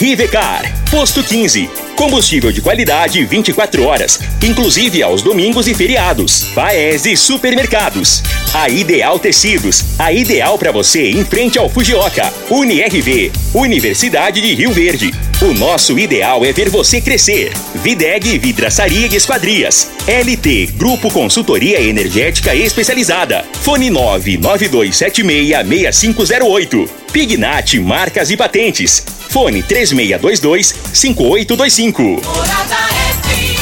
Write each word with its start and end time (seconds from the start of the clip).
Rivecar, 0.00 0.62
Posto 0.90 1.22
15. 1.22 1.68
Combustível 1.94 2.50
de 2.50 2.62
qualidade 2.62 3.22
24 3.22 3.84
horas, 3.84 4.18
inclusive 4.42 5.02
aos 5.02 5.20
domingos 5.20 5.68
e 5.68 5.74
feriados. 5.74 6.44
Paese 6.54 7.14
Supermercados. 7.18 8.22
A 8.54 8.70
Ideal 8.70 9.18
Tecidos, 9.18 9.84
a 9.98 10.10
ideal 10.10 10.56
para 10.56 10.72
você 10.72 11.10
em 11.10 11.22
frente 11.22 11.58
ao 11.58 11.68
Fujioka. 11.68 12.32
UniRV, 12.48 13.30
Universidade 13.52 14.40
de 14.40 14.54
Rio 14.54 14.72
Verde. 14.72 15.12
O 15.42 15.54
nosso 15.54 15.98
ideal 15.98 16.44
é 16.44 16.52
ver 16.52 16.68
você 16.68 17.00
crescer. 17.00 17.54
Videg 17.76 18.38
Vidraçaria 18.38 19.06
e 19.06 19.16
Esquadrias. 19.16 19.90
LT 20.06 20.66
Grupo 20.76 21.10
Consultoria 21.10 21.80
Energética 21.80 22.54
Especializada. 22.54 23.42
Fone 23.62 23.90
992766508. 23.90 26.86
Pignat 27.10 27.78
Marcas 27.78 28.30
e 28.30 28.36
Patentes. 28.36 29.02
Fone 29.30 29.62
3622-5825. 29.62 32.22
Morada 32.22 32.76
FM. 33.24 33.60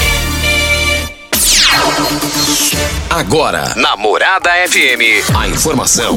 Agora, 3.09 3.73
na 3.77 3.97
Morada 3.97 4.51
FM, 4.69 5.31
a 5.33 5.47
informação 5.47 6.17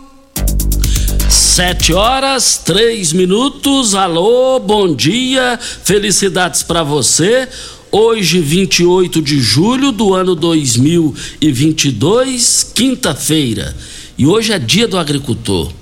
Sete 1.41 1.91
horas, 1.91 2.61
três 2.63 3.11
minutos. 3.11 3.95
Alô, 3.95 4.59
bom 4.59 4.95
dia, 4.95 5.59
felicidades 5.59 6.61
para 6.61 6.83
você. 6.83 7.49
Hoje, 7.91 8.39
28 8.39 9.19
de 9.23 9.39
julho 9.39 9.91
do 9.91 10.13
ano 10.13 10.35
2022, 10.35 12.71
quinta-feira. 12.75 13.75
E 14.19 14.27
hoje 14.27 14.53
é 14.53 14.59
dia 14.59 14.87
do 14.87 14.99
agricultor. 14.99 15.73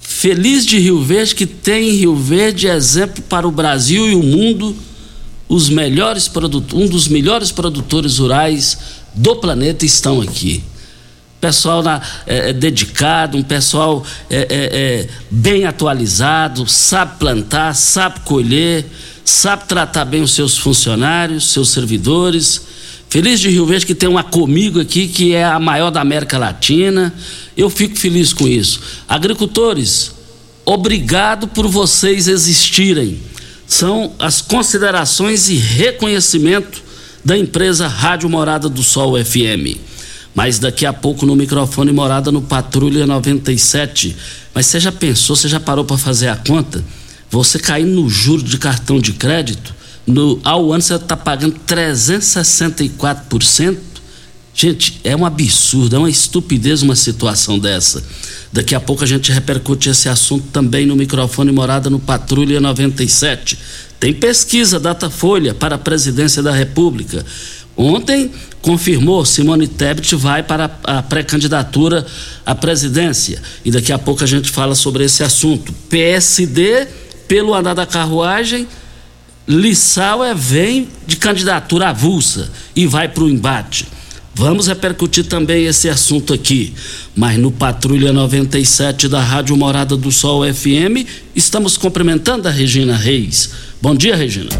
Feliz 0.00 0.66
de 0.66 0.80
Rio 0.80 1.00
Verde, 1.00 1.36
que 1.36 1.46
tem 1.46 1.90
em 1.90 1.96
Rio 1.96 2.16
Verde 2.16 2.66
exemplo 2.66 3.22
para 3.22 3.46
o 3.46 3.52
Brasil 3.52 4.10
e 4.10 4.16
o 4.16 4.22
mundo, 4.22 4.74
os 5.48 5.68
melhores 5.68 6.28
um 6.74 6.88
dos 6.88 7.06
melhores 7.06 7.52
produtores 7.52 8.18
rurais 8.18 8.76
do 9.14 9.36
planeta 9.36 9.86
estão 9.86 10.20
aqui 10.20 10.60
pessoal 11.40 11.82
na, 11.82 12.00
é, 12.26 12.50
é, 12.50 12.52
dedicado, 12.52 13.36
um 13.36 13.42
pessoal 13.42 14.04
é, 14.28 14.36
é, 14.36 14.46
é, 14.50 15.08
bem 15.30 15.64
atualizado, 15.64 16.66
sabe 16.66 17.18
plantar, 17.18 17.74
sabe 17.74 18.20
colher, 18.20 18.84
sabe 19.24 19.64
tratar 19.66 20.04
bem 20.04 20.22
os 20.22 20.32
seus 20.34 20.56
funcionários, 20.56 21.52
seus 21.52 21.70
servidores. 21.70 22.66
Feliz 23.08 23.40
de 23.40 23.48
Rio 23.48 23.64
Verde 23.64 23.86
que 23.86 23.94
tem 23.94 24.08
uma 24.08 24.22
comigo 24.22 24.80
aqui 24.80 25.08
que 25.08 25.34
é 25.34 25.44
a 25.44 25.58
maior 25.58 25.90
da 25.90 26.00
América 26.00 26.38
Latina. 26.38 27.14
Eu 27.56 27.70
fico 27.70 27.96
feliz 27.96 28.32
com 28.32 28.46
isso. 28.46 28.80
Agricultores, 29.08 30.12
obrigado 30.64 31.48
por 31.48 31.66
vocês 31.68 32.28
existirem. 32.28 33.20
São 33.66 34.12
as 34.18 34.40
considerações 34.40 35.48
e 35.48 35.54
reconhecimento 35.54 36.82
da 37.24 37.36
empresa 37.36 37.86
Rádio 37.86 38.28
Morada 38.28 38.68
do 38.68 38.82
Sol 38.82 39.14
FM 39.22 39.88
mas 40.38 40.60
daqui 40.60 40.86
a 40.86 40.92
pouco 40.92 41.26
no 41.26 41.34
microfone 41.34 41.90
morada 41.90 42.30
no 42.30 42.40
Patrulha 42.40 43.04
97. 43.04 44.16
Mas 44.54 44.66
você 44.66 44.78
já 44.78 44.92
pensou, 44.92 45.34
você 45.34 45.48
já 45.48 45.58
parou 45.58 45.84
para 45.84 45.98
fazer 45.98 46.28
a 46.28 46.36
conta? 46.36 46.84
Você 47.28 47.58
caindo 47.58 48.00
no 48.00 48.08
juro 48.08 48.44
de 48.44 48.56
cartão 48.56 49.00
de 49.00 49.14
crédito, 49.14 49.74
no, 50.06 50.38
ao 50.44 50.72
ano 50.72 50.80
você 50.80 50.94
está 50.94 51.16
pagando 51.16 51.56
364%. 51.66 53.78
Gente, 54.54 55.00
é 55.02 55.16
um 55.16 55.26
absurdo, 55.26 55.96
é 55.96 55.98
uma 55.98 56.08
estupidez 56.08 56.82
uma 56.82 56.94
situação 56.94 57.58
dessa. 57.58 58.00
Daqui 58.52 58.76
a 58.76 58.80
pouco 58.80 59.02
a 59.02 59.08
gente 59.08 59.32
repercute 59.32 59.88
esse 59.88 60.08
assunto 60.08 60.46
também 60.52 60.86
no 60.86 60.94
microfone 60.94 61.50
morada 61.50 61.90
no 61.90 61.98
Patrulha 61.98 62.60
97. 62.60 63.58
Tem 63.98 64.14
pesquisa 64.14 64.78
Datafolha 64.78 65.52
para 65.52 65.74
a 65.74 65.78
presidência 65.78 66.44
da 66.44 66.52
República. 66.52 67.26
Ontem 67.78 68.28
confirmou 68.60 69.24
Simone 69.24 69.68
Tebet 69.68 70.16
vai 70.16 70.42
para 70.42 70.68
a 70.82 71.00
pré-candidatura 71.00 72.04
à 72.44 72.52
presidência. 72.52 73.40
E 73.64 73.70
daqui 73.70 73.92
a 73.92 73.98
pouco 73.98 74.24
a 74.24 74.26
gente 74.26 74.50
fala 74.50 74.74
sobre 74.74 75.04
esse 75.04 75.22
assunto. 75.22 75.72
PSD, 75.88 76.88
pelo 77.28 77.54
andar 77.54 77.74
da 77.74 77.86
carruagem, 77.86 78.66
Lissauer 79.46 80.34
vem 80.34 80.88
de 81.06 81.16
candidatura 81.16 81.90
avulsa 81.90 82.50
e 82.74 82.84
vai 82.84 83.08
para 83.08 83.22
o 83.22 83.30
embate. 83.30 83.86
Vamos 84.34 84.66
repercutir 84.66 85.26
também 85.26 85.66
esse 85.66 85.88
assunto 85.88 86.34
aqui. 86.34 86.74
Mas 87.14 87.38
no 87.38 87.52
Patrulha 87.52 88.12
97 88.12 89.08
da 89.08 89.20
Rádio 89.20 89.56
Morada 89.56 89.96
do 89.96 90.10
Sol 90.10 90.42
FM, 90.52 91.06
estamos 91.34 91.76
cumprimentando 91.76 92.48
a 92.48 92.50
Regina 92.50 92.96
Reis. 92.96 93.50
Bom 93.80 93.94
dia, 93.94 94.16
Regina. 94.16 94.50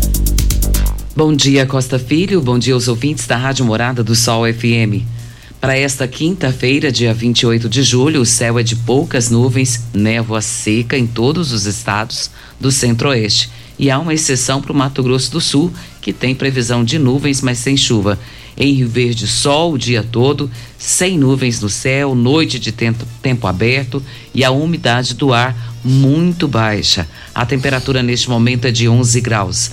Bom 1.19 1.35
dia, 1.35 1.67
Costa 1.67 1.99
Filho. 1.99 2.41
Bom 2.41 2.61
dia 2.61 2.75
aos 2.75 2.87
ouvintes 2.87 3.27
da 3.27 3.37
Rádio 3.37 3.65
Morada 3.65 4.05
do 4.05 4.15
Sol 4.15 4.45
FM. 4.47 5.03
Para 5.61 5.77
esta 5.77 6.07
quinta-feira, 6.07 6.93
dia 6.93 7.13
28 7.13 7.69
de 7.69 7.83
julho, 7.83 8.21
o 8.21 8.25
céu 8.25 8.57
é 8.57 8.63
de 8.63 8.77
poucas 8.77 9.29
nuvens, 9.29 9.83
névoa 9.93 10.41
seca 10.41 10.97
em 10.97 11.09
todos 11.09 11.51
os 11.51 11.67
estados 11.67 12.31
do 12.61 12.71
Centro-Oeste. 12.71 13.51
E 13.77 13.91
há 13.91 13.99
uma 13.99 14.15
exceção 14.15 14.63
para 14.63 14.71
o 14.71 14.77
Mato 14.77 15.03
Grosso 15.03 15.33
do 15.33 15.41
Sul, 15.41 15.73
que 16.01 16.13
tem 16.13 16.37
previsão 16.37 16.85
de 16.85 17.01
nuvens, 17.01 17.43
mas 17.43 17.59
sem 17.59 17.77
chuva. 17.77 18.17
Em 18.57 18.75
Rio 18.75 18.89
Verde, 18.89 19.27
sol 19.27 19.73
o 19.73 19.79
dia 19.79 20.05
todo, 20.05 20.49
sem 20.79 21.19
nuvens 21.19 21.61
no 21.61 21.69
céu, 21.69 22.15
noite 22.15 22.61
de 22.61 22.71
tempo, 22.71 23.47
aberto 23.49 24.01
e 24.33 24.45
a 24.45 24.53
umidade 24.53 25.15
do 25.15 25.33
ar 25.33 25.79
muito 25.85 26.47
baixa. 26.47 27.09
A 27.35 27.45
temperatura 27.45 28.05
neste 28.05 28.31
momento 28.31 28.67
é 28.67 28.71
de 28.71 28.89
11 28.89 29.21
graus. 29.21 29.73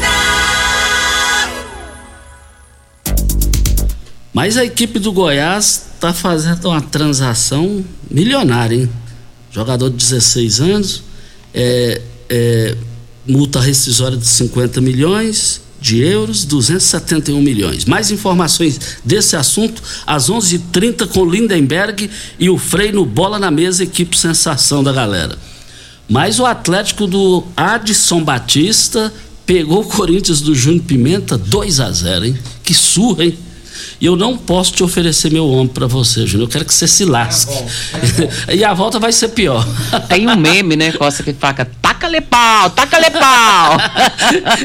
Mas 4.33 4.57
a 4.57 4.63
equipe 4.63 4.97
do 4.97 5.11
Goiás 5.11 5.87
está 5.95 6.13
fazendo 6.13 6.69
uma 6.69 6.81
transação 6.81 7.83
milionária, 8.09 8.75
hein? 8.75 8.89
Jogador 9.51 9.89
de 9.89 9.97
16 9.97 10.61
anos, 10.61 11.03
é, 11.53 12.01
é, 12.29 12.77
multa 13.27 13.59
rescisória 13.59 14.17
de 14.17 14.25
50 14.25 14.79
milhões 14.79 15.61
de 15.81 15.99
euros, 15.99 16.45
271 16.45 17.41
milhões. 17.41 17.85
Mais 17.85 18.11
informações 18.11 18.79
desse 19.03 19.35
assunto 19.35 19.81
às 20.05 20.29
11:30 20.29 20.55
h 20.55 20.63
30 20.71 21.07
com 21.07 21.25
Lindenberg 21.25 22.09
e 22.39 22.49
o 22.49 22.57
Frei 22.57 22.91
no 22.91 23.05
Bola 23.05 23.39
na 23.39 23.51
Mesa, 23.51 23.83
equipe 23.83 24.17
sensação 24.17 24.83
da 24.83 24.93
galera. 24.93 25.37
Mas 26.07 26.39
o 26.39 26.45
Atlético 26.45 27.07
do 27.07 27.43
Adson 27.57 28.23
Batista 28.23 29.11
pegou 29.45 29.81
o 29.81 29.85
Corinthians 29.85 30.39
do 30.39 30.53
Júnior 30.53 30.83
Pimenta 30.83 31.37
2 31.37 31.79
a 31.79 31.91
0 31.91 32.25
hein? 32.25 32.37
Que 32.63 32.73
surra, 32.73 33.25
hein? 33.25 33.37
E 33.99 34.05
eu 34.05 34.15
não 34.15 34.37
posso 34.37 34.73
te 34.73 34.83
oferecer 34.83 35.31
meu 35.31 35.47
ombro 35.47 35.73
para 35.73 35.87
você, 35.87 36.25
Júnior. 36.25 36.47
Eu 36.47 36.51
quero 36.51 36.65
que 36.65 36.73
você 36.73 36.87
se 36.87 37.05
lasque. 37.05 37.53
É 38.47 38.55
e 38.57 38.63
a 38.63 38.73
volta 38.73 38.99
vai 38.99 39.11
ser 39.11 39.29
pior. 39.29 39.63
Tem 40.09 40.27
um 40.27 40.35
meme, 40.35 40.75
né, 40.75 40.91
Costa, 40.91 41.21
que 41.21 41.33
faca, 41.33 41.69
taca-lhe 41.81 42.19
pau, 42.21 42.69
taca-lhe 42.71 43.11
pau. 43.11 43.77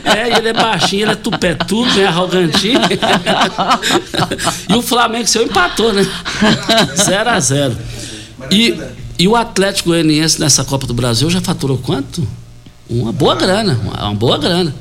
é, 0.17 0.39
ele 0.39 0.49
é 0.49 0.53
baixinho, 0.53 1.03
ele 1.03 1.13
é 1.13 1.17
tupetudo, 1.17 1.93
bem 1.93 2.07
arrogantinho. 2.07 2.81
e 4.71 4.75
o 4.75 4.81
Flamengo 4.81 5.27
seu 5.27 5.43
empatou, 5.43 5.93
né? 5.93 6.07
0 6.97 7.31
a 7.31 7.39
0 7.39 7.77
E, 8.51 8.75
e 9.19 9.29
o 9.29 9.37
Atlético 9.37 9.91
Goianiense 9.91 10.41
nessa 10.41 10.65
Copa 10.65 10.87
do 10.87 10.95
Brasil 10.95 11.29
já 11.29 11.41
faturou 11.41 11.79
quanto? 11.79 12.27
Uma 12.89 13.13
boa 13.13 13.35
grana, 13.35 13.79
uma, 13.83 14.15
boa 14.15 14.39
grana. 14.39 14.75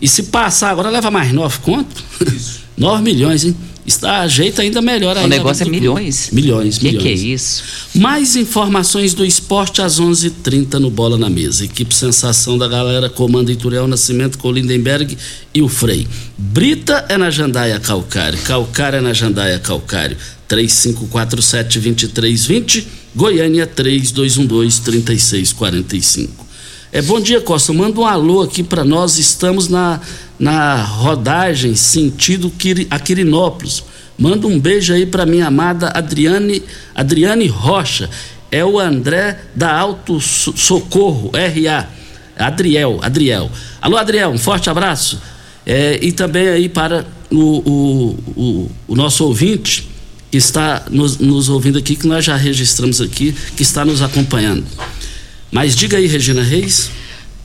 E 0.00 0.08
se 0.08 0.24
passar 0.24 0.70
agora, 0.70 0.90
leva 0.90 1.10
mais 1.10 1.32
nove 1.32 1.58
conto? 1.60 2.04
Isso. 2.20 2.65
9 2.76 3.02
milhões, 3.02 3.44
hein? 3.44 3.56
Está 3.86 4.22
a 4.22 4.28
jeito 4.28 4.60
ainda 4.60 4.82
melhor 4.82 5.16
ainda. 5.16 5.28
O 5.28 5.30
negócio 5.30 5.64
é 5.64 5.70
milhões? 5.70 6.30
Milhões, 6.32 6.76
que 6.76 6.86
milhões. 6.86 7.04
que 7.04 7.08
é 7.08 7.12
isso? 7.12 7.62
Mais 7.94 8.34
informações 8.34 9.14
do 9.14 9.24
esporte 9.24 9.80
às 9.80 10.00
11:30 10.00 10.26
h 10.26 10.34
30 10.42 10.80
no 10.80 10.90
Bola 10.90 11.16
na 11.16 11.30
Mesa. 11.30 11.64
Equipe 11.64 11.94
Sensação 11.94 12.58
da 12.58 12.66
Galera 12.66 13.08
comanda 13.08 13.52
Ituriel 13.52 13.86
Nascimento 13.86 14.38
com 14.38 14.50
Lindenberg 14.50 15.16
e 15.54 15.62
o 15.62 15.68
Frei. 15.68 16.08
Brita 16.36 17.06
é 17.08 17.16
na 17.16 17.30
Jandaia 17.30 17.78
Calcário, 17.78 18.36
Calcário 18.40 18.98
é 18.98 19.00
na 19.00 19.12
Jandaia 19.12 19.60
Calcário. 19.60 20.16
3547-2320, 20.48 22.86
Goiânia 23.14 23.68
3212-3645. 23.68 26.46
É, 26.92 27.02
bom 27.02 27.20
dia, 27.20 27.40
Costa. 27.40 27.72
Manda 27.72 28.00
um 28.00 28.06
alô 28.06 28.42
aqui 28.42 28.62
para 28.62 28.84
nós. 28.84 29.18
Estamos 29.18 29.66
na 29.68 30.00
na 30.38 30.82
rodagem 30.82 31.74
sentido 31.74 32.52
Aquirinópolis. 32.90 33.82
Manda 34.18 34.46
um 34.46 34.58
beijo 34.58 34.94
aí 34.94 35.04
para 35.04 35.26
minha 35.26 35.46
amada 35.46 35.90
Adriane, 35.94 36.62
Adriane 36.94 37.46
Rocha. 37.46 38.08
É 38.50 38.64
o 38.64 38.78
André 38.78 39.40
da 39.54 39.76
Alto 39.76 40.20
Socorro, 40.20 41.30
RA. 41.34 41.88
Adriel, 42.38 42.98
Adriel. 43.02 43.50
Alô, 43.80 43.96
Adriel, 43.96 44.30
um 44.30 44.38
forte 44.38 44.68
abraço. 44.68 45.20
É, 45.64 45.98
e 46.00 46.12
também 46.12 46.48
aí 46.48 46.68
para 46.68 47.04
o, 47.30 47.36
o, 47.36 48.18
o, 48.36 48.70
o, 48.88 48.94
nosso 48.94 49.24
ouvinte 49.24 49.88
que 50.30 50.36
está 50.36 50.84
nos, 50.90 51.18
nos 51.18 51.48
ouvindo 51.48 51.78
aqui, 51.78 51.96
que 51.96 52.06
nós 52.06 52.24
já 52.24 52.36
registramos 52.36 53.00
aqui, 53.00 53.34
que 53.56 53.62
está 53.62 53.84
nos 53.84 54.00
acompanhando. 54.00 54.64
Mas 55.50 55.74
diga 55.74 55.96
aí, 55.96 56.06
Regina 56.06 56.42
Reis. 56.42 56.90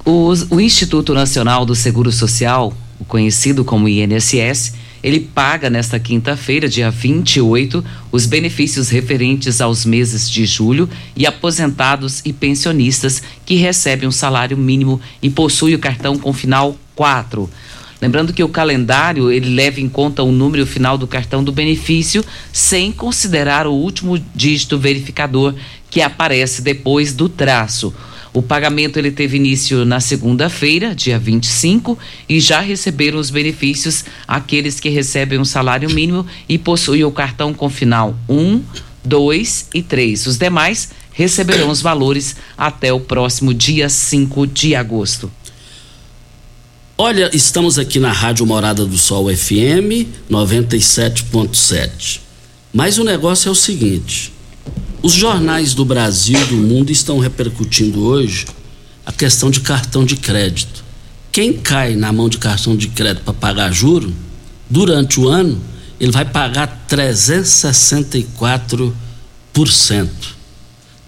O, 0.05 0.33
o 0.49 0.61
Instituto 0.61 1.13
Nacional 1.13 1.65
do 1.65 1.75
Seguro 1.75 2.11
Social, 2.11 2.75
conhecido 3.07 3.63
como 3.63 3.87
INSS, 3.87 4.73
ele 5.03 5.19
paga 5.19 5.69
nesta 5.69 5.99
quinta-feira, 5.99 6.69
dia 6.69 6.91
28, 6.91 7.83
os 8.11 8.25
benefícios 8.25 8.89
referentes 8.89 9.59
aos 9.59 9.83
meses 9.83 10.29
de 10.29 10.45
julho 10.45 10.87
e 11.15 11.25
aposentados 11.25 12.21
e 12.23 12.31
pensionistas 12.31 13.21
que 13.45 13.55
recebem 13.55 14.07
um 14.07 14.11
salário 14.11 14.55
mínimo 14.55 15.01
e 15.21 15.29
possuem 15.29 15.73
o 15.73 15.79
cartão 15.79 16.17
com 16.17 16.31
final 16.31 16.77
4. 16.95 17.49
Lembrando 17.99 18.33
que 18.33 18.43
o 18.43 18.49
calendário 18.49 19.31
ele 19.31 19.53
leva 19.53 19.79
em 19.79 19.87
conta 19.87 20.23
o 20.23 20.31
número 20.31 20.65
final 20.65 20.97
do 20.97 21.07
cartão 21.07 21.43
do 21.43 21.51
benefício, 21.51 22.25
sem 22.51 22.91
considerar 22.91 23.67
o 23.67 23.73
último 23.73 24.19
dígito 24.35 24.77
verificador 24.77 25.53
que 25.89 26.01
aparece 26.01 26.61
depois 26.61 27.13
do 27.13 27.29
traço. 27.29 27.93
O 28.33 28.41
pagamento 28.41 28.97
ele 28.97 29.11
teve 29.11 29.35
início 29.35 29.83
na 29.83 29.99
segunda-feira, 29.99 30.95
dia 30.95 31.19
25, 31.19 31.99
e 32.29 32.39
já 32.39 32.61
receberam 32.61 33.19
os 33.19 33.29
benefícios 33.29 34.05
aqueles 34.25 34.79
que 34.79 34.87
recebem 34.87 35.37
um 35.37 35.45
salário 35.45 35.89
mínimo 35.89 36.25
e 36.47 36.57
possuem 36.57 37.03
o 37.03 37.11
cartão 37.11 37.53
com 37.53 37.69
final 37.69 38.17
1, 38.29 38.61
2 39.03 39.67
e 39.73 39.83
3. 39.83 40.27
Os 40.27 40.37
demais 40.37 40.91
receberão 41.11 41.69
os 41.69 41.81
valores 41.81 42.37
até 42.57 42.93
o 42.93 43.01
próximo 43.01 43.53
dia 43.53 43.89
5 43.89 44.47
de 44.47 44.75
agosto. 44.75 45.29
Olha, 46.97 47.29
estamos 47.33 47.77
aqui 47.77 47.99
na 47.99 48.13
Rádio 48.13 48.45
Morada 48.45 48.85
do 48.85 48.97
Sol 48.97 49.25
FM 49.35 50.07
97.7. 50.29 52.21
Mas 52.71 52.97
o 52.97 53.03
negócio 53.03 53.49
é 53.49 53.51
o 53.51 53.55
seguinte: 53.55 54.31
os 55.01 55.13
jornais 55.13 55.73
do 55.73 55.83
Brasil 55.83 56.39
e 56.39 56.45
do 56.45 56.57
mundo 56.57 56.91
estão 56.91 57.17
repercutindo 57.19 58.03
hoje 58.03 58.45
a 59.05 59.11
questão 59.11 59.49
de 59.49 59.59
cartão 59.61 60.05
de 60.05 60.15
crédito. 60.15 60.83
Quem 61.31 61.53
cai 61.53 61.95
na 61.95 62.13
mão 62.13 62.29
de 62.29 62.37
cartão 62.37 62.75
de 62.75 62.89
crédito 62.89 63.23
para 63.23 63.33
pagar 63.33 63.71
juro, 63.71 64.13
durante 64.69 65.19
o 65.19 65.27
ano, 65.27 65.59
ele 65.99 66.11
vai 66.11 66.25
pagar 66.25 66.85
364%. 66.89 68.93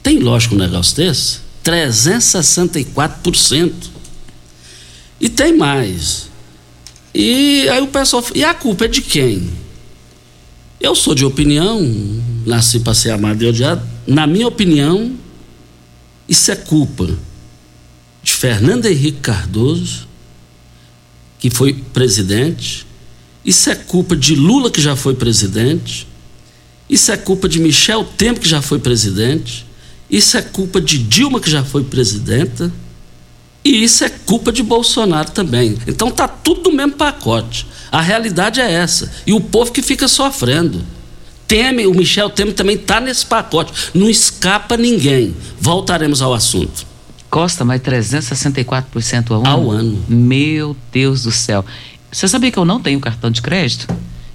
Tem 0.01 0.17
lógico 0.19 0.55
um 0.55 0.57
negócio 0.57 0.95
desse? 0.95 1.43
364%. 1.63 3.71
E 5.21 5.29
tem 5.29 5.55
mais. 5.55 6.29
E 7.13 7.69
aí 7.69 7.79
o 7.81 7.87
pessoal. 7.87 8.25
E 8.33 8.43
a 8.43 8.53
culpa 8.53 8.85
é 8.85 8.87
de 8.87 9.01
quem? 9.01 9.49
Eu 10.79 10.95
sou 10.95 11.13
de 11.15 11.23
opinião, 11.23 11.79
nasci 12.45 12.79
para 12.79 12.93
ser 12.93 13.11
amado 13.11 13.43
e 13.43 13.47
odiado. 13.47 13.81
Na 14.07 14.27
minha 14.27 14.47
opinião, 14.47 15.15
isso 16.27 16.51
é 16.51 16.55
culpa 16.55 17.09
de 18.23 18.33
Fernando 18.33 18.85
Henrique 18.85 19.19
Cardoso, 19.19 20.07
que 21.39 21.49
foi 21.49 21.73
presidente. 21.73 22.85
Isso 23.43 23.69
é 23.69 23.75
culpa 23.75 24.15
de 24.15 24.35
Lula, 24.35 24.71
que 24.71 24.81
já 24.81 24.95
foi 24.95 25.13
presidente. 25.13 26.07
Isso 26.89 27.11
é 27.11 27.17
culpa 27.17 27.49
de 27.49 27.59
Michel 27.59 28.03
Temer, 28.03 28.39
que 28.39 28.47
já 28.47 28.61
foi 28.61 28.79
presidente. 28.79 29.65
Isso 30.09 30.37
é 30.37 30.41
culpa 30.41 30.79
de 30.79 30.97
Dilma, 30.97 31.39
que 31.39 31.49
já 31.49 31.63
foi 31.63 31.83
presidenta. 31.83 32.71
E 33.65 33.83
isso 33.83 34.03
é 34.03 34.09
culpa 34.09 34.51
de 34.51 34.61
Bolsonaro 34.61 35.31
também. 35.31 35.77
Então 35.87 36.11
tá 36.11 36.27
tudo 36.27 36.69
no 36.69 36.75
mesmo 36.75 36.93
pacote. 36.93 37.65
A 37.91 38.01
realidade 38.01 38.59
é 38.59 38.71
essa. 38.71 39.11
E 39.25 39.33
o 39.33 39.39
povo 39.39 39.71
que 39.71 39.81
fica 39.81 40.07
sofrendo. 40.07 40.83
Temer, 41.47 41.89
o 41.89 41.93
Michel 41.93 42.29
Temer 42.29 42.53
também 42.53 42.75
está 42.75 42.99
nesse 42.99 43.25
pacote. 43.25 43.71
Não 43.93 44.09
escapa 44.09 44.77
ninguém. 44.77 45.35
Voltaremos 45.59 46.21
ao 46.21 46.33
assunto. 46.33 46.85
Costa, 47.29 47.65
mas 47.65 47.81
364% 47.81 49.31
ao 49.31 49.37
ano? 49.37 49.47
Ao 49.47 49.71
ano. 49.71 50.05
Meu 50.07 50.75
Deus 50.91 51.23
do 51.23 51.31
céu. 51.31 51.65
Você 52.11 52.27
sabia 52.27 52.51
que 52.51 52.59
eu 52.59 52.65
não 52.65 52.79
tenho 52.79 52.99
cartão 52.99 53.31
de 53.31 53.41
crédito? 53.41 53.87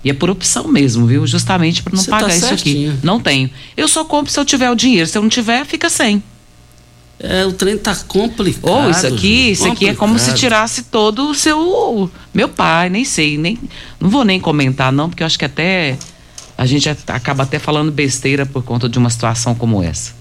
E 0.04 0.10
é 0.10 0.14
por 0.14 0.30
opção 0.30 0.68
mesmo, 0.68 1.06
viu? 1.06 1.26
Justamente 1.26 1.82
para 1.82 1.92
não 1.94 2.02
Você 2.02 2.10
tá 2.10 2.16
pagar 2.18 2.28
tá 2.28 2.36
isso 2.36 2.54
aqui. 2.54 2.92
Não 3.02 3.20
tenho. 3.20 3.50
Eu 3.76 3.88
só 3.88 4.04
compro 4.04 4.32
se 4.32 4.38
eu 4.38 4.44
tiver 4.44 4.70
o 4.70 4.74
dinheiro. 4.74 5.06
Se 5.06 5.16
eu 5.18 5.22
não 5.22 5.28
tiver, 5.28 5.64
fica 5.64 5.90
sem. 5.90 6.22
É, 7.20 7.44
o 7.44 7.52
trem 7.52 7.76
tá 7.76 7.96
complicado. 8.06 8.70
Ou 8.70 8.86
oh, 8.86 8.90
isso 8.90 9.06
aqui, 9.06 9.50
isso 9.50 9.66
aqui 9.66 9.88
é 9.88 9.94
como 9.94 10.18
se 10.18 10.34
tirasse 10.34 10.84
todo 10.84 11.30
o 11.30 11.34
seu. 11.34 12.08
Meu 12.32 12.48
pai, 12.48 12.88
nem 12.88 13.04
sei, 13.04 13.36
nem. 13.36 13.58
Não 14.00 14.08
vou 14.08 14.24
nem 14.24 14.38
comentar, 14.38 14.92
não, 14.92 15.08
porque 15.08 15.22
eu 15.22 15.26
acho 15.26 15.38
que 15.38 15.44
até. 15.44 15.98
A 16.58 16.66
gente 16.66 16.88
acaba 16.88 17.44
até 17.44 17.60
falando 17.60 17.92
besteira 17.92 18.44
por 18.44 18.64
conta 18.64 18.88
de 18.88 18.98
uma 18.98 19.08
situação 19.08 19.54
como 19.54 19.80
essa. 19.80 20.12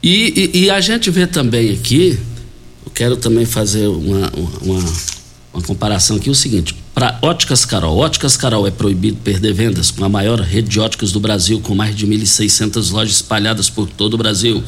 E, 0.00 0.50
e, 0.54 0.60
e 0.60 0.70
a 0.70 0.80
gente 0.80 1.10
vê 1.10 1.26
também 1.26 1.72
aqui, 1.72 2.16
eu 2.86 2.92
quero 2.92 3.16
também 3.16 3.44
fazer 3.44 3.88
uma, 3.88 4.32
uma, 4.62 4.84
uma 5.52 5.62
comparação 5.64 6.16
aqui, 6.16 6.30
o 6.30 6.34
seguinte, 6.34 6.76
para 6.94 7.18
Óticas 7.22 7.64
Carol, 7.64 7.98
Óticas 7.98 8.36
Carol 8.36 8.68
é 8.68 8.70
proibido 8.70 9.18
perder 9.24 9.52
vendas 9.52 9.90
com 9.90 10.04
a 10.04 10.08
maior 10.08 10.40
rede 10.40 10.68
de 10.68 10.78
óticas 10.78 11.10
do 11.10 11.18
Brasil, 11.18 11.60
com 11.60 11.74
mais 11.74 11.96
de 11.96 12.06
1.600 12.06 12.92
lojas 12.92 13.16
espalhadas 13.16 13.68
por 13.68 13.88
todo 13.88 14.14
o 14.14 14.16
Brasil. 14.16 14.62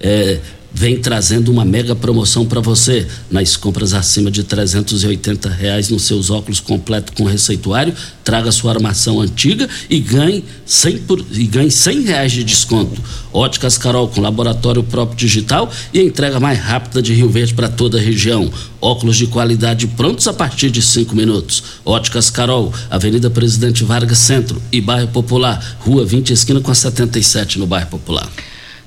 É, 0.00 0.40
vem 0.72 0.98
trazendo 0.98 1.50
uma 1.50 1.64
mega 1.64 1.94
promoção 1.94 2.46
para 2.46 2.60
você 2.60 3.06
nas 3.30 3.56
compras 3.56 3.92
acima 3.92 4.30
de 4.30 4.42
380 4.44 5.48
reais 5.48 5.88
nos 5.88 6.02
seus 6.02 6.30
óculos 6.30 6.60
completo 6.60 7.12
com 7.12 7.24
receituário. 7.24 7.94
Traga 8.24 8.52
sua 8.52 8.72
armação 8.72 9.20
antiga 9.20 9.68
e 9.88 9.98
ganhe 10.00 10.44
100, 10.64 10.98
por, 10.98 11.24
e 11.32 11.46
ganhe 11.46 11.70
100 11.70 12.02
reais 12.02 12.32
de 12.32 12.44
desconto. 12.44 13.00
Óticas 13.32 13.76
Carol 13.76 14.08
com 14.08 14.20
laboratório 14.20 14.82
próprio 14.82 15.16
digital 15.16 15.70
e 15.92 16.00
entrega 16.00 16.38
mais 16.38 16.58
rápida 16.58 17.02
de 17.02 17.12
Rio 17.12 17.28
Verde 17.28 17.54
para 17.54 17.68
toda 17.68 17.98
a 17.98 18.00
região. 18.00 18.50
Óculos 18.80 19.16
de 19.16 19.26
qualidade 19.26 19.86
prontos 19.88 20.26
a 20.28 20.32
partir 20.32 20.70
de 20.70 20.80
5 20.80 21.14
minutos. 21.14 21.62
Óticas 21.84 22.30
Carol, 22.30 22.72
Avenida 22.88 23.28
Presidente 23.28 23.84
Vargas 23.84 24.18
Centro 24.18 24.60
e 24.70 24.80
Bairro 24.80 25.08
Popular, 25.08 25.78
Rua 25.80 26.04
20 26.04 26.32
esquina 26.32 26.60
com 26.60 26.70
a 26.70 26.74
77 26.74 27.58
no 27.58 27.66
Bairro 27.66 27.88
Popular. 27.88 28.30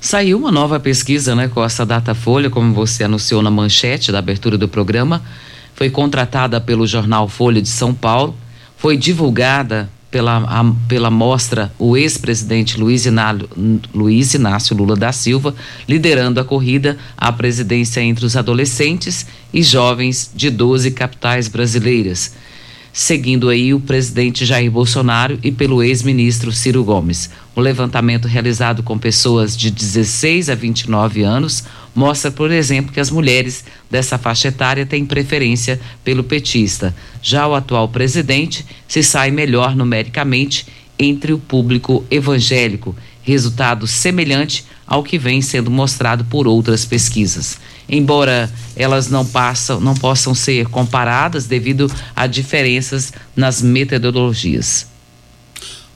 Saiu 0.04 0.36
uma 0.36 0.52
nova 0.52 0.78
pesquisa, 0.78 1.34
né, 1.34 1.48
com 1.48 1.64
essa 1.64 1.86
Datafolha, 1.86 2.50
como 2.50 2.74
você 2.74 3.04
anunciou 3.04 3.40
na 3.40 3.50
manchete 3.50 4.12
da 4.12 4.18
abertura 4.18 4.58
do 4.58 4.68
programa. 4.68 5.22
Foi 5.74 5.88
contratada 5.88 6.60
pelo 6.60 6.86
jornal 6.86 7.26
Folha 7.26 7.62
de 7.62 7.70
São 7.70 7.94
Paulo, 7.94 8.36
foi 8.76 8.98
divulgada 8.98 9.88
pela, 10.10 10.44
a, 10.46 10.72
pela 10.86 11.10
mostra 11.10 11.72
o 11.78 11.96
ex-presidente 11.96 12.78
Luiz 12.78 13.06
Luiz 13.94 14.34
Inácio 14.34 14.76
Lula 14.76 14.94
da 14.94 15.10
Silva, 15.10 15.54
liderando 15.88 16.38
a 16.38 16.44
corrida 16.44 16.98
à 17.16 17.32
presidência 17.32 18.02
entre 18.02 18.26
os 18.26 18.36
adolescentes 18.36 19.26
e 19.54 19.62
jovens 19.62 20.30
de 20.34 20.50
12 20.50 20.90
capitais 20.90 21.48
brasileiras 21.48 22.34
seguindo 22.94 23.48
aí 23.48 23.74
o 23.74 23.80
presidente 23.80 24.46
Jair 24.46 24.70
Bolsonaro 24.70 25.36
e 25.42 25.50
pelo 25.50 25.82
ex-ministro 25.82 26.52
Ciro 26.52 26.84
Gomes. 26.84 27.28
O 27.56 27.60
levantamento 27.60 28.26
realizado 28.26 28.82
com 28.82 28.98
pessoas 28.98 29.56
de 29.56 29.70
16 29.70 30.50
a 30.50 30.54
29 30.56 31.22
anos 31.22 31.62
mostra, 31.94 32.30
por 32.30 32.50
exemplo, 32.50 32.92
que 32.92 32.98
as 32.98 33.10
mulheres 33.10 33.64
dessa 33.88 34.18
faixa 34.18 34.48
etária 34.48 34.84
têm 34.84 35.06
preferência 35.06 35.80
pelo 36.02 36.24
petista. 36.24 36.94
Já 37.22 37.46
o 37.46 37.54
atual 37.54 37.88
presidente 37.88 38.66
se 38.88 39.04
sai 39.04 39.30
melhor 39.30 39.76
numericamente 39.76 40.66
entre 40.98 41.32
o 41.32 41.38
público 41.38 42.04
evangélico, 42.10 42.94
resultado 43.22 43.86
semelhante 43.86 44.64
ao 44.86 45.04
que 45.04 45.16
vem 45.16 45.40
sendo 45.40 45.70
mostrado 45.70 46.24
por 46.24 46.48
outras 46.48 46.84
pesquisas. 46.84 47.58
Embora 47.88 48.52
elas 48.74 49.08
não, 49.08 49.24
passam, 49.24 49.80
não 49.80 49.94
possam 49.94 50.34
ser 50.34 50.66
comparadas 50.66 51.46
devido 51.46 51.90
a 52.16 52.26
diferenças 52.26 53.12
nas 53.36 53.62
metodologias. 53.62 54.93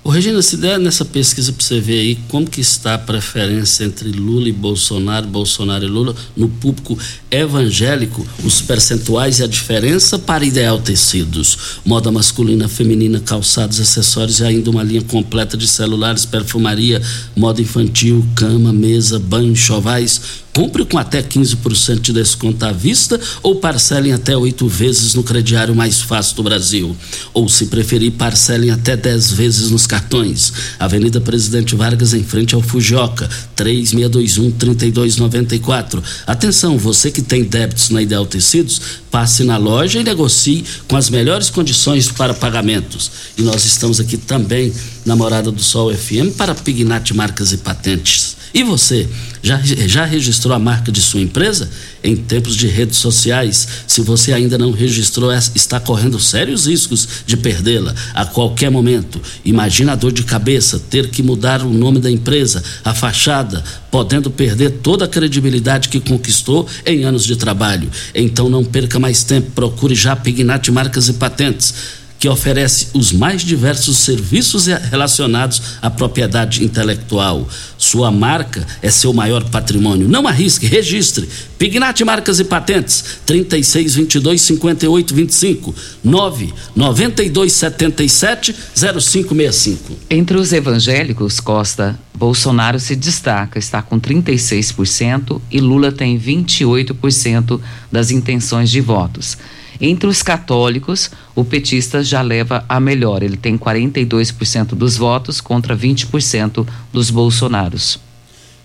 Ô, 0.08 0.10
Regina, 0.10 0.40
se 0.40 0.56
der 0.56 0.78
nessa 0.78 1.04
pesquisa 1.04 1.52
para 1.52 1.62
você 1.62 1.80
ver 1.80 2.00
aí 2.00 2.18
como 2.28 2.48
que 2.48 2.62
está 2.62 2.94
a 2.94 2.98
preferência 2.98 3.84
entre 3.84 4.08
Lula 4.08 4.48
e 4.48 4.52
Bolsonaro, 4.52 5.26
Bolsonaro 5.26 5.84
e 5.84 5.86
Lula, 5.86 6.16
no 6.34 6.48
público 6.48 6.98
evangélico, 7.30 8.26
os 8.42 8.62
percentuais 8.62 9.38
e 9.38 9.42
a 9.42 9.46
diferença 9.46 10.18
para 10.18 10.46
ideal 10.46 10.80
tecidos, 10.80 11.58
moda 11.84 12.10
masculina, 12.10 12.70
feminina, 12.70 13.20
calçados, 13.20 13.78
acessórios 13.78 14.40
e 14.40 14.44
ainda 14.44 14.70
uma 14.70 14.82
linha 14.82 15.02
completa 15.02 15.58
de 15.58 15.68
celulares, 15.68 16.24
perfumaria, 16.24 17.02
moda 17.36 17.60
infantil, 17.60 18.26
cama, 18.34 18.72
mesa, 18.72 19.18
banho, 19.18 19.54
chovais, 19.54 20.22
Compre 20.58 20.84
com 20.84 20.98
até 20.98 21.22
15% 21.22 22.00
de 22.00 22.12
desconto 22.12 22.64
à 22.64 22.72
vista 22.72 23.20
ou 23.44 23.60
parcelem 23.60 24.12
até 24.12 24.36
oito 24.36 24.66
vezes 24.66 25.14
no 25.14 25.22
crediário 25.22 25.72
mais 25.72 26.00
fácil 26.00 26.34
do 26.34 26.42
Brasil. 26.42 26.96
Ou, 27.32 27.48
se 27.48 27.66
preferir, 27.66 28.10
parcelem 28.14 28.72
até 28.72 28.96
10 28.96 29.30
vezes 29.30 29.70
nos 29.70 29.86
cartões. 29.86 30.52
Avenida 30.76 31.20
Presidente 31.20 31.76
Vargas, 31.76 32.12
em 32.12 32.24
frente 32.24 32.56
ao 32.56 32.60
Fujioka, 32.60 33.30
3621-3294. 33.56 36.02
Atenção, 36.26 36.76
você 36.76 37.12
que 37.12 37.22
tem 37.22 37.44
débitos 37.44 37.90
na 37.90 38.02
Ideal 38.02 38.26
Tecidos, 38.26 38.80
passe 39.12 39.44
na 39.44 39.58
loja 39.58 40.00
e 40.00 40.02
negocie 40.02 40.64
com 40.88 40.96
as 40.96 41.08
melhores 41.08 41.50
condições 41.50 42.10
para 42.10 42.34
pagamentos. 42.34 43.12
E 43.36 43.42
nós 43.42 43.64
estamos 43.64 44.00
aqui 44.00 44.16
também 44.16 44.72
na 45.06 45.14
Morada 45.14 45.52
do 45.52 45.62
Sol 45.62 45.94
FM 45.94 46.34
para 46.36 46.52
Pignat 46.52 47.14
Marcas 47.14 47.52
e 47.52 47.58
Patentes. 47.58 48.37
E 48.52 48.62
você, 48.62 49.08
já, 49.42 49.60
já 49.62 50.04
registrou 50.04 50.54
a 50.54 50.58
marca 50.58 50.90
de 50.90 51.00
sua 51.00 51.20
empresa? 51.20 51.70
Em 52.02 52.16
tempos 52.16 52.56
de 52.56 52.66
redes 52.66 52.98
sociais, 52.98 53.68
se 53.86 54.00
você 54.00 54.32
ainda 54.32 54.56
não 54.56 54.70
registrou, 54.70 55.32
está 55.32 55.78
correndo 55.78 56.18
sérios 56.18 56.66
riscos 56.66 57.08
de 57.26 57.36
perdê-la 57.36 57.94
a 58.14 58.24
qualquer 58.24 58.70
momento. 58.70 59.20
Imagina 59.44 59.92
a 59.92 59.96
dor 59.96 60.12
de 60.12 60.22
cabeça, 60.22 60.78
ter 60.78 61.10
que 61.10 61.22
mudar 61.22 61.62
o 61.62 61.72
nome 61.72 61.98
da 61.98 62.10
empresa, 62.10 62.62
a 62.84 62.94
fachada, 62.94 63.62
podendo 63.90 64.30
perder 64.30 64.70
toda 64.82 65.04
a 65.04 65.08
credibilidade 65.08 65.88
que 65.88 66.00
conquistou 66.00 66.66
em 66.86 67.04
anos 67.04 67.24
de 67.24 67.36
trabalho. 67.36 67.90
Então 68.14 68.48
não 68.48 68.64
perca 68.64 68.98
mais 68.98 69.24
tempo, 69.24 69.50
procure 69.50 69.94
já 69.94 70.16
Pignat 70.16 70.70
Marcas 70.70 71.08
e 71.08 71.14
Patentes 71.14 71.74
que 72.18 72.28
oferece 72.28 72.88
os 72.94 73.12
mais 73.12 73.42
diversos 73.42 73.98
serviços 73.98 74.66
relacionados 74.66 75.62
à 75.80 75.88
propriedade 75.88 76.64
intelectual. 76.64 77.48
Sua 77.76 78.10
marca 78.10 78.66
é 78.82 78.90
seu 78.90 79.12
maior 79.12 79.44
patrimônio. 79.44 80.08
Não 80.08 80.26
arrisque, 80.26 80.66
registre. 80.66 81.28
Pignat 81.56 82.02
Marcas 82.04 82.40
e 82.40 82.44
Patentes, 82.44 83.20
3622 83.24 84.42
5825 84.42 85.72
99277 86.02 88.52
0565. 88.74 89.96
Entre 90.10 90.36
os 90.36 90.52
evangélicos, 90.52 91.38
Costa, 91.40 91.98
Bolsonaro 92.14 92.80
se 92.80 92.96
destaca, 92.96 93.58
está 93.58 93.80
com 93.80 93.98
36% 94.00 95.40
e 95.50 95.60
Lula 95.60 95.92
tem 95.92 96.18
28% 96.18 97.60
das 97.92 98.10
intenções 98.10 98.70
de 98.70 98.80
votos. 98.80 99.36
Entre 99.80 100.08
os 100.08 100.22
católicos, 100.22 101.10
o 101.34 101.44
petista 101.44 102.02
já 102.02 102.20
leva 102.20 102.64
a 102.68 102.80
melhor. 102.80 103.22
Ele 103.22 103.36
tem 103.36 103.56
42% 103.56 104.74
dos 104.74 104.96
votos 104.96 105.40
contra 105.40 105.76
20% 105.76 106.66
dos 106.92 107.10
bolsonaros. 107.10 108.00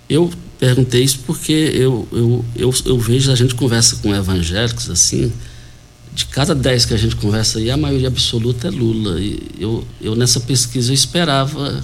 Eu 0.10 0.32
perguntei 0.60 1.04
isso 1.04 1.20
porque 1.26 1.52
eu, 1.52 2.08
eu, 2.12 2.46
eu, 2.56 2.74
eu 2.86 3.00
vejo, 3.00 3.32
a 3.32 3.36
gente 3.36 3.54
conversa 3.54 3.98
com 3.98 4.14
evangélicos 4.14 4.90
assim, 4.90 5.32
de 6.14 6.26
cada 6.26 6.54
10 6.54 6.86
que 6.86 6.94
a 6.94 6.98
gente 6.98 7.16
conversa 7.16 7.60
aí, 7.60 7.70
a 7.70 7.78
maioria 7.78 8.08
absoluta 8.08 8.68
é 8.68 8.72
Lula. 8.72 9.20
E 9.20 9.40
eu, 9.60 9.86
eu 10.02 10.16
nessa 10.16 10.40
pesquisa 10.40 10.92
eu 10.92 10.94
esperava. 10.94 11.84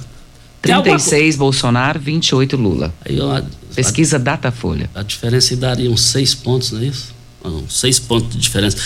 36 0.61 1.35
alguma... 1.35 1.45
Bolsonaro, 1.45 1.99
28 1.99 2.57
Lula. 2.57 2.93
Eu, 3.05 3.27
pesquisa 3.75 4.17
a, 4.17 4.19
Datafolha. 4.19 4.89
A 4.93 5.03
diferença 5.03 5.55
daria 5.55 5.89
uns 5.89 6.01
seis 6.01 6.35
pontos, 6.35 6.71
não 6.71 6.81
é 6.81 6.85
isso? 6.85 7.13
Não, 7.43 7.67
seis 7.69 7.99
pontos 7.99 8.29
de 8.31 8.37
diferença. 8.37 8.77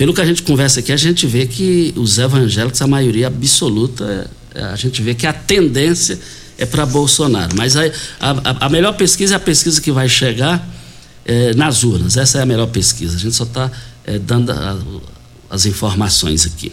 Pelo 0.00 0.14
que 0.14 0.20
a 0.22 0.24
gente 0.24 0.42
conversa 0.44 0.80
aqui, 0.80 0.92
a 0.92 0.96
gente 0.96 1.26
vê 1.26 1.44
que 1.44 1.92
os 1.94 2.16
evangélicos, 2.16 2.80
a 2.80 2.86
maioria 2.86 3.26
absoluta, 3.26 4.30
é, 4.54 4.62
a 4.62 4.74
gente 4.74 5.02
vê 5.02 5.14
que 5.14 5.26
a 5.26 5.32
tendência 5.34 6.18
é 6.56 6.64
para 6.64 6.86
Bolsonaro. 6.86 7.54
Mas 7.54 7.76
a, 7.76 7.82
a, 8.18 8.64
a, 8.64 8.68
melhor 8.70 8.94
pesquisa 8.94 9.34
é 9.34 9.36
a 9.36 9.38
pesquisa 9.38 9.78
que 9.78 9.92
vai 9.92 10.08
chegar 10.08 10.66
é, 11.22 11.52
nas 11.52 11.84
urnas. 11.84 12.16
Essa 12.16 12.38
é 12.38 12.40
a 12.40 12.46
melhor 12.46 12.68
pesquisa. 12.68 13.14
A 13.14 13.18
gente 13.18 13.36
só 13.36 13.44
está 13.44 13.70
é, 14.06 14.18
dando 14.18 14.50
a, 14.52 14.78
as 15.50 15.66
informações 15.66 16.46
aqui. 16.46 16.72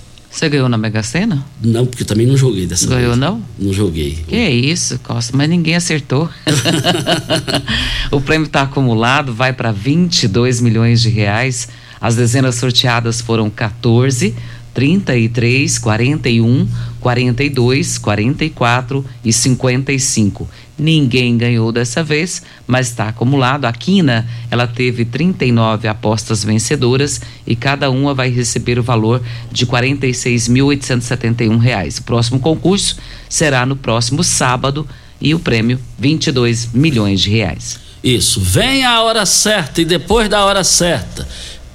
Você 0.31 0.47
ganhou 0.47 0.69
na 0.69 0.77
Mega 0.77 1.03
Sena? 1.03 1.45
Não, 1.61 1.85
porque 1.85 2.05
também 2.05 2.25
não 2.25 2.37
joguei 2.37 2.65
dessa 2.65 2.87
ganhou, 2.87 3.09
vez. 3.09 3.19
Ganhou 3.19 3.33
não? 3.35 3.43
Não 3.59 3.73
joguei. 3.73 4.23
Que 4.25 4.35
é 4.35 4.49
isso, 4.49 4.97
Costa, 4.99 5.35
mas 5.35 5.49
ninguém 5.49 5.75
acertou. 5.75 6.29
o 8.09 8.21
prêmio 8.21 8.45
está 8.45 8.61
acumulado, 8.61 9.33
vai 9.33 9.51
para 9.51 9.73
22 9.73 10.61
milhões 10.61 11.01
de 11.01 11.09
reais. 11.09 11.67
As 11.99 12.15
dezenas 12.15 12.55
sorteadas 12.55 13.19
foram 13.19 13.49
14, 13.49 14.33
33, 14.73 15.77
41, 15.77 16.67
42, 17.01 17.97
44 17.97 19.05
e 19.25 19.33
55. 19.33 20.47
Ninguém 20.77 21.35
ganhou 21.37 21.71
dessa 21.71 22.03
vez, 22.03 22.43
mas 22.65 22.87
está 22.87 23.09
acumulado. 23.09 23.65
A 23.65 23.73
Quina, 23.73 24.27
ela 24.49 24.65
teve 24.65 25.03
39 25.03 25.87
apostas 25.87 26.43
vencedoras 26.43 27.21
e 27.45 27.55
cada 27.55 27.91
uma 27.91 28.13
vai 28.13 28.29
receber 28.29 28.79
o 28.79 28.83
valor 28.83 29.21
de 29.51 29.65
R$ 29.65 29.71
46.871. 29.71 31.99
O 31.99 32.03
próximo 32.03 32.39
concurso 32.39 32.97
será 33.27 33.65
no 33.65 33.75
próximo 33.75 34.23
sábado 34.23 34.87
e 35.19 35.35
o 35.35 35.39
prêmio 35.39 35.77
22 35.99 36.69
milhões 36.73 37.19
de 37.21 37.29
reais. 37.29 37.79
Isso, 38.03 38.39
vem 38.39 38.83
a 38.83 39.03
hora 39.03 39.25
certa 39.25 39.81
e 39.81 39.85
depois 39.85 40.29
da 40.29 40.45
hora 40.45 40.63
certa. 40.63 41.27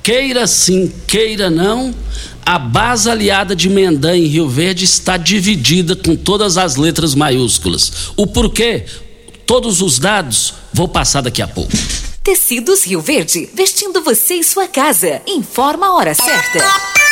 Queira 0.02 0.47
sim, 0.47 0.92
queira 1.06 1.50
não, 1.50 1.95
a 2.47 2.61
base 2.61 3.11
aliada 3.11 3.57
de 3.57 3.69
Mendan 3.69 4.17
em 4.17 4.26
Rio 4.26 4.49
Verde 4.49 4.85
está 4.85 5.17
dividida 5.17 5.97
com 5.97 6.15
todas 6.15 6.57
as 6.57 6.76
letras 6.76 7.12
maiúsculas. 7.12 8.12
O 8.17 8.25
porquê? 8.25 8.85
Todos 9.45 9.83
os 9.83 9.99
dados 9.99 10.55
vou 10.73 10.87
passar 10.87 11.23
daqui 11.23 11.43
a 11.43 11.49
pouco. 11.49 11.73
Tecidos 12.23 12.85
Rio 12.87 13.00
Verde, 13.00 13.50
vestindo 13.53 14.00
você 14.00 14.35
e 14.35 14.45
sua 14.45 14.69
casa. 14.69 15.21
Informa 15.26 15.88
a 15.88 15.95
hora 15.95 16.15
certa. 16.15 17.06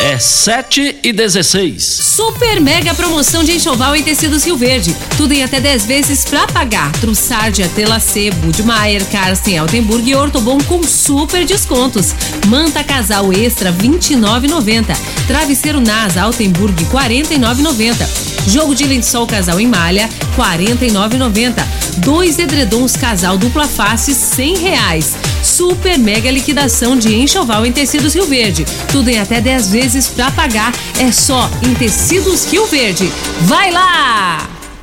É 0.00 0.18
7 0.18 0.98
e 1.02 1.12
16. 1.12 1.82
Super 1.82 2.60
mega 2.60 2.94
promoção 2.94 3.42
de 3.42 3.52
enxoval 3.52 3.96
em 3.96 4.02
tecidos 4.02 4.44
Rio 4.44 4.56
Verde. 4.56 4.94
Tudo 5.16 5.32
em 5.32 5.42
até 5.42 5.58
10 5.58 5.86
vezes 5.86 6.24
pra 6.24 6.46
pagar. 6.46 6.92
Trussardia, 7.00 7.68
Telacê, 7.74 8.30
Budmeier, 8.30 9.04
Carsten, 9.06 9.58
Altenburg 9.58 10.08
e 10.08 10.14
Ortobon 10.14 10.58
com 10.64 10.82
super 10.82 11.44
descontos. 11.44 12.14
Manta 12.46 12.84
casal 12.84 13.32
extra 13.32 13.72
29,90. 13.72 14.96
Travesseiro 15.26 15.80
NASA 15.80 16.22
Altenburg 16.22 16.84
49,90. 16.84 18.06
Jogo 18.48 18.74
de 18.74 18.84
lençol 18.84 19.26
casal 19.26 19.58
em 19.58 19.66
malha 19.66 20.08
49,90. 20.36 21.54
Dois 21.98 22.38
edredons 22.38 22.94
casal 22.96 23.36
dupla 23.36 23.66
face 23.66 24.14
100 24.14 24.58
reais. 24.58 25.16
Super 25.42 25.98
mega 25.98 26.30
liquidação 26.30 26.96
de 26.96 27.14
enxoval 27.14 27.64
em 27.64 27.72
tecidos 27.72 28.14
Rio 28.14 28.26
Verde. 28.26 28.64
Tudo 28.92 29.08
em 29.08 29.18
até 29.18 29.40
10 29.40 29.70
vezes 29.70 29.85
pra 30.08 30.30
pagar. 30.30 30.72
É 30.98 31.12
só 31.12 31.48
em 31.62 31.74
tecidos 31.74 32.44
Rio 32.44 32.66
Verde. 32.66 33.10
Vai 33.42 33.70
lá! 33.70 34.55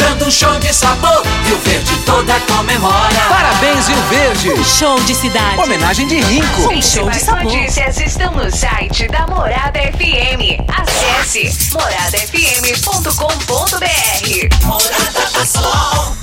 dando 0.00 0.26
um 0.26 0.30
show 0.30 0.58
de 0.58 0.74
sabor. 0.74 1.22
Rio 1.44 1.58
Verde 1.58 1.92
toda 2.06 2.40
comemora. 2.40 3.14
Parabéns, 3.28 3.86
Rio 3.86 4.02
Verde. 4.08 4.50
Um 4.50 4.64
show 4.64 4.98
de 5.00 5.14
cidade. 5.14 5.60
Homenagem 5.60 6.08
de 6.08 6.20
rico. 6.20 6.72
Um 6.72 6.82
show 6.82 7.08
de 7.10 7.20
sabor. 7.20 7.44
notícias 7.44 8.00
estão 8.00 8.34
no 8.34 8.50
site 8.50 9.06
da 9.08 9.26
Morada 9.26 9.78
FM. 9.78 10.58
Acesse 10.68 11.70
moradafm.com.br. 11.72 14.66
Morada 14.66 15.30
do 15.32 15.46
Sol. 15.46 16.16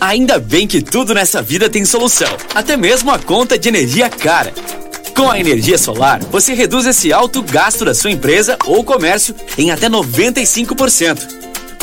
Ainda 0.00 0.38
bem 0.38 0.66
que 0.66 0.82
tudo 0.82 1.14
nessa 1.14 1.40
vida 1.40 1.70
tem 1.70 1.84
solução, 1.84 2.36
até 2.54 2.76
mesmo 2.76 3.10
a 3.10 3.18
conta 3.18 3.58
de 3.58 3.68
energia 3.68 4.10
cara. 4.10 4.52
Com 5.16 5.30
a 5.30 5.40
energia 5.40 5.78
solar, 5.78 6.20
você 6.24 6.52
reduz 6.52 6.84
esse 6.86 7.12
alto 7.12 7.42
gasto 7.42 7.84
da 7.84 7.94
sua 7.94 8.10
empresa 8.10 8.58
ou 8.66 8.84
comércio 8.84 9.34
em 9.56 9.70
até 9.70 9.88
95%. 9.88 11.44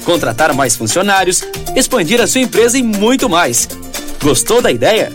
contratar 0.00 0.54
mais 0.54 0.76
funcionários, 0.76 1.42
expandir 1.76 2.20
a 2.20 2.26
sua 2.26 2.40
empresa 2.40 2.78
e 2.78 2.82
muito 2.82 3.28
mais. 3.28 3.68
Gostou 4.22 4.60
da 4.60 4.70
ideia? 4.70 5.12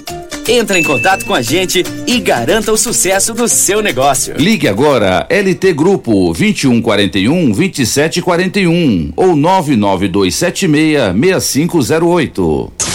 Entre 0.48 0.78
em 0.78 0.84
contato 0.84 1.26
com 1.26 1.34
a 1.34 1.42
gente 1.42 1.84
e 2.06 2.20
garanta 2.20 2.72
o 2.72 2.78
sucesso 2.78 3.34
do 3.34 3.48
seu 3.48 3.82
negócio. 3.82 4.36
Ligue 4.38 4.68
agora 4.68 5.26
LT 5.30 5.74
Grupo 5.74 6.34
2141 6.34 7.52
2741 7.52 9.12
ou 9.16 9.36
99276 9.36 11.16
6508. 11.20 12.95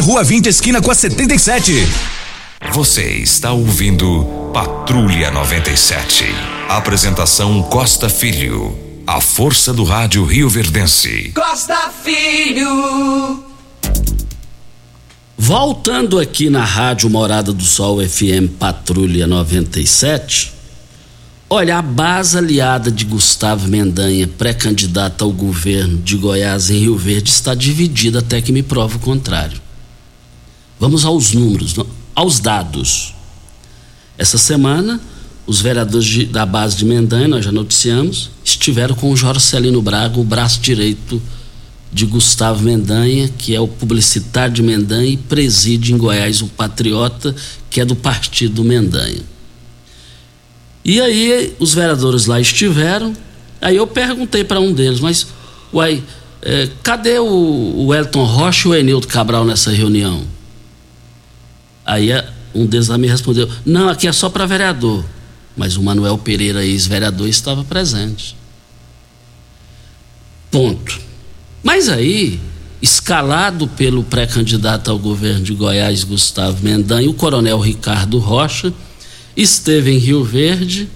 Rua 0.00 0.22
20, 0.22 0.46
esquina 0.46 0.80
com 0.80 0.92
a 0.92 0.94
77. 0.94 1.72
Você 2.72 3.02
está 3.14 3.50
ouvindo 3.50 4.50
Patrulha 4.54 5.28
97. 5.32 6.24
Apresentação 6.68 7.62
Costa 7.64 8.08
Filho. 8.08 8.78
A 9.04 9.20
força 9.20 9.72
do 9.72 9.82
rádio 9.82 10.24
Rio 10.24 10.48
Verdense. 10.48 11.32
Costa 11.34 11.90
Filho. 12.04 13.44
Voltando 15.36 16.20
aqui 16.20 16.48
na 16.48 16.64
Rádio 16.64 17.10
Morada 17.10 17.52
do 17.52 17.64
Sol 17.64 17.98
FM 18.00 18.56
Patrulha 18.56 19.26
97. 19.26 20.52
Olha, 21.50 21.78
a 21.78 21.82
base 21.82 22.38
aliada 22.38 22.90
de 22.90 23.04
Gustavo 23.04 23.66
Mendanha, 23.66 24.28
pré-candidato 24.28 25.24
ao 25.24 25.32
governo 25.32 25.98
de 25.98 26.16
Goiás 26.16 26.70
em 26.70 26.78
Rio 26.78 26.96
Verde, 26.96 27.30
está 27.30 27.52
dividida 27.52 28.20
até 28.20 28.40
que 28.40 28.52
me 28.52 28.62
prove 28.62 28.96
o 28.96 29.00
contrário. 29.00 29.67
Vamos 30.78 31.04
aos 31.04 31.32
números, 31.32 31.74
aos 32.14 32.38
dados. 32.38 33.14
Essa 34.16 34.38
semana, 34.38 35.00
os 35.46 35.60
vereadores 35.60 36.06
de, 36.06 36.24
da 36.26 36.46
base 36.46 36.76
de 36.76 36.84
Mendanha, 36.84 37.28
nós 37.28 37.44
já 37.44 37.52
noticiamos, 37.52 38.30
estiveram 38.44 38.94
com 38.94 39.10
o 39.10 39.16
Jorcelino 39.16 39.82
Braga, 39.82 40.18
o 40.18 40.24
braço 40.24 40.60
direito 40.60 41.20
de 41.92 42.04
Gustavo 42.04 42.62
Mendanha, 42.62 43.28
que 43.38 43.54
é 43.54 43.60
o 43.60 43.66
publicitário 43.66 44.54
de 44.54 44.62
Mendanha 44.62 45.10
e 45.10 45.16
preside 45.16 45.92
em 45.92 45.98
Goiás 45.98 46.42
o 46.42 46.46
Patriota, 46.46 47.34
que 47.70 47.80
é 47.80 47.84
do 47.84 47.96
partido 47.96 48.62
Mendanha. 48.62 49.22
E 50.84 51.00
aí 51.00 51.54
os 51.58 51.74
vereadores 51.74 52.26
lá 52.26 52.40
estiveram, 52.40 53.14
aí 53.60 53.76
eu 53.76 53.86
perguntei 53.86 54.44
para 54.44 54.60
um 54.60 54.72
deles, 54.72 55.00
mas, 55.00 55.26
uai, 55.72 56.02
é, 56.40 56.68
cadê 56.82 57.18
o, 57.18 57.86
o 57.86 57.94
Elton 57.94 58.24
Rocha 58.24 58.68
e 58.68 58.70
o 58.70 58.74
Enildo 58.74 59.08
Cabral 59.08 59.44
nessa 59.44 59.70
reunião? 59.70 60.22
Aí 61.88 62.10
um 62.54 62.66
deles 62.66 62.88
lá 62.88 62.98
me 62.98 63.08
respondeu: 63.08 63.48
não, 63.64 63.88
aqui 63.88 64.06
é 64.06 64.12
só 64.12 64.28
para 64.28 64.44
vereador. 64.44 65.02
Mas 65.56 65.76
o 65.76 65.82
Manuel 65.82 66.18
Pereira, 66.18 66.62
ex-vereador, 66.62 67.26
estava 67.26 67.64
presente. 67.64 68.36
Ponto. 70.50 71.00
Mas 71.62 71.88
aí, 71.88 72.38
escalado 72.80 73.66
pelo 73.66 74.04
pré-candidato 74.04 74.90
ao 74.90 74.98
governo 74.98 75.42
de 75.42 75.54
Goiás, 75.54 76.04
Gustavo 76.04 76.62
Mendanha, 76.62 77.10
o 77.10 77.14
coronel 77.14 77.58
Ricardo 77.58 78.18
Rocha, 78.18 78.72
esteve 79.36 79.90
em 79.90 79.98
Rio 79.98 80.22
Verde, 80.22 80.88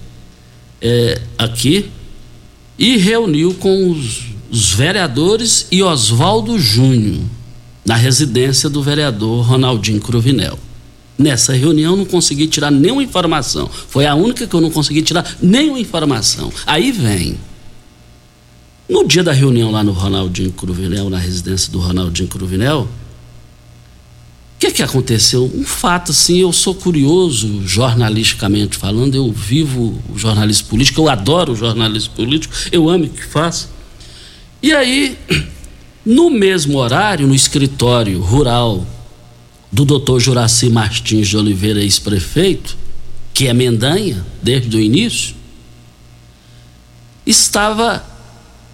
é, 0.79 1.21
aqui, 1.37 1.89
e 2.77 2.97
reuniu 2.97 3.53
com 3.55 3.89
os, 3.91 4.21
os 4.49 4.71
vereadores 4.71 5.67
e 5.71 5.83
Oswaldo 5.83 6.57
Júnior, 6.57 7.21
na 7.85 7.95
residência 7.95 8.69
do 8.69 8.81
vereador 8.81 9.45
Ronaldinho 9.45 9.99
Cruvinel. 9.99 10.57
Nessa 11.17 11.53
reunião 11.53 11.95
não 11.95 12.05
consegui 12.05 12.47
tirar 12.47 12.71
nenhuma 12.71 13.03
informação. 13.03 13.69
Foi 13.69 14.05
a 14.05 14.15
única 14.15 14.47
que 14.47 14.53
eu 14.55 14.61
não 14.61 14.71
consegui 14.71 15.01
tirar 15.01 15.37
nenhuma 15.41 15.79
informação. 15.79 16.51
Aí 16.65 16.91
vem. 16.91 17.37
No 18.89 19.07
dia 19.07 19.23
da 19.23 19.31
reunião 19.31 19.71
lá 19.71 19.83
no 19.83 19.91
Ronaldinho 19.91 20.51
Cruvinel, 20.51 21.09
na 21.09 21.17
residência 21.17 21.71
do 21.71 21.79
Ronaldinho 21.79 22.27
Cruvinel, 22.27 22.81
o 22.81 24.59
que 24.59 24.71
que 24.71 24.83
aconteceu? 24.83 25.51
Um 25.53 25.63
fato 25.63 26.11
assim, 26.11 26.39
eu 26.39 26.51
sou 26.51 26.73
curioso 26.73 27.61
jornalisticamente 27.65 28.77
falando, 28.77 29.15
eu 29.15 29.31
vivo 29.31 30.01
o 30.13 30.17
jornalismo 30.17 30.67
político, 30.67 31.01
eu 31.01 31.09
adoro 31.09 31.53
o 31.53 31.55
jornalismo 31.55 32.13
político, 32.13 32.53
eu 32.71 32.89
amo 32.89 33.05
o 33.05 33.09
que 33.09 33.23
faço. 33.23 33.69
E 34.61 34.73
aí, 34.73 35.17
no 36.05 36.29
mesmo 36.29 36.77
horário, 36.77 37.27
no 37.27 37.35
escritório 37.35 38.19
rural 38.21 38.85
do 39.73 39.83
doutor 39.83 40.19
Juraci 40.19 40.69
Martins 40.69 41.27
de 41.27 41.35
Oliveira, 41.35 41.81
ex-prefeito, 41.81 42.77
que 43.33 43.47
é 43.47 43.53
Mendanha, 43.53 44.23
desde 44.39 44.77
o 44.77 44.79
início, 44.79 45.35
estava 47.25 48.05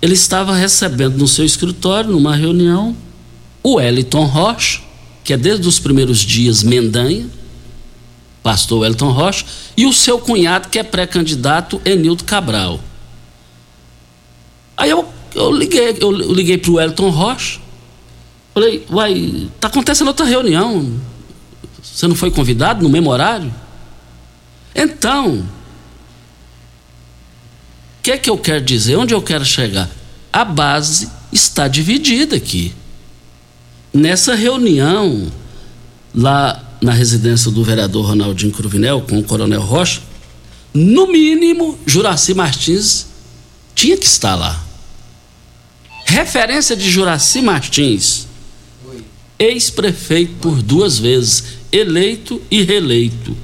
ele 0.01 0.13
estava 0.13 0.53
recebendo 0.53 1.17
no 1.17 1.27
seu 1.27 1.45
escritório, 1.45 2.12
numa 2.12 2.35
reunião, 2.35 2.95
o 3.63 3.79
Eliton 3.79 4.25
Rocha, 4.25 4.81
que 5.23 5.31
é 5.31 5.38
desde 5.38 5.67
os 5.67 5.79
primeiros 5.79 6.19
dias 6.19 6.63
Mendanha, 6.63 7.29
pastor 8.43 8.85
Eliton 8.85 9.12
Rocha, 9.12 9.45
e 9.77 9.85
o 9.85 9.93
seu 9.93 10.19
cunhado, 10.19 10.67
que 10.67 10.79
é 10.79 10.83
pré-candidato, 10.83 11.81
Enildo 11.85 12.25
Cabral. 12.25 12.79
Aí 14.75 14.89
eu, 14.89 15.07
eu 15.33 15.51
liguei, 15.51 15.97
eu 15.99 16.12
liguei 16.12 16.57
para 16.57 16.71
o 16.71 16.79
Elton 16.79 17.09
Rocha, 17.09 17.59
falei, 18.60 18.86
uai, 18.89 19.50
tá 19.60 19.69
acontecendo 19.69 20.10
outra 20.10 20.26
reunião. 20.26 21.00
Você 21.82 22.08
não 22.08 22.15
foi 22.15 22.30
convidado 22.30 22.84
no 22.84 22.89
mesmo 22.89 23.10
horário? 23.10 23.54
Então, 24.76 25.39
o 25.39 25.45
que 28.04 28.12
é 28.12 28.17
que 28.17 28.30
eu 28.30 28.38
quero 28.38 28.63
dizer? 28.63 28.98
Onde 28.98 29.13
eu 29.13 29.22
quero 29.22 29.45
chegar? 29.45 29.89
A 30.32 30.43
base 30.43 31.10
está 31.32 31.67
dividida 31.67 32.36
aqui. 32.36 32.74
Nessa 33.93 34.36
reunião, 34.36 35.32
lá 36.13 36.63
na 36.82 36.91
residência 36.91 37.50
do 37.50 37.63
vereador 37.63 38.08
Ronaldinho 38.08 38.52
Cruvinel, 38.52 39.02
com 39.02 39.19
o 39.19 39.24
Coronel 39.24 39.62
Rocha, 39.62 40.02
no 40.74 41.08
mínimo, 41.08 41.80
Juraci 41.86 42.34
Martins 42.34 43.08
tinha 43.74 43.98
que 43.98 44.06
estar 44.06 44.36
lá. 44.36 44.63
Referência 46.06 46.76
de 46.76 46.89
Juraci 46.89 47.41
Martins, 47.41 48.28
ex-prefeito 49.39 50.34
por 50.41 50.62
duas 50.62 50.99
vezes, 50.99 51.43
eleito 51.71 52.41
e 52.52 52.62
reeleito 52.62 53.36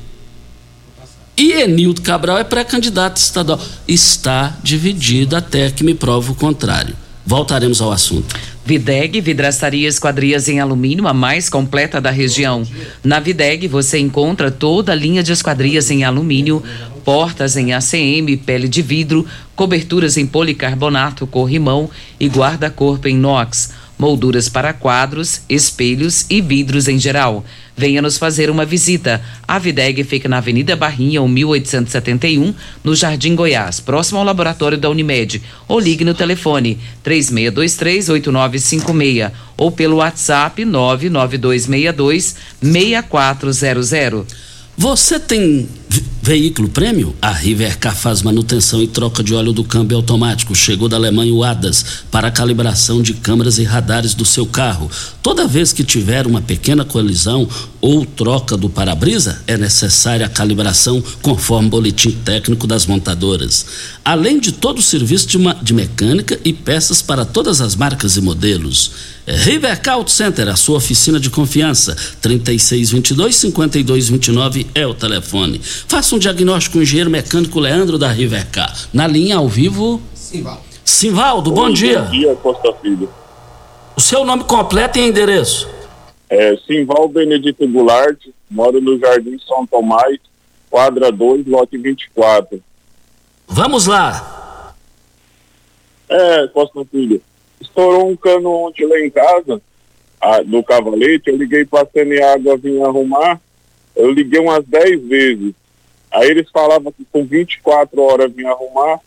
e 1.38 1.52
Enildo 1.52 2.02
Cabral 2.02 2.38
é 2.38 2.44
pré-candidato 2.46 3.18
estadual. 3.18 3.60
Está 3.86 4.56
dividido 4.64 5.36
até 5.36 5.70
que 5.70 5.84
me 5.84 5.94
prove 5.94 6.32
o 6.32 6.36
contrário. 6.36 6.96
Voltaremos 7.26 7.82
ao 7.82 7.92
assunto. 7.92 8.36
Videg, 8.66 9.20
vidraçaria 9.20 9.88
esquadrias 9.88 10.48
em 10.48 10.60
alumínio, 10.60 11.08
a 11.08 11.14
mais 11.14 11.50
completa 11.50 12.00
da 12.00 12.10
região. 12.10 12.66
Na 13.04 13.20
Videg 13.20 13.68
você 13.68 14.00
encontra 14.00 14.50
toda 14.50 14.92
a 14.92 14.96
linha 14.96 15.22
de 15.22 15.32
esquadrias 15.32 15.92
em 15.92 16.04
alumínio, 16.04 16.64
portas 17.04 17.58
em 17.58 17.74
ACM, 17.74 18.38
pele 18.46 18.68
de 18.68 18.82
vidro, 18.82 19.26
coberturas 19.56 20.18
em 20.18 20.26
policarbonato, 20.26 21.28
corrimão 21.28 21.90
e 22.20 22.28
guarda-corpo 22.28 23.08
em 23.08 23.16
inox 23.16 23.72
molduras 23.98 24.48
para 24.50 24.74
quadros, 24.74 25.42
espelhos 25.50 26.26
e 26.30 26.42
vidros 26.42 26.88
em 26.88 27.00
geral. 27.00 27.44
Venha 27.78 28.02
nos 28.02 28.18
fazer 28.18 28.50
uma 28.50 28.66
visita. 28.66 29.22
A 29.48 29.60
Videg 29.60 30.04
fica 30.04 30.28
na 30.30 30.38
Avenida 30.38 30.76
Barrinha, 30.76 31.22
1871, 31.22 32.54
no 32.84 32.96
Jardim 32.96 33.36
Goiás, 33.36 33.80
próximo 33.80 34.18
ao 34.20 34.26
laboratório 34.26 34.78
da 34.78 34.90
Unimed. 34.90 35.42
Ou 35.68 35.80
ligue 35.80 36.06
no 36.06 36.14
telefone 36.14 36.78
36238956 37.04 39.32
ou 39.58 39.72
pelo 39.72 39.98
WhatsApp 39.98 40.64
99262 40.64 42.36
6400. 42.62 44.26
Você 44.78 45.20
tem 45.20 45.68
veículo 46.22 46.70
prêmio? 46.70 47.16
A 47.22 47.32
Rivercar 47.32 47.96
faz 47.96 48.22
manutenção 48.22 48.82
e 48.82 48.88
troca 48.88 49.24
de 49.24 49.34
óleo 49.34 49.54
do 49.54 49.64
câmbio 49.64 49.98
automático. 49.98 50.56
Chegou 50.56 50.90
da 50.90 50.98
Alemanha 50.98 51.34
o 51.34 51.44
ADAS 51.44 51.86
para 52.10 52.32
calibração 52.32 53.02
de 53.02 53.14
câmeras 53.14 53.58
e 53.58 53.64
radares 53.64 54.14
do 54.14 54.26
seu 54.26 54.46
carro. 54.46 54.90
Toda 55.22 55.48
vez 55.48 55.74
que 55.74 55.84
tiver 55.84 56.26
uma 56.26 56.42
pequena 56.42 56.86
colisão 56.86 57.48
ou 57.80 58.06
troca 58.06 58.58
do 58.58 58.70
para-brisa, 58.70 59.42
é 59.46 59.58
necessária 59.58 60.26
a 60.26 60.30
calibração 60.30 61.04
conforme 61.22 61.68
o 61.68 61.72
boletim 61.72 62.12
técnico 62.12 62.66
das 62.66 62.86
montadoras. 62.86 63.66
Além 64.04 64.40
de 64.40 64.52
todo 64.52 64.80
o 64.80 64.84
serviço 64.84 65.28
de, 65.28 65.38
de 65.62 65.74
mecânica 65.74 66.40
e 66.44 66.52
peças 66.52 67.02
para 67.02 67.26
todas 67.26 67.62
as 67.62 67.76
marcas 67.76 68.18
e 68.18 68.22
modelos. 68.22 69.16
Rivercar 69.28 69.96
Auto 69.96 70.12
Center, 70.12 70.48
a 70.48 70.56
sua 70.56 70.78
oficina 70.78 71.20
de 71.20 71.32
confiança. 71.32 71.98
3622-5229 72.22 74.68
é 74.76 74.86
o 74.86 74.94
telefone. 74.94 75.60
Faça 75.88 76.16
um 76.16 76.20
diagnóstico 76.20 76.74
com 76.74 76.80
o 76.80 76.84
engenheiro 76.84 77.10
mecânico 77.10 77.60
Leandro 77.60 77.98
da 77.98 78.12
Rivercar. 78.12 78.88
Na 78.94 79.08
linha 79.08 79.38
ao 79.38 79.48
vivo. 79.48 80.02
Simvaldo. 80.14 80.64
Simvaldo, 80.84 81.52
bom, 81.52 81.68
bom 81.68 81.70
dia. 81.72 82.02
Bom 82.02 82.12
dia, 82.12 82.36
Costa 82.36 82.74
Filho. 82.82 83.10
O 83.96 84.02
seu 84.02 84.26
nome 84.26 84.44
completo 84.44 85.00
e 85.00 85.08
endereço? 85.08 85.70
É 86.30 86.56
Simval 86.68 87.08
Benedito 87.08 87.68
Goulart, 87.68 88.18
moro 88.50 88.82
no 88.82 89.00
Jardim 89.00 89.38
São 89.48 89.66
Tomás, 89.66 90.18
quadra 90.70 91.12
2, 91.12 91.48
lote 91.48 91.78
24. 91.78 92.62
Vamos 93.48 93.86
lá. 93.86 94.74
É, 96.10 96.48
Costa 96.48 96.84
Filho 96.92 97.22
estourou 97.62 98.10
um 98.10 98.16
cano 98.16 98.50
ontem 98.68 98.86
lá 98.88 99.00
em 99.00 99.10
casa, 99.10 99.62
a, 100.22 100.42
do 100.42 100.64
cavalete, 100.64 101.30
eu 101.30 101.38
liguei 101.38 101.66
para 101.66 101.82
a 101.82 102.34
Água 102.34 102.58
vir 102.58 102.82
arrumar, 102.82 103.40
eu 103.96 104.12
liguei 104.12 104.40
umas 104.40 104.66
10 104.66 105.02
vezes. 105.08 105.54
Aí 106.16 106.30
eles 106.30 106.50
falavam 106.50 106.94
que 106.94 107.06
com 107.12 107.26
24 107.26 108.02
horas 108.02 108.32
vinha 108.32 108.50
arrumar 108.50 109.02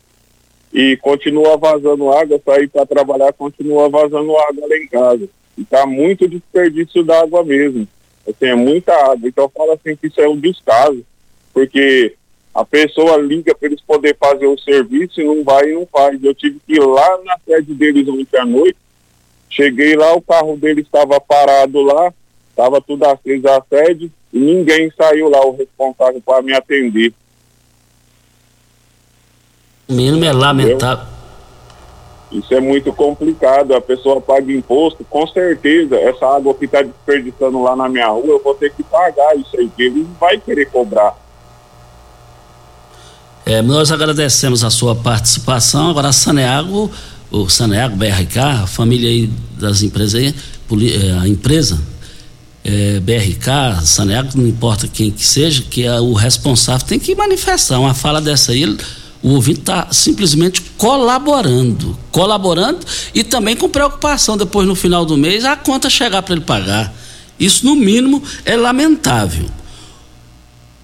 e 0.71 0.94
continua 0.99 1.57
vazando 1.57 2.12
água, 2.12 2.40
sair 2.44 2.68
para 2.68 2.85
trabalhar, 2.85 3.33
continua 3.33 3.88
vazando 3.88 4.37
água 4.37 4.68
lá 4.68 4.77
em 4.77 4.87
casa. 4.87 5.27
E 5.57 5.64
tá 5.64 5.87
muito 5.87 6.29
desperdício 6.29 7.03
d'água 7.03 7.42
mesmo. 7.42 7.88
Assim, 8.29 8.44
é 8.44 8.55
muita 8.55 8.92
água. 8.92 9.27
Então 9.27 9.44
eu 9.44 9.49
falo 9.49 9.73
assim 9.73 9.97
que 9.97 10.09
isso 10.09 10.21
é 10.21 10.29
um 10.29 10.38
descaso, 10.38 11.03
porque 11.55 12.14
a 12.55 12.62
pessoa 12.62 13.16
liga 13.16 13.55
para 13.55 13.68
eles 13.68 13.81
poderem 13.81 14.16
fazer 14.21 14.47
o 14.47 14.59
serviço 14.59 15.18
e 15.18 15.25
não 15.25 15.42
vai 15.42 15.71
e 15.71 15.75
não 15.75 15.87
faz. 15.87 16.23
Eu 16.23 16.35
tive 16.35 16.61
que 16.66 16.75
ir 16.75 16.85
lá 16.85 17.18
na 17.25 17.38
sede 17.47 17.73
deles 17.73 18.07
ontem 18.07 18.38
à 18.38 18.44
noite. 18.44 18.77
Cheguei 19.49 19.97
lá, 19.97 20.12
o 20.14 20.21
carro 20.21 20.59
deles 20.59 20.85
estava 20.85 21.18
parado 21.18 21.81
lá, 21.81 22.12
estava 22.59 22.81
tudo 22.81 23.05
aceso 23.05 23.49
a 23.49 23.62
sede 23.68 24.11
e 24.33 24.38
ninguém 24.38 24.92
saiu 24.97 25.31
lá, 25.31 25.47
o 25.47 25.57
responsável 25.57 26.21
para 26.21 26.42
me 26.42 26.53
atender. 26.53 27.14
O 29.88 29.92
mínimo 29.92 30.25
é 30.25 30.33
lamentável. 30.33 31.07
Isso 32.33 32.53
é 32.53 32.61
muito 32.61 32.92
complicado, 32.92 33.75
a 33.75 33.81
pessoa 33.81 34.21
paga 34.21 34.53
imposto, 34.53 35.03
com 35.05 35.27
certeza, 35.29 35.97
essa 35.97 36.27
água 36.27 36.53
que 36.53 36.66
está 36.66 36.83
desperdiçando 36.83 37.62
lá 37.62 37.75
na 37.75 37.88
minha 37.88 38.09
rua, 38.09 38.27
eu 38.27 38.42
vou 38.42 38.55
ter 38.55 38.71
que 38.75 38.83
pagar 38.83 39.35
isso 39.37 39.57
aí, 39.57 39.71
que 39.75 39.85
ele 39.85 40.07
vai 40.21 40.37
querer 40.38 40.66
cobrar. 40.66 41.16
É, 43.47 43.62
nós 43.62 43.90
agradecemos 43.90 44.62
a 44.62 44.68
sua 44.68 44.94
participação. 44.94 45.88
Agora, 45.88 46.09
a 46.09 46.12
Saneago, 46.12 46.90
o 47.31 47.49
Saneago 47.49 47.97
BRK, 47.97 48.38
a 48.62 48.66
família 48.66 49.09
aí 49.09 49.27
das 49.59 49.83
empresas 49.83 50.21
aí, 50.21 50.35
é, 50.92 51.12
a 51.18 51.27
empresa 51.27 51.81
é, 52.68 53.00
BRK, 53.00 53.83
Saneago, 53.83 54.37
não 54.37 54.46
importa 54.46 54.87
quem 54.87 55.11
que 55.11 55.26
seja, 55.26 55.62
que 55.62 55.85
é 55.85 55.98
o 55.98 56.12
responsável 56.12 56.87
tem 56.87 56.98
que 56.98 57.14
manifestar. 57.14 57.81
Uma 57.81 57.94
fala 57.94 58.20
dessa 58.20 58.52
aí, 58.52 58.66
o 59.22 59.31
ouvinte 59.31 59.61
está 59.61 59.88
simplesmente 59.90 60.61
colaborando, 60.76 61.98
colaborando 62.12 62.81
e 63.14 63.24
também 63.24 63.57
com 63.57 63.70
preocupação 63.70 64.37
depois 64.37 64.68
no 64.68 64.74
final 64.74 65.07
do 65.07 65.16
mês 65.16 65.46
a 65.46 65.57
conta 65.57 65.88
chegar 65.88 66.22
para 66.22 66.35
ele 66.35 66.44
pagar. 66.44 66.94
Isso, 67.40 67.64
no 67.64 67.74
mínimo, 67.74 68.22
é 68.44 68.54
lamentável. 68.54 69.46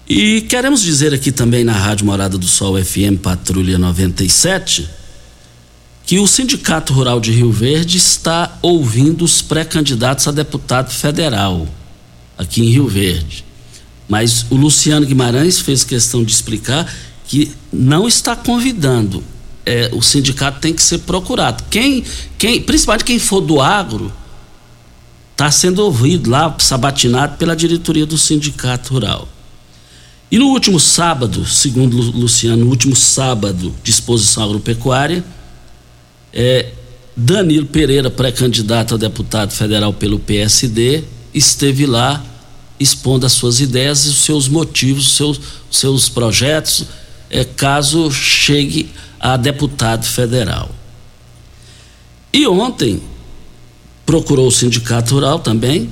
E 0.09 0.41
queremos 0.41 0.81
dizer 0.81 1.13
aqui 1.13 1.31
também 1.31 1.63
na 1.63 1.73
Rádio 1.73 2.07
Morada 2.07 2.35
do 2.35 2.47
Sol 2.47 2.83
FM 2.83 3.19
Patrulha 3.21 3.77
97 3.77 4.89
que 6.05 6.19
o 6.19 6.27
Sindicato 6.27 6.93
Rural 6.93 7.19
de 7.19 7.31
Rio 7.31 7.51
Verde 7.51 7.97
está 7.97 8.57
ouvindo 8.61 9.25
os 9.25 9.41
pré-candidatos 9.41 10.27
a 10.27 10.31
deputado 10.31 10.91
federal 10.91 11.67
aqui 12.37 12.61
em 12.61 12.69
Rio 12.69 12.87
Verde. 12.87 13.43
Mas 14.07 14.45
o 14.51 14.55
Luciano 14.55 15.05
Guimarães 15.05 15.59
fez 15.59 15.83
questão 15.83 16.23
de 16.23 16.31
explicar 16.31 16.93
que 17.27 17.51
não 17.73 18.07
está 18.07 18.35
convidando. 18.35 19.23
É, 19.65 19.89
o 19.93 20.01
sindicato 20.01 20.59
tem 20.59 20.73
que 20.73 20.83
ser 20.83 20.99
procurado. 20.99 21.63
Quem, 21.71 22.03
quem, 22.37 22.61
principalmente 22.61 23.03
quem 23.03 23.17
for 23.17 23.41
do 23.41 23.59
agro, 23.59 24.13
está 25.31 25.49
sendo 25.49 25.79
ouvido 25.79 26.29
lá, 26.29 26.55
sabatinado 26.59 27.35
pela 27.37 27.55
diretoria 27.55 28.05
do 28.05 28.17
Sindicato 28.17 28.93
Rural. 28.93 29.27
E 30.31 30.37
no 30.37 30.49
último 30.49 30.79
sábado, 30.79 31.45
segundo 31.45 31.97
Luciano, 31.97 32.63
no 32.63 32.69
último 32.69 32.95
sábado 32.95 33.73
de 33.83 33.89
exposição 33.89 34.43
agropecuária, 34.43 35.25
É, 36.35 36.67
Danilo 37.15 37.65
Pereira, 37.67 38.09
pré-candidato 38.09 38.95
a 38.95 38.97
deputado 38.97 39.53
federal 39.53 39.93
pelo 39.93 40.19
PSD, 40.19 41.01
esteve 41.33 41.85
lá 41.85 42.21
expondo 42.77 43.25
as 43.25 43.31
suas 43.31 43.61
ideias 43.61 44.05
e 44.05 44.09
os 44.09 44.17
seus 44.17 44.49
motivos, 44.49 45.05
os 45.05 45.15
seus, 45.15 45.41
seus 45.71 46.09
projetos, 46.09 46.85
é, 47.29 47.45
caso 47.45 48.11
chegue 48.11 48.89
a 49.17 49.37
deputado 49.37 50.03
federal. 50.05 50.69
E 52.33 52.45
ontem 52.45 53.01
procurou 54.05 54.47
o 54.47 54.51
Sindicato 54.51 55.15
Rural 55.15 55.39
também, 55.39 55.89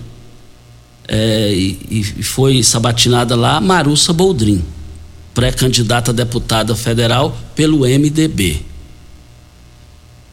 é, 1.07 1.53
e, 1.53 1.79
e, 1.89 2.23
foi 2.23 2.61
sabatinada 2.63 3.35
lá 3.35 3.61
Marussa 3.61 4.11
Boldrin, 4.11 4.61
pré-candidata 5.33 6.11
a 6.11 6.13
deputada 6.13 6.75
federal 6.75 7.37
pelo 7.55 7.79
MDB. 7.79 8.72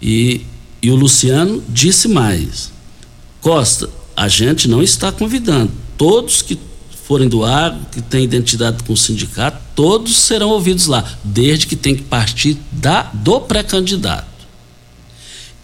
E, 0.00 0.42
e 0.82 0.90
o 0.90 0.96
Luciano 0.96 1.62
disse 1.68 2.08
mais: 2.08 2.72
Costa, 3.40 3.88
a 4.16 4.28
gente 4.28 4.68
não 4.68 4.82
está 4.82 5.10
convidando. 5.10 5.72
Todos 5.96 6.42
que 6.42 6.58
forem 7.04 7.28
do 7.28 7.44
agro, 7.44 7.80
que 7.90 8.00
têm 8.00 8.22
identidade 8.22 8.84
com 8.84 8.92
o 8.92 8.96
sindicato, 8.96 9.60
todos 9.74 10.14
serão 10.16 10.50
ouvidos 10.50 10.86
lá, 10.86 11.04
desde 11.24 11.66
que 11.66 11.74
tem 11.74 11.94
que 11.94 12.02
partir 12.02 12.56
da, 12.70 13.10
do 13.12 13.40
pré-candidato. 13.40 14.28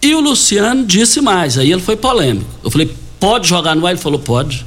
E 0.01 0.13
o 0.13 0.19
Luciano 0.19 0.85
disse 0.85 1.21
mais, 1.21 1.57
aí 1.57 1.71
ele 1.71 1.81
foi 1.81 1.95
polêmico. 1.95 2.49
Eu 2.63 2.69
falei, 2.69 2.93
pode 3.19 3.47
jogar 3.47 3.75
no 3.75 3.85
ar? 3.85 3.91
Ele 3.91 3.99
falou, 3.99 4.19
pode. 4.19 4.65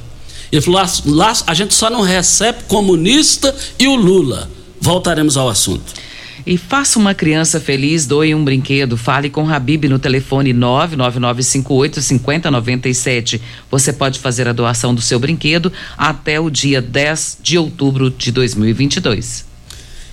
Ele 0.51 0.61
falou, 0.61 0.81
lá, 0.81 0.89
lá 1.05 1.33
a 1.47 1.53
gente 1.53 1.73
só 1.73 1.89
não 1.89 2.01
recebe 2.01 2.63
comunista 2.67 3.55
e 3.77 3.87
o 3.87 3.95
Lula. 3.95 4.49
Voltaremos 4.79 5.37
ao 5.37 5.49
assunto. 5.49 5.93
E 6.45 6.57
faça 6.57 6.97
uma 6.97 7.13
criança 7.13 7.59
feliz, 7.59 8.05
doe 8.05 8.33
um 8.33 8.41
brinquedo. 8.43 8.95
Fale 8.97 9.29
com 9.29 9.47
Habib 9.49 9.83
no 9.85 9.99
telefone 9.99 10.53
999585097. 10.53 13.41
Você 13.69 13.91
pode 13.93 14.17
fazer 14.19 14.47
a 14.47 14.53
doação 14.53 14.95
do 14.95 15.01
seu 15.01 15.19
brinquedo 15.19 15.71
até 15.97 16.39
o 16.39 16.49
dia 16.49 16.81
10 16.81 17.39
de 17.41 17.57
outubro 17.57 18.09
de 18.09 18.31
2022. 18.31 19.51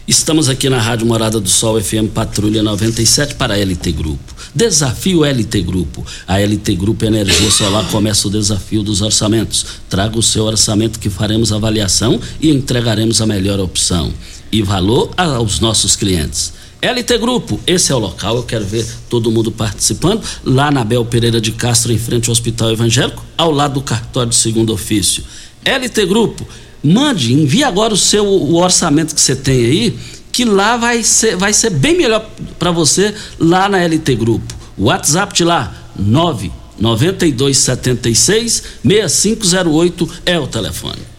Estamos 0.09 0.49
aqui 0.49 0.69
na 0.71 0.81
Rádio 0.81 1.07
Morada 1.07 1.39
do 1.39 1.51
Sol 1.51 1.79
FM 1.79 2.09
Patrulha 2.15 2.63
97 2.63 3.35
para 3.35 3.53
a 3.53 3.59
LT 3.59 3.93
Grupo. 3.93 4.35
Desafio 4.55 5.23
LT 5.23 5.61
Grupo. 5.61 6.03
A 6.27 6.39
LT 6.39 6.77
Grupo 6.77 7.05
Energia 7.05 7.51
Solar 7.51 7.87
começa 7.91 8.27
o 8.27 8.31
desafio 8.31 8.83
dos 8.83 9.03
orçamentos. 9.03 9.67
Traga 9.87 10.19
o 10.19 10.23
seu 10.23 10.45
orçamento 10.45 10.99
que 10.99 11.11
faremos 11.11 11.53
avaliação 11.53 12.19
e 12.41 12.49
entregaremos 12.49 13.21
a 13.21 13.27
melhor 13.27 13.61
opção 13.61 14.11
e 14.51 14.63
valor 14.63 15.11
aos 15.17 15.61
nossos 15.61 15.97
clientes. 15.97 16.53
LT 16.81 17.19
Grupo, 17.19 17.59
esse 17.67 17.91
é 17.91 17.95
o 17.95 17.99
local, 17.99 18.37
eu 18.37 18.43
quero 18.45 18.65
ver 18.65 18.87
todo 19.11 19.33
mundo 19.33 19.51
participando, 19.51 20.23
lá 20.45 20.71
na 20.71 20.85
Bel 20.85 21.05
Pereira 21.05 21.41
de 21.41 21.51
Castro, 21.51 21.93
em 21.93 21.99
frente 21.99 22.29
ao 22.29 22.33
Hospital 22.33 22.71
Evangélico, 22.71 23.25
ao 23.37 23.51
lado 23.51 23.75
do 23.75 23.83
cartório 23.83 24.31
de 24.31 24.37
segundo 24.37 24.73
ofício. 24.73 25.25
LT 25.65 26.07
Grupo, 26.07 26.47
mande, 26.83 27.33
envie 27.33 27.65
agora 27.65 27.93
o 27.93 27.97
seu 27.97 28.25
o 28.25 28.55
orçamento 28.55 29.13
que 29.13 29.21
você 29.21 29.35
tem 29.35 29.65
aí, 29.65 29.99
que 30.31 30.45
lá 30.45 30.77
vai 30.77 31.03
ser, 31.03 31.37
vai 31.37 31.53
ser 31.53 31.71
bem 31.71 31.97
melhor 31.97 32.25
para 32.61 32.71
você 32.71 33.13
lá 33.41 33.69
na 33.69 33.79
LT 33.85 34.15
Grupo. 34.15 34.55
WhatsApp 34.79 35.35
de 35.35 35.43
lá, 35.43 35.75
9 35.99 36.53
9276 36.79 38.63
6508 38.85 40.09
é 40.25 40.39
o 40.39 40.47
telefone. 40.47 41.18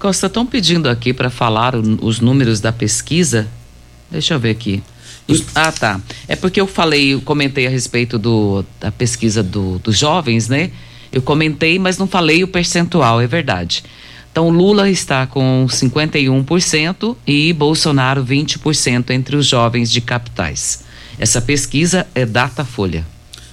Costa, 0.00 0.28
estão 0.28 0.46
pedindo 0.46 0.88
aqui 0.88 1.12
para 1.12 1.28
falar 1.28 1.76
o, 1.76 1.82
os 2.00 2.20
números 2.20 2.58
da 2.58 2.72
pesquisa. 2.72 3.46
Deixa 4.10 4.34
eu 4.34 4.40
ver 4.40 4.50
aqui. 4.50 4.82
Ah, 5.54 5.70
tá. 5.70 6.00
É 6.26 6.34
porque 6.34 6.60
eu 6.60 6.66
falei, 6.66 7.12
eu 7.12 7.20
comentei 7.20 7.66
a 7.66 7.70
respeito 7.70 8.18
do, 8.18 8.64
da 8.80 8.90
pesquisa 8.90 9.42
do, 9.42 9.78
dos 9.78 9.98
jovens, 9.98 10.48
né? 10.48 10.70
Eu 11.12 11.20
comentei, 11.20 11.78
mas 11.78 11.98
não 11.98 12.06
falei 12.06 12.42
o 12.42 12.48
percentual, 12.48 13.20
é 13.20 13.26
verdade. 13.26 13.84
Então, 14.32 14.48
Lula 14.48 14.88
está 14.88 15.26
com 15.26 15.66
51% 15.68 17.16
e 17.26 17.52
Bolsonaro 17.52 18.24
20% 18.24 19.10
entre 19.10 19.36
os 19.36 19.46
jovens 19.46 19.90
de 19.90 20.00
capitais. 20.00 20.82
Essa 21.18 21.42
pesquisa 21.42 22.06
é 22.14 22.24
Datafolha. 22.24 23.06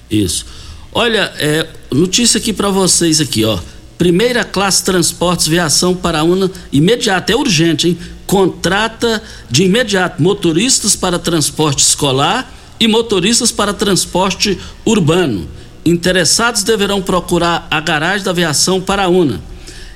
Isso. 0.09 0.45
Olha, 0.93 1.33
é, 1.37 1.67
notícia 1.91 2.37
aqui 2.37 2.53
para 2.53 2.69
vocês 2.69 3.19
aqui, 3.19 3.43
ó. 3.43 3.59
Primeira 3.97 4.43
classe 4.43 4.83
transportes 4.83 5.47
viação 5.47 5.95
para 5.95 6.23
una 6.23 6.51
imediata, 6.71 7.31
é 7.31 7.35
urgente, 7.35 7.87
hein? 7.87 7.97
Contrata 8.27 9.23
de 9.49 9.63
imediato 9.63 10.21
motoristas 10.21 10.95
para 10.95 11.17
transporte 11.17 11.79
escolar 11.79 12.53
e 12.79 12.87
motoristas 12.87 13.51
para 13.51 13.73
transporte 13.73 14.59
urbano. 14.85 15.47
Interessados 15.83 16.63
deverão 16.63 17.01
procurar 17.01 17.67
a 17.71 17.79
garagem 17.79 18.23
da 18.23 18.31
aviação 18.31 18.79
para 18.79 19.05
a 19.05 19.07
UNA. 19.07 19.41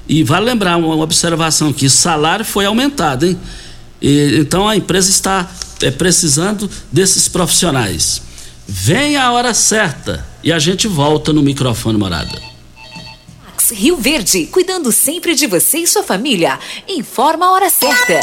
E 0.07 0.23
vale 0.23 0.45
lembrar 0.45 0.77
uma 0.77 0.95
observação 0.95 1.71
que 1.71 1.85
o 1.85 1.89
salário 1.89 2.43
foi 2.43 2.65
aumentado, 2.65 3.25
hein? 3.25 3.37
E, 4.01 4.37
então 4.39 4.67
a 4.67 4.75
empresa 4.75 5.11
está 5.11 5.47
é, 5.81 5.91
precisando 5.91 6.67
desses 6.91 7.27
profissionais. 7.27 8.21
Vem 8.67 9.15
a 9.17 9.31
hora 9.31 9.53
certa 9.53 10.25
e 10.43 10.51
a 10.51 10.57
gente 10.57 10.87
volta 10.87 11.31
no 11.31 11.43
microfone 11.43 11.99
morada. 11.99 12.50
Rio 13.71 13.97
Verde, 13.97 14.47
cuidando 14.47 14.91
sempre 14.91 15.33
de 15.33 15.47
você 15.47 15.79
e 15.79 15.87
sua 15.87 16.03
família. 16.03 16.59
Informa 16.87 17.47
a 17.47 17.51
hora 17.51 17.69
certa. 17.69 18.19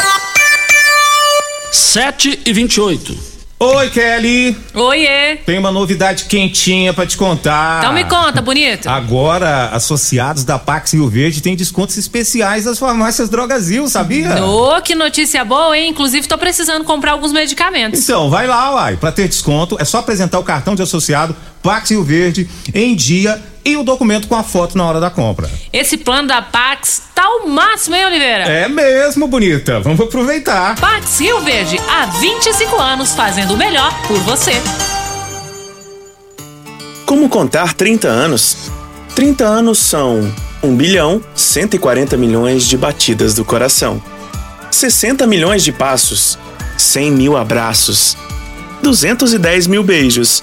7 1.72 2.40
e 2.44 2.52
28. 2.52 3.38
Oi, 3.60 3.90
Kelly. 3.90 4.56
Oiê. 4.72 5.34
Tem 5.44 5.58
uma 5.58 5.72
novidade 5.72 6.26
quentinha 6.26 6.94
para 6.94 7.04
te 7.04 7.16
contar. 7.16 7.80
Então 7.80 7.92
me 7.92 8.04
conta, 8.04 8.40
bonito. 8.40 8.88
Agora, 8.88 9.70
associados 9.70 10.44
da 10.44 10.60
Pax 10.60 10.92
Rio 10.92 11.08
Verde 11.08 11.40
têm 11.40 11.56
descontos 11.56 11.98
especiais 11.98 12.66
das 12.66 12.78
farmácias 12.78 13.28
Drogazil, 13.28 13.88
sabia? 13.88 14.44
Ô, 14.44 14.76
oh, 14.76 14.80
que 14.80 14.94
notícia 14.94 15.44
boa, 15.44 15.76
hein? 15.76 15.90
Inclusive, 15.90 16.28
tô 16.28 16.38
precisando 16.38 16.84
comprar 16.84 17.12
alguns 17.12 17.32
medicamentos. 17.32 18.00
Então, 18.00 18.30
vai 18.30 18.46
lá, 18.46 18.76
uai. 18.76 18.96
Pra 18.96 19.10
ter 19.10 19.26
desconto, 19.26 19.76
é 19.80 19.84
só 19.84 19.98
apresentar 19.98 20.38
o 20.38 20.44
cartão 20.44 20.76
de 20.76 20.82
associado 20.82 21.34
Pax 21.62 21.90
Rio 21.90 22.02
Verde 22.02 22.48
em 22.74 22.94
dia 22.94 23.40
e 23.64 23.76
o 23.76 23.82
documento 23.82 24.28
com 24.28 24.34
a 24.34 24.42
foto 24.42 24.76
na 24.78 24.86
hora 24.86 25.00
da 25.00 25.10
compra. 25.10 25.50
Esse 25.72 25.96
plano 25.98 26.28
da 26.28 26.40
Pax 26.40 27.02
tá 27.14 27.28
o 27.28 27.48
máximo, 27.48 27.96
hein, 27.96 28.06
Oliveira? 28.06 28.44
É 28.44 28.68
mesmo, 28.68 29.26
bonita. 29.26 29.80
Vamos 29.80 30.00
aproveitar. 30.00 30.76
Pax 30.80 31.20
Rio 31.20 31.40
Verde, 31.40 31.78
há 31.88 32.06
25 32.06 32.76
anos 32.76 33.14
fazendo 33.14 33.54
o 33.54 33.56
melhor 33.56 33.92
por 34.06 34.18
você. 34.20 34.52
Como 37.04 37.28
contar 37.28 37.74
30 37.74 38.08
anos? 38.08 38.70
30 39.14 39.44
anos 39.44 39.78
são 39.78 40.32
1 40.62 40.76
bilhão 40.76 41.22
140 41.34 42.16
milhões 42.16 42.64
de 42.64 42.76
batidas 42.76 43.34
do 43.34 43.44
coração, 43.44 44.02
60 44.70 45.26
milhões 45.26 45.62
de 45.62 45.72
passos, 45.72 46.38
100 46.76 47.10
mil 47.12 47.36
abraços, 47.36 48.16
210 48.82 49.66
mil 49.66 49.82
beijos, 49.82 50.42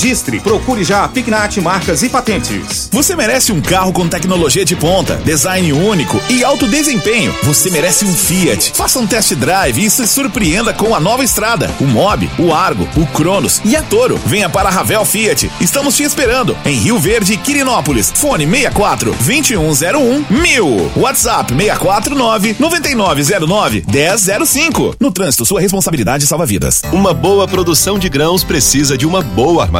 registre, 0.00 0.40
procure 0.40 0.82
já 0.82 1.04
a 1.04 1.08
Pignat 1.08 1.60
Marcas 1.60 2.02
e 2.02 2.08
Patentes. 2.08 2.88
Você 2.90 3.14
merece 3.14 3.52
um 3.52 3.60
carro 3.60 3.92
com 3.92 4.08
tecnologia 4.08 4.64
de 4.64 4.74
ponta, 4.74 5.16
design 5.16 5.74
único 5.74 6.18
e 6.30 6.42
alto 6.42 6.66
desempenho. 6.66 7.34
Você 7.42 7.68
merece 7.68 8.06
um 8.06 8.14
Fiat. 8.14 8.72
Faça 8.74 8.98
um 8.98 9.06
test 9.06 9.34
drive 9.34 9.84
e 9.84 9.90
se 9.90 10.06
surpreenda 10.06 10.72
com 10.72 10.94
a 10.94 11.00
nova 11.00 11.22
estrada, 11.22 11.70
o 11.78 11.84
Mob, 11.84 12.30
o 12.38 12.54
Argo, 12.54 12.88
o 12.96 13.04
Cronos 13.08 13.60
e 13.62 13.76
a 13.76 13.82
Toro. 13.82 14.18
Venha 14.24 14.48
para 14.48 14.70
a 14.70 14.72
Ravel 14.72 15.04
Fiat. 15.04 15.50
Estamos 15.60 15.94
te 15.94 16.02
esperando 16.02 16.56
em 16.64 16.76
Rio 16.76 16.98
Verde, 16.98 17.36
Quirinópolis. 17.36 18.10
Fone 18.14 18.46
64 18.46 19.14
2101 19.20 20.24
1000. 20.30 20.92
WhatsApp 20.96 21.52
649 21.52 22.56
9909 22.58 23.84
1005. 23.86 24.96
No 24.98 25.12
trânsito, 25.12 25.44
sua 25.44 25.60
responsabilidade 25.60 26.26
salva 26.26 26.46
vidas. 26.46 26.80
Uma 26.90 27.12
boa 27.12 27.46
produção 27.46 27.98
de 27.98 28.08
grãos 28.08 28.42
precisa 28.42 28.96
de 28.96 29.06
uma 29.06 29.20
boa 29.20 29.62
armazenagem 29.64 29.79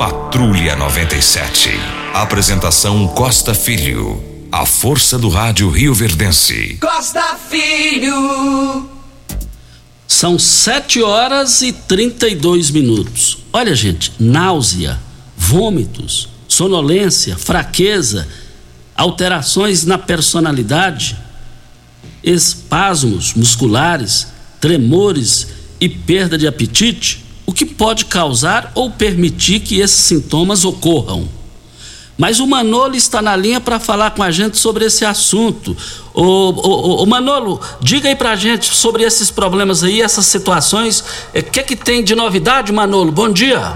Patrulha 0.00 0.74
97. 0.76 1.68
Apresentação 2.14 3.06
Costa 3.08 3.52
Filho. 3.52 4.18
A 4.50 4.64
força 4.64 5.18
do 5.18 5.28
rádio 5.28 5.68
Rio 5.68 5.92
Verdense. 5.92 6.78
Costa 6.80 7.36
Filho. 7.50 8.88
São 10.08 10.38
7 10.38 11.02
horas 11.02 11.60
e 11.60 11.70
32 11.70 12.70
minutos. 12.70 13.40
Olha, 13.52 13.74
gente, 13.74 14.10
náusea, 14.18 14.98
vômitos, 15.36 16.30
sonolência, 16.48 17.36
fraqueza, 17.36 18.26
alterações 18.96 19.84
na 19.84 19.98
personalidade, 19.98 21.14
espasmos 22.24 23.34
musculares, 23.34 24.28
tremores 24.58 25.48
e 25.78 25.90
perda 25.90 26.38
de 26.38 26.46
apetite, 26.46 27.22
o 27.50 27.52
que 27.52 27.66
pode 27.66 28.04
causar 28.04 28.70
ou 28.76 28.92
permitir 28.92 29.58
que 29.58 29.80
esses 29.80 29.98
sintomas 29.98 30.64
ocorram. 30.64 31.28
Mas 32.16 32.38
o 32.38 32.46
Manolo 32.46 32.94
está 32.94 33.20
na 33.20 33.34
linha 33.34 33.60
para 33.60 33.80
falar 33.80 34.12
com 34.12 34.22
a 34.22 34.30
gente 34.30 34.56
sobre 34.56 34.84
esse 34.84 35.04
assunto. 35.04 35.76
Ô, 36.14 36.22
ô, 36.22 37.02
ô, 37.02 37.06
Manolo, 37.06 37.60
diga 37.80 38.08
aí 38.08 38.14
para 38.14 38.30
a 38.30 38.36
gente 38.36 38.66
sobre 38.66 39.02
esses 39.02 39.32
problemas 39.32 39.82
aí, 39.82 40.00
essas 40.00 40.26
situações. 40.26 41.28
O 41.34 41.42
que, 41.42 41.64
que 41.64 41.74
tem 41.74 42.04
de 42.04 42.14
novidade, 42.14 42.72
Manolo? 42.72 43.10
Bom 43.10 43.28
dia. 43.28 43.72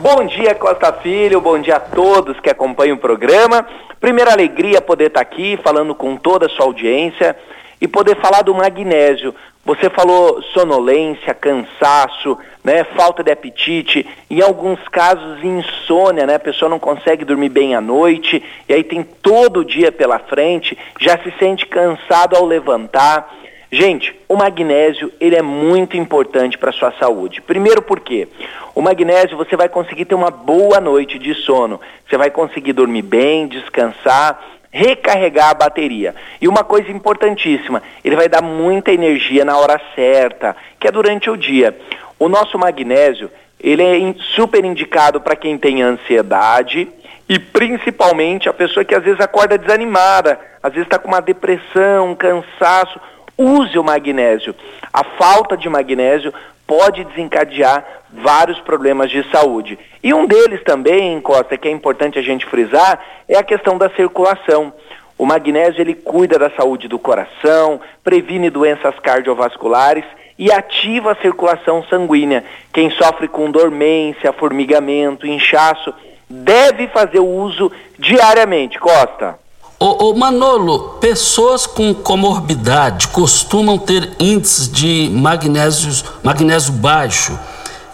Bom 0.00 0.26
dia, 0.26 0.56
Costa 0.56 0.92
Filho. 0.94 1.40
Bom 1.40 1.60
dia 1.60 1.76
a 1.76 1.80
todos 1.80 2.40
que 2.40 2.50
acompanham 2.50 2.96
o 2.96 3.00
programa. 3.00 3.64
Primeira 4.00 4.32
alegria 4.32 4.80
poder 4.80 5.06
estar 5.06 5.20
aqui 5.20 5.56
falando 5.62 5.94
com 5.94 6.16
toda 6.16 6.46
a 6.46 6.48
sua 6.48 6.64
audiência 6.64 7.36
e 7.80 7.86
poder 7.86 8.16
falar 8.16 8.42
do 8.42 8.54
magnésio. 8.54 9.34
Você 9.64 9.90
falou 9.90 10.40
sonolência, 10.54 11.34
cansaço, 11.34 12.38
né, 12.64 12.84
falta 12.84 13.22
de 13.22 13.30
apetite, 13.30 14.06
em 14.30 14.40
alguns 14.40 14.80
casos 14.88 15.44
insônia, 15.44 16.26
né, 16.26 16.36
a 16.36 16.40
pessoa 16.40 16.68
não 16.68 16.78
consegue 16.78 17.24
dormir 17.24 17.50
bem 17.50 17.74
à 17.74 17.80
noite, 17.80 18.42
e 18.68 18.72
aí 18.72 18.82
tem 18.82 19.02
todo 19.02 19.60
o 19.60 19.64
dia 19.64 19.92
pela 19.92 20.18
frente, 20.18 20.76
já 20.98 21.18
se 21.18 21.30
sente 21.38 21.66
cansado 21.66 22.34
ao 22.34 22.46
levantar. 22.46 23.34
Gente, 23.70 24.18
o 24.26 24.36
magnésio, 24.36 25.12
ele 25.20 25.36
é 25.36 25.42
muito 25.42 25.96
importante 25.98 26.56
para 26.56 26.70
a 26.70 26.72
sua 26.72 26.92
saúde. 26.92 27.42
Primeiro 27.42 27.82
porque 27.82 28.26
o 28.74 28.80
magnésio 28.80 29.36
você 29.36 29.56
vai 29.56 29.68
conseguir 29.68 30.06
ter 30.06 30.14
uma 30.14 30.30
boa 30.30 30.80
noite 30.80 31.18
de 31.18 31.34
sono. 31.34 31.78
Você 32.08 32.16
vai 32.16 32.30
conseguir 32.30 32.72
dormir 32.72 33.02
bem, 33.02 33.46
descansar, 33.46 34.42
recarregar 34.70 35.50
a 35.50 35.54
bateria. 35.54 36.14
E 36.40 36.48
uma 36.48 36.62
coisa 36.62 36.90
importantíssima, 36.90 37.82
ele 38.04 38.16
vai 38.16 38.28
dar 38.28 38.42
muita 38.42 38.92
energia 38.92 39.44
na 39.44 39.56
hora 39.56 39.80
certa, 39.94 40.56
que 40.78 40.86
é 40.86 40.90
durante 40.90 41.30
o 41.30 41.36
dia. 41.36 41.76
O 42.18 42.28
nosso 42.28 42.58
magnésio, 42.58 43.30
ele 43.60 43.82
é 43.82 44.14
super 44.34 44.64
indicado 44.64 45.20
para 45.20 45.36
quem 45.36 45.58
tem 45.58 45.82
ansiedade 45.82 46.88
e 47.28 47.38
principalmente 47.38 48.48
a 48.48 48.52
pessoa 48.52 48.84
que 48.84 48.94
às 48.94 49.02
vezes 49.02 49.20
acorda 49.20 49.58
desanimada, 49.58 50.40
às 50.62 50.72
vezes 50.72 50.86
está 50.86 50.98
com 50.98 51.08
uma 51.08 51.20
depressão, 51.20 52.10
um 52.10 52.14
cansaço. 52.14 53.00
Use 53.38 53.78
o 53.78 53.84
magnésio. 53.84 54.52
A 54.92 55.04
falta 55.04 55.56
de 55.56 55.68
magnésio 55.68 56.34
pode 56.66 57.04
desencadear 57.04 57.84
vários 58.12 58.58
problemas 58.60 59.10
de 59.10 59.22
saúde. 59.30 59.78
E 60.02 60.12
um 60.12 60.26
deles 60.26 60.62
também, 60.64 61.20
Costa, 61.20 61.56
que 61.56 61.68
é 61.68 61.70
importante 61.70 62.18
a 62.18 62.22
gente 62.22 62.44
frisar, 62.44 63.00
é 63.28 63.38
a 63.38 63.42
questão 63.44 63.78
da 63.78 63.88
circulação. 63.90 64.72
O 65.16 65.24
magnésio 65.24 65.80
ele 65.80 65.94
cuida 65.94 66.38
da 66.38 66.50
saúde 66.50 66.88
do 66.88 66.98
coração, 66.98 67.80
previne 68.04 68.50
doenças 68.50 68.98
cardiovasculares 68.98 70.04
e 70.38 70.52
ativa 70.52 71.12
a 71.12 71.16
circulação 71.16 71.82
sanguínea. 71.84 72.44
Quem 72.72 72.90
sofre 72.90 73.28
com 73.28 73.50
dormência, 73.50 74.32
formigamento, 74.32 75.26
inchaço, 75.26 75.92
deve 76.28 76.86
fazer 76.88 77.18
o 77.18 77.26
uso 77.26 77.72
diariamente, 77.98 78.78
Costa. 78.78 79.38
Ô, 79.80 80.12
Manolo, 80.12 80.96
pessoas 81.00 81.64
com 81.64 81.94
comorbidade 81.94 83.06
costumam 83.06 83.78
ter 83.78 84.10
índices 84.18 84.68
de 84.68 85.08
magnésio, 85.08 86.04
magnésio 86.20 86.72
baixo. 86.72 87.38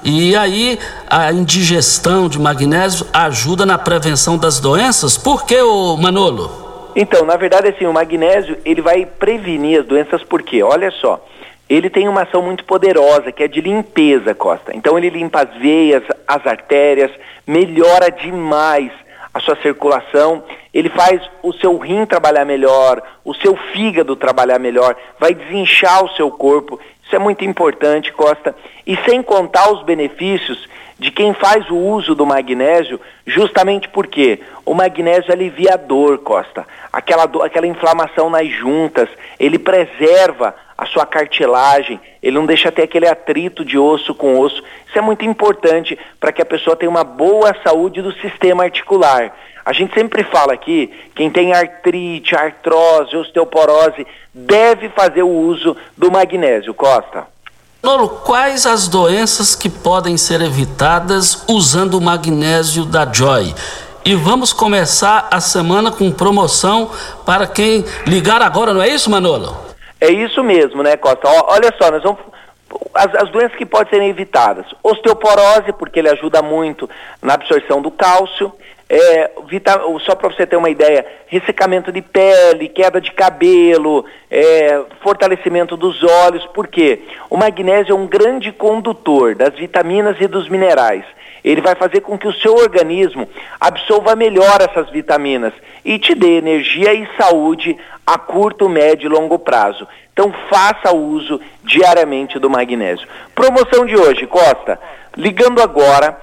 E 0.03 0.35
aí 0.35 0.79
a 1.07 1.31
indigestão 1.31 2.27
de 2.27 2.39
magnésio 2.39 3.07
ajuda 3.13 3.67
na 3.67 3.77
prevenção 3.77 4.39
das 4.39 4.59
doenças? 4.59 5.19
Por 5.19 5.45
que, 5.45 5.61
ô 5.61 5.95
Manolo? 5.99 6.91
Então, 6.97 7.27
na 7.27 7.37
verdade, 7.37 7.69
assim, 7.69 7.85
o 7.85 7.93
magnésio 7.93 8.57
ele 8.65 8.81
vai 8.81 9.05
prevenir 9.05 9.81
as 9.81 9.87
doenças 9.87 10.23
porque, 10.23 10.63
olha 10.63 10.91
só, 10.91 11.23
ele 11.69 11.91
tem 11.91 12.09
uma 12.09 12.23
ação 12.23 12.41
muito 12.41 12.65
poderosa, 12.65 13.31
que 13.31 13.43
é 13.43 13.49
de 13.49 13.61
limpeza, 13.61 14.35
Costa. 14.35 14.75
Então 14.75 14.97
ele 14.97 15.11
limpa 15.11 15.43
as 15.43 15.61
veias, 15.61 16.03
as 16.27 16.47
artérias, 16.47 17.11
melhora 17.47 18.11
demais 18.11 18.91
a 19.35 19.41
sua 19.41 19.57
circulação, 19.57 20.45
ele 20.73 20.89
faz 20.89 21.21
o 21.43 21.53
seu 21.53 21.77
rim 21.77 22.07
trabalhar 22.07 22.45
melhor, 22.45 23.03
o 23.25 23.35
seu 23.35 23.57
fígado 23.73 24.15
trabalhar 24.15 24.61
melhor, 24.61 24.95
vai 25.19 25.35
desinchar 25.35 26.05
o 26.05 26.11
seu 26.11 26.31
corpo. 26.31 26.79
Isso 27.05 27.17
é 27.17 27.19
muito 27.19 27.45
importante, 27.45 28.13
Costa. 28.13 28.55
E 28.87 28.97
sem 28.99 29.21
contar 29.23 29.73
os 29.73 29.83
benefícios 29.83 30.69
de 30.97 31.11
quem 31.11 31.35
faz 31.35 31.69
o 31.69 31.77
uso 31.77 32.15
do 32.15 32.25
magnésio, 32.25 33.01
justamente 33.27 33.89
porque 33.89 34.41
o 34.65 34.73
magnésio 34.73 35.33
alivia 35.33 35.75
a 35.75 35.77
dor, 35.77 36.19
Costa. 36.19 36.65
Aquela, 36.93 37.25
aquela 37.45 37.67
inflamação 37.67 38.31
nas 38.31 38.49
juntas, 38.49 39.09
ele 39.39 39.59
preserva 39.59 40.55
a 40.77 40.87
sua 40.87 41.07
cartilagem, 41.07 42.01
ele 42.23 42.37
não 42.37 42.47
deixa 42.47 42.73
ter 42.73 42.83
aquele 42.83 43.07
atrito 43.07 43.65
de 43.65 43.79
osso 43.79 44.15
com 44.15 44.39
osso. 44.39 44.63
Isso 44.89 44.99
é 44.99 45.01
muito 45.01 45.25
importante 45.25 45.99
para 46.19 46.33
que 46.33 46.43
a 46.43 46.47
pessoa 46.47 46.77
tenha 46.77 46.91
uma 46.91 47.05
boa 47.05 47.55
saúde 47.63 48.03
do 48.03 48.13
sistema 48.15 48.65
articular. 48.65 49.33
A 49.65 49.73
gente 49.73 49.95
sempre 49.95 50.23
fala 50.25 50.53
aqui, 50.53 50.93
quem 51.15 51.31
tem 51.31 51.53
artrite, 51.53 52.35
artrose, 52.35 53.17
osteoporose, 53.17 54.07
deve 54.33 54.89
fazer 54.91 55.23
o 55.23 55.29
uso 55.29 55.77
do 55.97 56.11
magnésio, 56.11 56.75
Costa. 56.75 57.27
Lolo, 57.83 58.09
quais 58.09 58.67
as 58.67 58.89
doenças 58.89 59.55
que 59.55 59.69
podem 59.69 60.17
ser 60.17 60.41
evitadas 60.41 61.45
usando 61.49 61.95
o 61.95 62.01
magnésio 62.01 62.85
da 62.85 63.11
Joy? 63.11 63.55
E 64.05 64.15
vamos 64.15 64.53
começar 64.53 65.29
a 65.31 65.41
semana 65.41 65.91
com 65.91 66.11
promoção 66.11 66.91
para 67.25 67.47
quem 67.47 67.85
ligar 68.07 68.43
agora, 68.43 68.75
não 68.75 68.83
é 68.83 68.89
isso, 68.89 69.11
Manolo? 69.11 69.57
É 70.05 70.13
isso 70.13 70.45
mesmo, 70.45 70.83
né, 70.83 70.99
Costa? 70.99 71.27
olha 71.27 71.73
só, 71.81 71.91
nós 71.91 72.03
vamos 72.03 72.21
as, 72.95 73.15
as 73.15 73.31
doenças 73.31 73.57
que 73.57 73.65
podem 73.65 73.89
serem 73.89 74.11
evitadas. 74.11 74.67
Osteoporose, 74.83 75.73
porque 75.79 75.99
ele 75.99 76.11
ajuda 76.11 76.43
muito 76.43 76.89
na 77.23 77.35
absorção 77.35 77.81
do 77.81 77.91
cálcio. 77.91 78.53
É, 78.87 79.31
vita, 79.49 79.81
só 80.05 80.15
para 80.15 80.29
você 80.29 80.47
ter 80.47 80.57
uma 80.57 80.69
ideia, 80.69 81.07
ressecamento 81.27 81.91
de 81.91 82.03
pele, 82.03 82.69
queda 82.69 83.01
de 83.01 83.13
cabelo, 83.13 84.05
é, 84.31 84.83
fortalecimento 85.01 85.75
dos 85.75 86.05
olhos, 86.05 86.45
por 86.49 86.67
quê? 86.67 87.01
O 87.31 87.37
magnésio 87.39 87.93
é 87.93 87.99
um 87.99 88.07
grande 88.07 88.53
condutor 88.53 89.35
das 89.35 89.55
vitaminas 89.55 90.17
e 90.21 90.27
dos 90.27 90.51
minerais. 90.51 91.05
Ele 91.45 91.61
vai 91.61 91.75
fazer 91.75 92.01
com 92.01 92.17
que 92.17 92.27
o 92.27 92.33
seu 92.33 92.55
organismo 92.55 93.29
absorva 93.61 94.17
melhor 94.17 94.63
essas 94.63 94.89
vitaminas 94.89 95.53
e 95.85 95.99
te 95.99 96.15
dê 96.15 96.39
energia 96.39 96.95
e 96.95 97.07
saúde 97.19 97.77
a 98.07 98.17
curto, 98.17 98.67
médio 98.67 99.07
e 99.07 99.15
longo 99.15 99.39
prazo. 99.39 99.87
Então 100.13 100.33
faça 100.49 100.95
uso 100.95 101.39
diariamente 101.63 102.39
do 102.39 102.49
magnésio. 102.49 103.07
Promoção 103.35 103.85
de 103.85 103.95
hoje, 103.95 104.27
Costa, 104.27 104.81
ligando 105.17 105.61
agora 105.61 106.19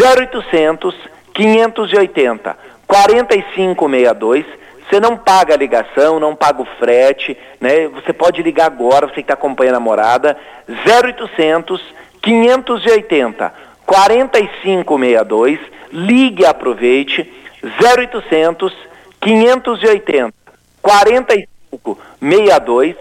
0800 0.00 0.94
580 1.34 2.56
4562. 2.86 4.44
Você 4.88 5.00
não 5.00 5.16
paga 5.16 5.54
a 5.54 5.56
ligação, 5.56 6.20
não 6.20 6.36
paga 6.36 6.62
o 6.62 6.68
frete, 6.78 7.36
né? 7.60 7.88
Você 7.88 8.12
pode 8.12 8.42
ligar 8.42 8.66
agora, 8.66 9.06
você 9.06 9.14
que 9.14 9.20
está 9.22 9.34
acompanhando 9.34 9.76
a 9.76 9.80
morada, 9.80 10.36
0800 10.68 11.82
580 12.20 13.71
4562. 13.86 15.58
Ligue, 15.92 16.46
aproveite, 16.46 17.30
0800 17.62 18.72
580 19.20 20.34
4562. 20.82 22.96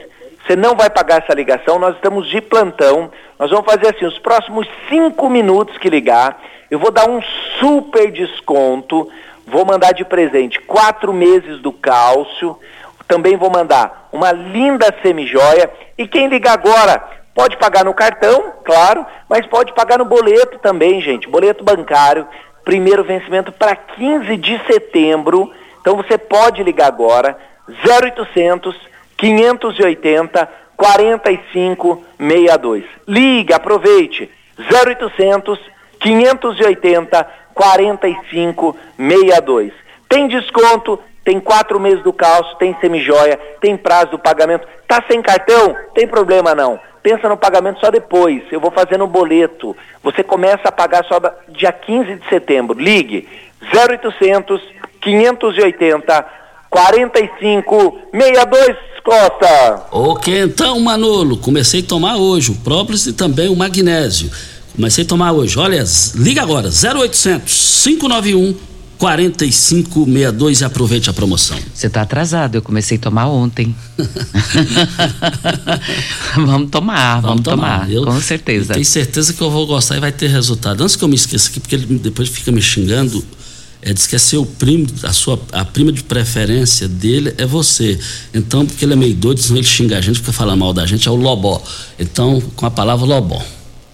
Você 0.45 0.55
não 0.55 0.75
vai 0.75 0.89
pagar 0.89 1.23
essa 1.23 1.33
ligação, 1.33 1.79
nós 1.79 1.95
estamos 1.95 2.29
de 2.29 2.41
plantão. 2.41 3.09
Nós 3.39 3.49
vamos 3.49 3.65
fazer 3.65 3.95
assim, 3.95 4.05
os 4.05 4.19
próximos 4.19 4.67
cinco 4.89 5.29
minutos 5.29 5.77
que 5.77 5.89
ligar, 5.89 6.41
eu 6.69 6.77
vou 6.79 6.91
dar 6.91 7.09
um 7.09 7.21
super 7.59 8.11
desconto, 8.11 9.09
vou 9.47 9.65
mandar 9.65 9.93
de 9.93 10.05
presente 10.05 10.59
quatro 10.59 11.13
meses 11.13 11.59
do 11.59 11.71
cálcio, 11.71 12.59
também 13.07 13.35
vou 13.35 13.49
mandar 13.49 14.09
uma 14.11 14.31
linda 14.31 14.93
semijoia 15.01 15.71
e 15.97 16.07
quem 16.07 16.27
ligar 16.27 16.53
agora 16.53 17.20
pode 17.33 17.57
pagar 17.57 17.83
no 17.85 17.93
cartão, 17.93 18.53
claro, 18.63 19.05
mas 19.29 19.45
pode 19.45 19.73
pagar 19.73 19.97
no 19.97 20.05
boleto 20.05 20.59
também, 20.59 21.01
gente, 21.01 21.27
boleto 21.27 21.61
bancário, 21.63 22.27
primeiro 22.63 23.03
vencimento 23.03 23.51
para 23.51 23.75
15 23.75 24.37
de 24.37 24.61
setembro, 24.65 25.51
então 25.79 25.95
você 25.95 26.17
pode 26.17 26.63
ligar 26.63 26.87
agora, 26.87 27.37
0800 27.67 28.89
580 29.17 30.49
4562. 30.75 32.83
Ligue, 33.07 33.53
aproveite, 33.53 34.29
0800 34.57 35.59
580 35.99 37.27
4562. 37.53 39.71
Tem 40.09 40.27
desconto, 40.27 40.99
tem 41.23 41.39
quatro 41.39 41.79
meses 41.79 42.01
do 42.03 42.11
calço, 42.11 42.57
tem 42.57 42.75
semijoia, 42.81 43.39
tem 43.59 43.77
prazo 43.77 44.11
do 44.11 44.19
pagamento. 44.19 44.67
Tá 44.87 45.03
sem 45.09 45.21
cartão? 45.21 45.75
Tem 45.93 46.07
problema 46.07 46.55
não. 46.55 46.79
Pensa 47.01 47.27
no 47.27 47.37
pagamento 47.37 47.79
só 47.79 47.89
depois. 47.89 48.43
Eu 48.51 48.59
vou 48.59 48.69
fazer 48.71 48.97
no 48.97 49.07
boleto. 49.07 49.75
Você 50.03 50.21
começa 50.23 50.69
a 50.69 50.71
pagar 50.71 51.03
só 51.05 51.19
dia 51.49 51.71
15 51.71 52.15
de 52.15 52.29
setembro. 52.29 52.79
Ligue 52.79 53.27
0800 53.73 54.61
580 55.01 56.25
4562 56.69 58.91
Costa. 59.03 59.87
Ok, 59.91 60.43
então, 60.43 60.79
Manolo, 60.79 61.37
comecei 61.37 61.81
a 61.81 61.83
tomar 61.83 62.17
hoje 62.17 62.51
o 62.51 62.55
própolis 62.55 63.07
e 63.07 63.13
também 63.13 63.49
o 63.49 63.55
magnésio. 63.55 64.29
Comecei 64.75 65.03
a 65.03 65.07
tomar 65.07 65.31
hoje. 65.31 65.57
Olha, 65.57 65.83
liga 66.15 66.41
agora, 66.41 66.69
0800 66.69 67.83
591 67.83 68.55
4562 69.01 70.61
e 70.61 70.63
aproveite 70.63 71.09
a 71.09 71.13
promoção. 71.13 71.57
Você 71.73 71.87
está 71.87 72.03
atrasado, 72.03 72.53
eu 72.53 72.61
comecei 72.61 72.97
a 72.97 72.99
tomar 72.99 73.29
ontem. 73.29 73.75
vamos 76.37 76.69
tomar, 76.69 77.15
vamos, 77.15 77.29
vamos 77.29 77.41
tomar, 77.41 77.79
tomar. 77.79 77.91
Eu, 77.91 78.05
com 78.05 78.21
certeza. 78.21 78.75
Tenho 78.75 78.85
certeza 78.85 79.33
que 79.33 79.41
eu 79.41 79.49
vou 79.49 79.65
gostar 79.65 79.97
e 79.97 79.99
vai 79.99 80.11
ter 80.11 80.27
resultado. 80.27 80.83
Antes 80.83 80.95
que 80.95 81.03
eu 81.03 81.07
me 81.07 81.15
esqueça 81.15 81.49
aqui, 81.49 81.59
porque 81.59 81.73
ele 81.73 81.97
depois 81.97 82.29
fica 82.29 82.51
me 82.51 82.61
xingando, 82.61 83.25
é, 83.81 83.91
diz 83.91 84.05
que 84.05 84.15
é 84.15 84.19
seu 84.19 84.45
primo, 84.45 84.85
a 85.01 85.11
sua 85.11 85.41
a 85.51 85.65
prima 85.65 85.91
de 85.91 86.03
preferência 86.03 86.87
dele 86.87 87.33
é 87.39 87.45
você. 87.47 87.99
Então, 88.31 88.67
porque 88.67 88.85
ele 88.85 88.93
é 88.93 88.97
meio 88.97 89.15
doido, 89.15 89.41
senão 89.41 89.57
ele 89.57 89.65
xinga 89.65 89.97
a 89.97 90.01
gente, 90.01 90.19
fica 90.19 90.31
falando 90.31 90.59
mal 90.59 90.73
da 90.73 90.85
gente, 90.85 91.07
é 91.07 91.11
o 91.11 91.15
lobó. 91.15 91.59
Então, 91.97 92.39
com 92.55 92.67
a 92.67 92.71
palavra 92.71 93.03
lobó. 93.03 93.43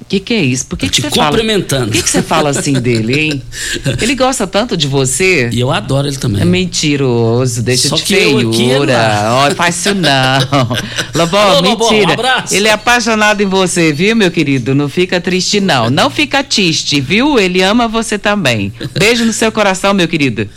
O 0.08 0.10
que, 0.10 0.22
que 0.22 0.34
é 0.34 0.42
isso? 0.42 0.66
Por 0.68 0.78
que, 0.78 0.88
que 0.88 1.02
você 1.02 1.10
cumprimentando. 1.10 1.88
Por 1.88 1.96
que, 1.96 2.04
que 2.04 2.10
você 2.10 2.22
fala 2.22 2.52
assim 2.52 2.72
dele, 2.72 3.20
hein? 3.20 3.42
Ele 4.02 4.16
gosta 4.16 4.48
tanto 4.48 4.78
de 4.78 4.88
você. 4.88 5.50
E 5.52 5.60
eu 5.60 5.70
adoro 5.70 6.08
ele 6.08 6.16
também. 6.16 6.42
É 6.42 6.46
mentiroso, 6.46 7.62
deixa 7.62 7.90
Só 7.90 7.98
de 7.98 8.04
feiura. 8.04 9.28
Ó, 9.32 9.54
faz 9.54 9.76
isso 9.76 9.94
não. 9.94 10.40
Lobó, 11.14 11.62
mentira. 11.62 12.14
Um 12.14 12.56
ele 12.56 12.70
é 12.70 12.72
apaixonado 12.72 13.44
em 13.44 13.48
você, 13.48 13.92
viu, 13.92 14.16
meu 14.16 14.32
querido? 14.32 14.74
Não 14.74 14.88
fica 14.88 15.20
triste, 15.20 15.60
não. 15.60 15.90
Não 15.90 16.10
fica 16.10 16.42
triste, 16.42 17.02
viu? 17.02 17.38
Ele 17.38 17.62
ama 17.62 17.86
você 17.86 18.18
também. 18.18 18.72
Beijo 18.98 19.26
no 19.26 19.34
seu 19.34 19.52
coração, 19.52 19.94
meu 19.94 20.08
querido. 20.08 20.48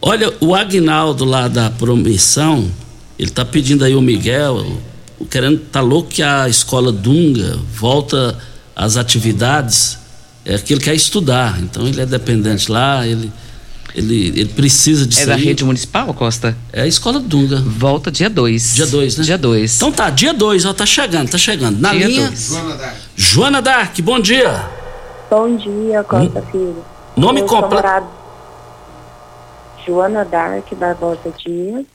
Olha, 0.00 0.32
o 0.40 0.54
Agnaldo 0.54 1.26
lá 1.26 1.48
da 1.48 1.68
Promissão, 1.68 2.70
ele 3.18 3.30
tá 3.30 3.44
pedindo 3.44 3.84
aí 3.84 3.94
o 3.94 4.00
Miguel, 4.00 4.80
querendo, 5.30 5.58
tá 5.70 5.82
louco 5.82 6.08
que 6.08 6.22
a 6.22 6.48
escola 6.48 6.90
Dunga 6.90 7.58
volta 7.74 8.38
as 8.76 8.98
atividades, 8.98 9.98
é 10.44 10.54
aquilo 10.54 10.78
que 10.78 10.84
quer 10.84 10.94
estudar. 10.94 11.58
Então 11.62 11.88
ele 11.88 12.02
é 12.02 12.04
dependente 12.04 12.70
lá, 12.70 13.06
ele, 13.06 13.32
ele, 13.94 14.28
ele 14.28 14.50
precisa 14.50 15.06
de 15.06 15.18
É 15.18 15.24
da 15.24 15.34
rede 15.34 15.64
municipal, 15.64 16.12
Costa? 16.12 16.54
É 16.70 16.82
a 16.82 16.86
escola 16.86 17.18
Dunga. 17.18 17.56
Volta 17.56 18.10
dia 18.10 18.28
2. 18.28 18.74
Dia 18.74 18.86
2, 18.86 19.16
né? 19.16 19.24
Dia 19.24 19.38
2. 19.38 19.76
Então 19.76 19.90
tá, 19.90 20.10
dia 20.10 20.34
2, 20.34 20.66
ó, 20.66 20.74
tá 20.74 20.84
chegando, 20.84 21.30
tá 21.30 21.38
chegando. 21.38 21.80
Na 21.80 21.92
dia 21.92 22.06
linha. 22.06 22.26
Dois. 22.26 22.48
Joana 22.50 22.76
Dark. 22.76 22.96
Joana 23.16 23.62
Dark, 23.62 24.00
bom 24.00 24.20
dia. 24.20 24.66
Bom 25.30 25.56
dia, 25.56 26.04
Costa 26.04 26.40
hum. 26.40 26.50
Filho. 26.52 26.84
Nome 27.16 27.42
completo. 27.42 28.06
Joana 29.86 30.24
Dark 30.24 30.66
Barbosa 30.74 31.32
Dias. 31.38 31.86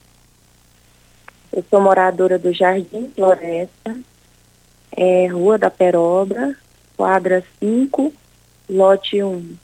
Eu 1.52 1.62
sou 1.70 1.80
moradora 1.80 2.38
do 2.38 2.50
Jardim 2.52 3.10
Floresta, 3.14 3.94
é, 4.96 5.26
Rua 5.26 5.58
da 5.58 5.68
Perobra, 5.68 6.56
quadra 6.96 7.44
5, 7.58 8.12
lote 8.68 9.22
1. 9.22 9.56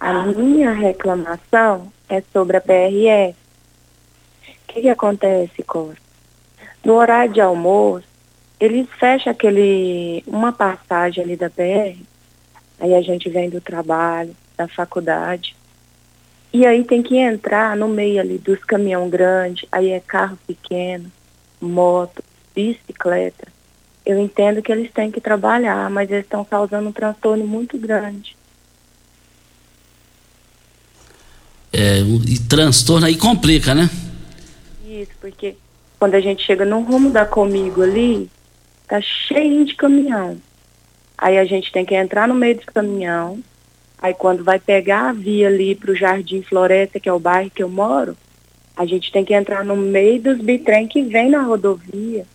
A 0.00 0.24
minha 0.24 0.72
reclamação 0.72 1.92
é 2.08 2.22
sobre 2.32 2.56
a 2.56 2.60
PRF. 2.60 3.36
O 4.48 4.72
que, 4.74 4.82
que 4.82 4.88
acontece, 4.88 5.62
Cor? 5.62 5.96
No 6.84 6.94
horário 6.94 7.32
de 7.32 7.40
almoço, 7.40 8.06
eles 8.58 8.88
fecham 8.98 9.30
aquele, 9.30 10.22
uma 10.26 10.52
passagem 10.52 11.22
ali 11.22 11.36
da 11.36 11.50
PR, 11.50 11.98
aí 12.80 12.94
a 12.94 13.02
gente 13.02 13.28
vem 13.28 13.50
do 13.50 13.60
trabalho, 13.60 14.34
da 14.56 14.66
faculdade, 14.66 15.54
e 16.52 16.66
aí 16.66 16.84
tem 16.84 17.02
que 17.02 17.16
entrar 17.16 17.76
no 17.76 17.88
meio 17.88 18.20
ali 18.20 18.38
dos 18.38 18.62
caminhão 18.64 19.08
grande, 19.08 19.66
aí 19.70 19.90
é 19.90 20.00
carro 20.00 20.38
pequeno, 20.46 21.10
moto, 21.60 22.22
bicicleta 22.54 23.48
eu 24.04 24.18
entendo 24.18 24.62
que 24.62 24.72
eles 24.72 24.90
têm 24.92 25.10
que 25.10 25.20
trabalhar, 25.20 25.88
mas 25.88 26.10
eles 26.10 26.24
estão 26.24 26.44
causando 26.44 26.88
um 26.88 26.92
transtorno 26.92 27.46
muito 27.46 27.78
grande. 27.78 28.36
É, 31.72 32.00
e 32.00 32.38
transtorno 32.38 33.06
aí 33.06 33.16
complica, 33.16 33.74
né? 33.74 33.88
Isso, 34.86 35.12
porque 35.20 35.56
quando 35.98 36.14
a 36.14 36.20
gente 36.20 36.44
chega 36.44 36.64
no 36.64 36.80
rumo 36.80 37.10
da 37.10 37.24
Comigo 37.24 37.82
ali, 37.82 38.28
tá 38.86 39.00
cheio 39.00 39.64
de 39.64 39.74
caminhão. 39.74 40.36
Aí 41.16 41.38
a 41.38 41.44
gente 41.44 41.72
tem 41.72 41.84
que 41.84 41.94
entrar 41.94 42.26
no 42.26 42.34
meio 42.34 42.56
do 42.56 42.66
caminhão. 42.66 43.42
Aí 43.98 44.12
quando 44.12 44.42
vai 44.42 44.58
pegar 44.58 45.10
a 45.10 45.12
via 45.12 45.46
ali 45.46 45.74
para 45.74 45.92
o 45.92 45.96
Jardim 45.96 46.42
Floresta, 46.42 46.98
que 46.98 47.08
é 47.08 47.12
o 47.12 47.20
bairro 47.20 47.50
que 47.50 47.62
eu 47.62 47.68
moro, 47.68 48.16
a 48.76 48.84
gente 48.84 49.12
tem 49.12 49.24
que 49.24 49.32
entrar 49.32 49.64
no 49.64 49.76
meio 49.76 50.20
dos 50.20 50.38
bitrem 50.38 50.88
que 50.88 51.02
vem 51.02 51.30
na 51.30 51.42
rodovia 51.42 52.26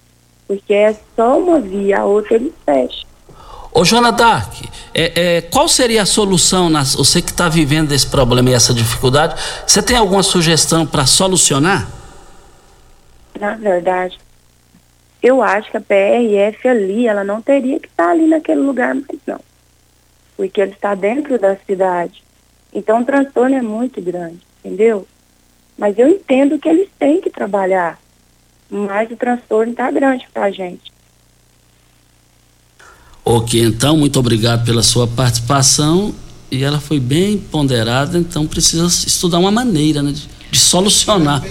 porque 0.48 0.74
é 0.74 0.96
só 1.16 1.38
uma 1.38 1.60
via, 1.60 2.00
a 2.00 2.06
outra 2.06 2.36
ele 2.36 2.54
fecha. 2.66 3.06
Ô, 3.72 3.84
Joana 3.84 4.12
Dark, 4.12 4.54
é, 4.94 5.38
é, 5.38 5.42
qual 5.42 5.68
seria 5.68 6.02
a 6.02 6.06
solução, 6.06 6.70
nas, 6.70 6.96
você 6.96 7.22
que 7.22 7.30
está 7.30 7.50
vivendo 7.50 7.92
esse 7.92 8.08
problema 8.08 8.50
e 8.50 8.54
essa 8.54 8.74
dificuldade, 8.74 9.40
você 9.68 9.84
tem 9.84 9.98
alguma 9.98 10.24
sugestão 10.24 10.86
para 10.88 11.06
solucionar? 11.06 11.88
Na 13.40 13.56
verdade, 13.56 14.18
eu 15.22 15.44
acho 15.44 15.70
que 15.70 15.78
a 15.78 15.82
PRF 15.82 16.68
ali, 16.68 17.08
ela 17.08 17.24
não 17.24 17.42
teria 17.42 17.80
que 17.80 17.88
estar 17.88 18.06
tá 18.06 18.12
ali 18.12 18.28
naquele 18.28 18.62
lugar 18.62 18.96
mais 18.96 19.20
não. 19.28 19.40
Porque 20.36 20.62
ele 20.62 20.72
está 20.72 20.96
dentro 20.96 21.38
da 21.38 21.56
cidade. 21.58 22.24
Então 22.74 23.02
o 23.02 23.06
transtorno 23.06 23.56
é 23.56 23.62
muito 23.62 24.02
grande, 24.02 24.40
entendeu? 24.64 25.08
Mas 25.78 25.98
eu 26.00 26.08
entendo 26.08 26.58
que 26.58 26.70
eles 26.70 26.90
têm 26.98 27.22
que 27.22 27.30
trabalhar 27.30 28.00
mas 28.70 29.10
o 29.12 29.16
transtorno 29.16 29.72
está 29.72 29.90
grande 29.92 30.28
para 30.34 30.46
a 30.46 30.52
gente. 30.52 30.92
Ok, 33.24 33.62
então, 33.62 33.98
muito 33.98 34.20
obrigado 34.20 34.66
pela 34.66 34.82
sua 34.82 35.06
participação. 35.06 36.16
E 36.50 36.64
ela 36.64 36.80
foi 36.80 36.98
bem 37.00 37.38
ponderada, 37.38 38.18
então 38.18 38.48
precisa 38.48 38.86
estudar 38.86 39.38
uma 39.38 39.52
maneira 39.52 40.02
né, 40.02 40.14
de, 40.14 40.30
de 40.50 40.58
solucionar. 40.58 41.44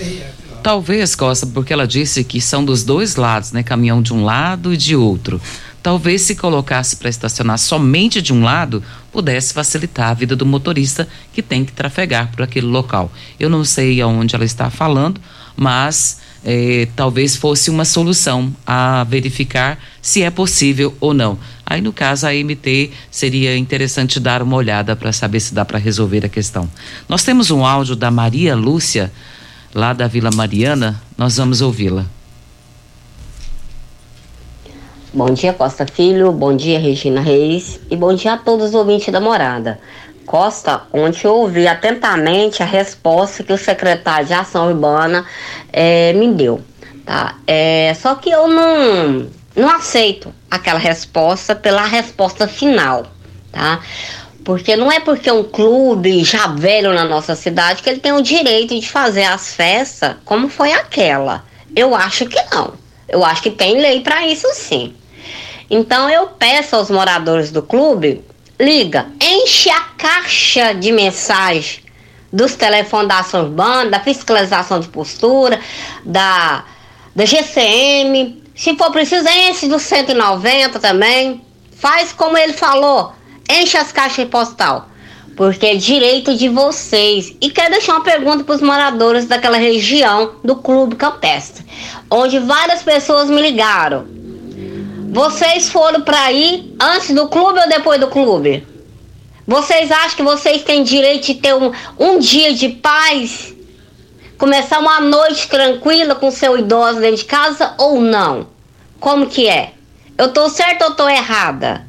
Talvez, 0.62 1.14
Costa, 1.14 1.46
porque 1.46 1.72
ela 1.72 1.86
disse 1.86 2.24
que 2.24 2.40
são 2.40 2.64
dos 2.64 2.82
dois 2.82 3.16
lados, 3.16 3.52
né? 3.52 3.62
Caminhão 3.62 4.00
de 4.00 4.12
um 4.14 4.24
lado 4.24 4.72
e 4.72 4.76
de 4.76 4.96
outro. 4.96 5.40
Talvez 5.82 6.22
se 6.22 6.34
colocasse 6.34 6.96
para 6.96 7.08
estacionar 7.10 7.58
somente 7.58 8.20
de 8.20 8.32
um 8.32 8.42
lado, 8.42 8.82
pudesse 9.12 9.54
facilitar 9.54 10.10
a 10.10 10.14
vida 10.14 10.34
do 10.34 10.44
motorista 10.44 11.06
que 11.32 11.42
tem 11.42 11.64
que 11.64 11.72
trafegar 11.72 12.32
por 12.32 12.42
aquele 12.42 12.66
local. 12.66 13.12
Eu 13.38 13.48
não 13.48 13.64
sei 13.64 14.00
aonde 14.00 14.34
ela 14.34 14.44
está 14.44 14.70
falando, 14.70 15.20
mas 15.54 16.18
eh, 16.44 16.88
talvez 16.94 17.36
fosse 17.36 17.70
uma 17.70 17.84
solução 17.84 18.54
a 18.66 19.04
verificar 19.04 19.78
se 20.00 20.22
é 20.22 20.30
possível 20.30 20.94
ou 21.00 21.12
não. 21.12 21.38
Aí, 21.64 21.80
no 21.80 21.92
caso, 21.92 22.26
a 22.26 22.32
MT 22.32 22.90
seria 23.10 23.56
interessante 23.56 24.20
dar 24.20 24.42
uma 24.42 24.56
olhada 24.56 24.94
para 24.94 25.12
saber 25.12 25.40
se 25.40 25.52
dá 25.52 25.64
para 25.64 25.78
resolver 25.78 26.24
a 26.24 26.28
questão. 26.28 26.70
Nós 27.08 27.24
temos 27.24 27.50
um 27.50 27.64
áudio 27.64 27.96
da 27.96 28.10
Maria 28.10 28.54
Lúcia, 28.54 29.12
lá 29.74 29.92
da 29.92 30.06
Vila 30.06 30.30
Mariana, 30.30 31.02
nós 31.18 31.36
vamos 31.36 31.60
ouvi-la. 31.60 32.06
Bom 35.16 35.30
dia, 35.30 35.54
Costa 35.54 35.86
Filho. 35.86 36.30
Bom 36.30 36.54
dia, 36.54 36.78
Regina 36.78 37.22
Reis. 37.22 37.80
E 37.90 37.96
bom 37.96 38.14
dia 38.14 38.34
a 38.34 38.36
todos 38.36 38.68
os 38.68 38.74
ouvintes 38.74 39.10
da 39.10 39.18
morada. 39.18 39.80
Costa, 40.26 40.82
ontem 40.92 41.26
eu 41.26 41.34
ouvi 41.34 41.66
atentamente 41.66 42.62
a 42.62 42.66
resposta 42.66 43.44
que 43.44 43.52
o 43.52 43.56
secretário 43.56 44.26
de 44.26 44.34
Ação 44.34 44.68
Urbana 44.68 45.24
eh, 45.72 46.12
me 46.14 46.32
deu. 46.32 46.60
Tá? 47.04 47.36
É, 47.46 47.94
só 47.94 48.16
que 48.16 48.28
eu 48.28 48.48
não, 48.48 49.28
não 49.54 49.70
aceito 49.70 50.34
aquela 50.50 50.78
resposta 50.78 51.54
pela 51.54 51.86
resposta 51.86 52.48
final. 52.48 53.06
Tá? 53.52 53.80
Porque 54.44 54.76
não 54.76 54.90
é 54.90 55.00
porque 55.00 55.30
um 55.30 55.44
clube 55.44 56.24
já 56.24 56.48
velho 56.48 56.92
na 56.92 57.04
nossa 57.04 57.34
cidade 57.34 57.82
que 57.82 57.88
ele 57.88 58.00
tem 58.00 58.12
o 58.12 58.22
direito 58.22 58.78
de 58.78 58.88
fazer 58.88 59.24
as 59.24 59.54
festas 59.54 60.16
como 60.24 60.48
foi 60.48 60.72
aquela. 60.72 61.44
Eu 61.74 61.94
acho 61.94 62.26
que 62.26 62.38
não. 62.52 62.74
Eu 63.08 63.24
acho 63.24 63.42
que 63.42 63.50
tem 63.50 63.80
lei 63.80 64.00
para 64.00 64.26
isso 64.26 64.48
sim. 64.54 64.94
Então 65.70 66.08
eu 66.10 66.28
peço 66.28 66.76
aos 66.76 66.90
moradores 66.90 67.50
do 67.50 67.62
clube, 67.62 68.24
liga, 68.58 69.06
enche 69.20 69.70
a 69.70 69.80
caixa 69.80 70.72
de 70.72 70.90
mensagem 70.92 71.84
dos 72.32 72.54
telefones 72.54 73.08
da 73.08 73.20
ação 73.20 73.44
urbana, 73.44 73.90
da 73.90 74.00
fiscalização 74.00 74.80
de 74.80 74.88
postura, 74.88 75.60
da, 76.04 76.64
da 77.14 77.24
GCM. 77.24 78.42
Se 78.54 78.76
for 78.76 78.90
preciso, 78.90 79.28
enche 79.28 79.68
do 79.68 79.78
190 79.78 80.78
também. 80.80 81.42
Faz 81.76 82.12
como 82.12 82.36
ele 82.36 82.54
falou, 82.54 83.12
enche 83.50 83.76
as 83.76 83.92
caixas 83.92 84.28
postal. 84.28 84.88
Porque 85.36 85.66
é 85.66 85.74
direito 85.76 86.34
de 86.34 86.48
vocês. 86.48 87.36
E 87.40 87.50
quero 87.50 87.72
deixar 87.72 87.92
uma 87.92 88.04
pergunta 88.04 88.42
para 88.42 88.54
os 88.54 88.62
moradores 88.62 89.26
daquela 89.26 89.58
região 89.58 90.36
do 90.42 90.56
Clube 90.56 90.96
Campestre, 90.96 91.64
onde 92.10 92.38
várias 92.38 92.82
pessoas 92.82 93.28
me 93.28 93.42
ligaram 93.42 94.16
vocês 95.16 95.70
foram 95.70 96.02
para 96.02 96.30
ir 96.30 96.76
antes 96.78 97.14
do 97.14 97.26
clube 97.26 97.58
ou 97.58 97.68
depois 97.70 97.98
do 97.98 98.06
clube? 98.08 98.66
Vocês 99.46 99.90
acham 99.90 100.14
que 100.14 100.22
vocês 100.22 100.62
têm 100.62 100.84
direito 100.84 101.28
de 101.28 101.36
ter 101.36 101.54
um, 101.54 101.72
um 101.98 102.18
dia 102.18 102.52
de 102.52 102.68
paz? 102.68 103.54
Começar 104.36 104.78
uma 104.78 105.00
noite 105.00 105.48
tranquila 105.48 106.14
com 106.14 106.30
seu 106.30 106.58
idoso 106.58 107.00
dentro 107.00 107.16
de 107.16 107.24
casa 107.24 107.72
ou 107.78 107.98
não? 107.98 108.48
Como 109.00 109.26
que 109.26 109.48
é? 109.48 109.72
Eu 110.18 110.34
tô 110.34 110.50
certa 110.50 110.84
ou 110.84 110.90
tô 110.94 111.08
errada? 111.08 111.86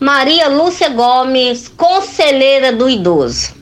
Maria 0.00 0.48
Lúcia 0.48 0.88
Gomes, 0.88 1.68
conselheira 1.68 2.72
do 2.72 2.90
idoso. 2.90 3.54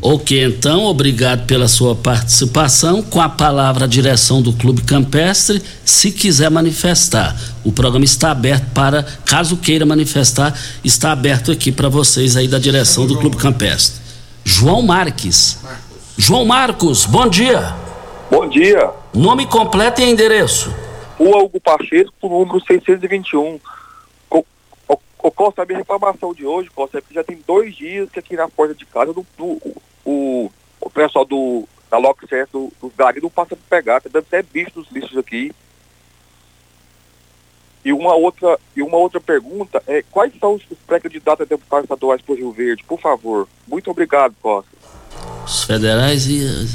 Ok, 0.00 0.44
então, 0.44 0.84
obrigado 0.84 1.44
pela 1.44 1.66
sua 1.66 1.96
participação. 1.96 3.02
Com 3.02 3.20
a 3.20 3.28
palavra 3.28 3.84
a 3.84 3.88
direção 3.88 4.40
do 4.40 4.52
Clube 4.52 4.82
Campestre, 4.82 5.60
se 5.84 6.12
quiser 6.12 6.48
manifestar. 6.50 7.36
O 7.68 7.72
programa 7.72 8.02
está 8.02 8.30
aberto 8.30 8.64
para, 8.72 9.02
caso 9.26 9.58
queira 9.58 9.84
manifestar, 9.84 10.58
está 10.82 11.12
aberto 11.12 11.52
aqui 11.52 11.70
para 11.70 11.90
vocês 11.90 12.34
aí 12.34 12.48
da 12.48 12.58
direção 12.58 13.06
do 13.06 13.18
Clube 13.18 13.36
Campestre. 13.36 14.00
João 14.42 14.80
Marques. 14.80 15.62
João 16.16 16.46
Marcos, 16.46 17.04
bom 17.04 17.28
dia. 17.28 17.74
Bom 18.30 18.48
dia. 18.48 18.90
Nome 19.12 19.44
completo 19.44 20.00
e 20.00 20.04
endereço. 20.04 20.74
Rua 21.18 21.44
Hugo 21.44 21.60
Pacheco, 21.60 22.10
número 22.22 22.58
621. 22.66 23.60
O 24.30 25.30
Costa, 25.30 25.62
a 25.62 25.66
minha 25.66 25.80
reclamação 25.80 26.32
de 26.32 26.46
hoje, 26.46 26.70
Costa, 26.74 26.96
é 26.96 27.02
que 27.02 27.12
já 27.12 27.22
tem 27.22 27.38
dois 27.46 27.76
dias 27.76 28.08
que 28.08 28.18
aqui 28.18 28.34
na 28.34 28.48
porta 28.48 28.74
de 28.74 28.86
casa 28.86 29.12
do, 29.12 29.26
do 29.36 29.60
o, 30.06 30.50
o 30.80 30.88
pessoal 30.88 31.26
do, 31.26 31.68
da 31.90 31.98
Loxess, 31.98 32.48
do, 32.50 32.72
dos 32.80 32.92
garis, 32.96 33.22
não 33.22 33.28
passa 33.28 33.54
para 33.54 33.78
pegar, 33.78 34.00
tá 34.00 34.08
dando 34.10 34.24
até 34.26 34.42
bicho 34.42 34.70
dos 34.70 34.90
lixos 34.90 35.18
aqui. 35.18 35.52
E 37.84 37.92
uma 37.92 38.14
outra, 38.14 38.58
e 38.76 38.82
uma 38.82 38.96
outra 38.96 39.20
pergunta 39.20 39.82
é 39.86 40.02
quais 40.10 40.32
são 40.38 40.54
os 40.54 40.62
pré-candidatos 40.86 41.46
a 41.46 41.48
deputados 41.48 41.84
estaduais 41.84 42.20
por 42.20 42.36
Rio 42.36 42.52
Verde, 42.52 42.84
por 42.86 43.00
favor. 43.00 43.48
Muito 43.66 43.90
obrigado, 43.90 44.34
Costa. 44.42 44.70
Os 45.46 45.64
federais 45.64 46.26
e 46.26 46.68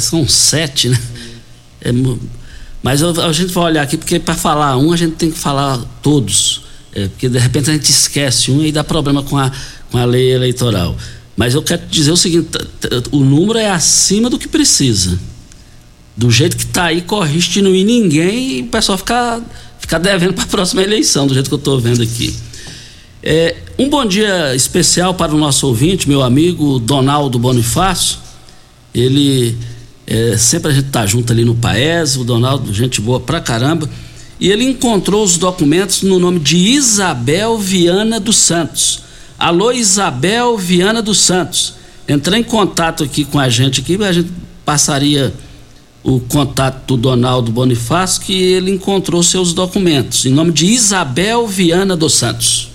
são 0.00 0.26
sete, 0.28 0.88
né? 0.88 0.96
É, 1.80 1.90
mas 2.82 3.02
a, 3.02 3.32
gente 3.32 3.52
vai 3.52 3.64
olhar 3.64 3.82
aqui, 3.82 3.96
porque 3.96 4.18
para 4.18 4.34
falar 4.34 4.76
um, 4.76 4.92
a 4.92 4.96
gente 4.96 5.16
tem 5.16 5.30
que 5.30 5.38
falar 5.38 5.78
todos. 6.02 6.62
É, 6.94 7.06
porque 7.06 7.28
de 7.28 7.38
repente 7.38 7.70
a 7.70 7.72
gente 7.72 7.90
esquece 7.90 8.50
um 8.50 8.64
e 8.64 8.72
dá 8.72 8.82
problema 8.82 9.22
com 9.22 9.36
a, 9.36 9.52
com 9.90 9.98
a 9.98 10.04
lei 10.04 10.32
eleitoral. 10.32 10.96
Mas 11.36 11.54
eu 11.54 11.62
quero 11.62 11.86
dizer 11.86 12.10
o 12.10 12.16
seguinte: 12.16 12.48
o 13.12 13.20
número 13.20 13.58
é 13.58 13.70
acima 13.70 14.28
do 14.28 14.38
que 14.38 14.48
precisa. 14.48 15.18
Do 16.16 16.30
jeito 16.30 16.56
que 16.56 16.64
está 16.64 16.86
aí, 16.86 17.00
corre 17.02 17.34
risco 17.34 17.52
de 17.52 17.62
não 17.62 17.72
ir 17.72 17.84
ninguém 17.84 18.58
e 18.58 18.62
o 18.62 18.66
pessoal 18.66 18.98
ficar, 18.98 19.40
ficar 19.78 19.98
devendo 19.98 20.34
para 20.34 20.44
a 20.44 20.48
próxima 20.48 20.82
eleição, 20.82 21.26
do 21.26 21.34
jeito 21.34 21.48
que 21.48 21.54
eu 21.54 21.58
estou 21.58 21.80
vendo 21.80 22.02
aqui. 22.02 22.34
É, 23.22 23.56
um 23.78 23.88
bom 23.88 24.04
dia 24.04 24.54
especial 24.54 25.14
para 25.14 25.34
o 25.34 25.38
nosso 25.38 25.66
ouvinte, 25.66 26.08
meu 26.08 26.22
amigo 26.22 26.78
Donaldo 26.78 27.38
Bonifácio. 27.38 28.18
Ele 28.94 29.56
é, 30.06 30.36
sempre 30.36 30.70
a 30.70 30.74
gente 30.74 30.88
tá 30.90 31.04
junto 31.06 31.32
ali 31.32 31.44
no 31.44 31.54
Paes, 31.54 32.16
o 32.16 32.24
Donaldo, 32.24 32.72
gente 32.72 33.00
boa 33.00 33.20
pra 33.20 33.40
caramba 33.40 33.88
e 34.40 34.50
ele 34.50 34.64
encontrou 34.64 35.24
os 35.24 35.36
documentos 35.36 36.02
no 36.02 36.18
nome 36.18 36.38
de 36.38 36.56
Isabel 36.56 37.58
Viana 37.58 38.20
dos 38.20 38.36
Santos. 38.36 39.02
Alô, 39.38 39.72
Isabel 39.72 40.56
Viana 40.56 41.02
dos 41.02 41.18
Santos. 41.18 41.74
Entrei 42.08 42.40
em 42.40 42.44
contato 42.44 43.02
aqui 43.02 43.24
com 43.24 43.38
a 43.38 43.48
gente 43.48 43.80
aqui, 43.80 44.02
a 44.02 44.12
gente 44.12 44.30
passaria 44.64 45.32
o 46.08 46.20
contato 46.20 46.86
do 46.86 46.96
Donaldo 46.96 47.52
Bonifácio, 47.52 48.22
que 48.22 48.32
ele 48.32 48.70
encontrou 48.70 49.22
seus 49.22 49.52
documentos, 49.52 50.24
em 50.24 50.30
nome 50.30 50.52
de 50.52 50.64
Isabel 50.64 51.46
Viana 51.46 51.94
dos 51.94 52.14
Santos. 52.14 52.70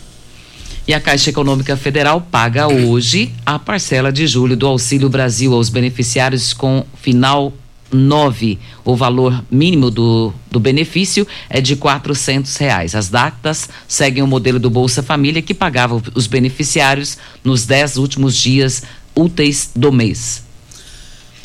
E 0.88 0.94
a 0.94 1.00
Caixa 1.00 1.32
Econômica 1.32 1.76
Federal 1.76 2.22
paga 2.22 2.68
hoje 2.68 3.32
a 3.44 3.58
parcela 3.58 4.12
de 4.12 4.28
julho 4.28 4.56
do 4.56 4.68
Auxílio 4.68 5.10
Brasil 5.10 5.52
aos 5.52 5.70
beneficiários 5.70 6.54
com 6.54 6.86
final 7.02 7.52
9. 7.92 8.60
O 8.86 8.96
valor 8.96 9.44
mínimo 9.50 9.90
do, 9.90 10.32
do 10.52 10.60
benefício 10.60 11.26
é 11.50 11.60
de 11.60 11.76
quatrocentos 11.76 12.56
reais. 12.58 12.94
As 12.94 13.10
datas 13.10 13.68
seguem 13.88 14.22
o 14.22 14.28
modelo 14.28 14.60
do 14.60 14.70
Bolsa 14.70 15.02
Família 15.02 15.42
que 15.42 15.56
pagava 15.56 16.00
os 16.14 16.28
beneficiários 16.28 17.18
nos 17.44 17.66
dez 17.66 17.98
últimos 17.98 18.36
dias 18.36 18.84
úteis 19.16 19.72
do 19.76 19.92
mês. 19.92 20.44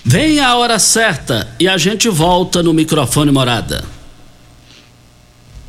Vem 0.05 0.41
a 0.41 0.57
hora 0.57 0.79
certa 0.79 1.49
e 1.59 1.69
a 1.69 1.77
gente 1.77 2.09
volta 2.09 2.63
no 2.63 2.73
microfone 2.73 3.31
morada. 3.31 3.85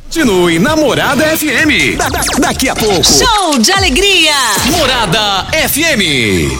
Continue 0.04 0.58
na 0.58 0.74
Morada 0.74 1.24
FM. 1.36 1.96
Da, 1.96 2.08
da, 2.08 2.20
daqui 2.40 2.68
a 2.68 2.74
pouco. 2.74 3.04
Show 3.04 3.58
de 3.58 3.70
alegria! 3.70 4.34
Morada 4.76 5.46
FM. 5.68 6.50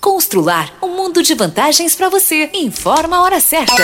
Constrular 0.00 0.72
um 0.82 0.96
mundo 0.96 1.22
de 1.22 1.34
vantagens 1.34 1.94
para 1.94 2.08
você. 2.08 2.48
Informa 2.54 3.18
a 3.18 3.22
hora 3.22 3.40
certa. 3.40 3.82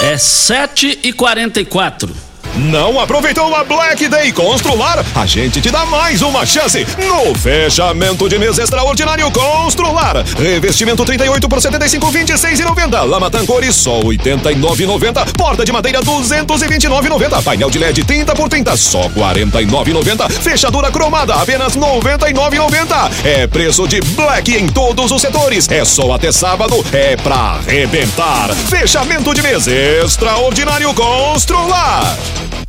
É 0.00 0.18
7 0.18 1.00
e 1.02 1.12
44 1.12 2.27
não 2.58 2.98
aproveitou 2.98 3.54
a 3.54 3.62
Black 3.62 4.08
Day 4.08 4.32
Constrular? 4.32 5.04
A 5.14 5.24
gente 5.24 5.60
te 5.60 5.70
dá 5.70 5.86
mais 5.86 6.22
uma 6.22 6.44
chance 6.44 6.86
no 6.98 7.34
fechamento 7.38 8.28
de 8.28 8.38
mês 8.38 8.58
extraordinário 8.58 9.30
Constrular. 9.30 10.24
Revestimento 10.36 11.04
38 11.04 11.48
por 11.48 11.60
75, 11.60 12.10
26 12.10 12.60
e 12.60 12.64
90. 12.64 13.02
Lama 13.02 13.30
Tancori 13.30 13.72
só 13.72 14.00
89,90. 14.00 15.32
Porta 15.36 15.64
de 15.64 15.72
madeira 15.72 16.00
229,90. 16.00 17.42
Painel 17.42 17.70
de 17.70 17.78
LED 17.78 18.04
30 18.04 18.34
por 18.34 18.48
30 18.48 18.76
só 18.76 19.08
49,90. 19.10 20.30
Fechadura 20.30 20.90
cromada 20.90 21.34
apenas 21.34 21.76
99,90. 21.76 23.10
É 23.24 23.46
preço 23.46 23.86
de 23.86 24.00
Black 24.00 24.54
em 24.54 24.66
todos 24.66 25.10
os 25.12 25.22
setores. 25.22 25.68
É 25.70 25.84
só 25.84 26.12
até 26.12 26.32
sábado. 26.32 26.84
É 26.92 27.16
pra 27.16 27.36
arrebentar. 27.36 28.48
Fechamento 28.68 29.32
de 29.32 29.42
mês 29.42 29.66
extraordinário 29.66 30.92
Constrular. 30.94 32.16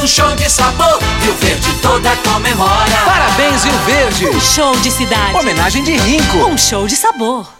um 0.00 0.06
show 0.06 0.34
de 0.34 0.48
sabor. 0.48 0.98
Rio 1.20 1.34
Verde 1.34 1.72
toda 1.82 2.16
comemora. 2.16 2.96
Parabéns, 3.04 3.64
Rio 3.64 3.78
Verde. 3.84 4.28
Um 4.28 4.40
show 4.40 4.74
de 4.76 4.90
cidade. 4.90 5.36
Homenagem 5.36 5.84
de 5.84 5.94
Rinco. 5.96 6.38
Um 6.46 6.56
show 6.56 6.86
de 6.86 6.96
sabor. 6.96 7.59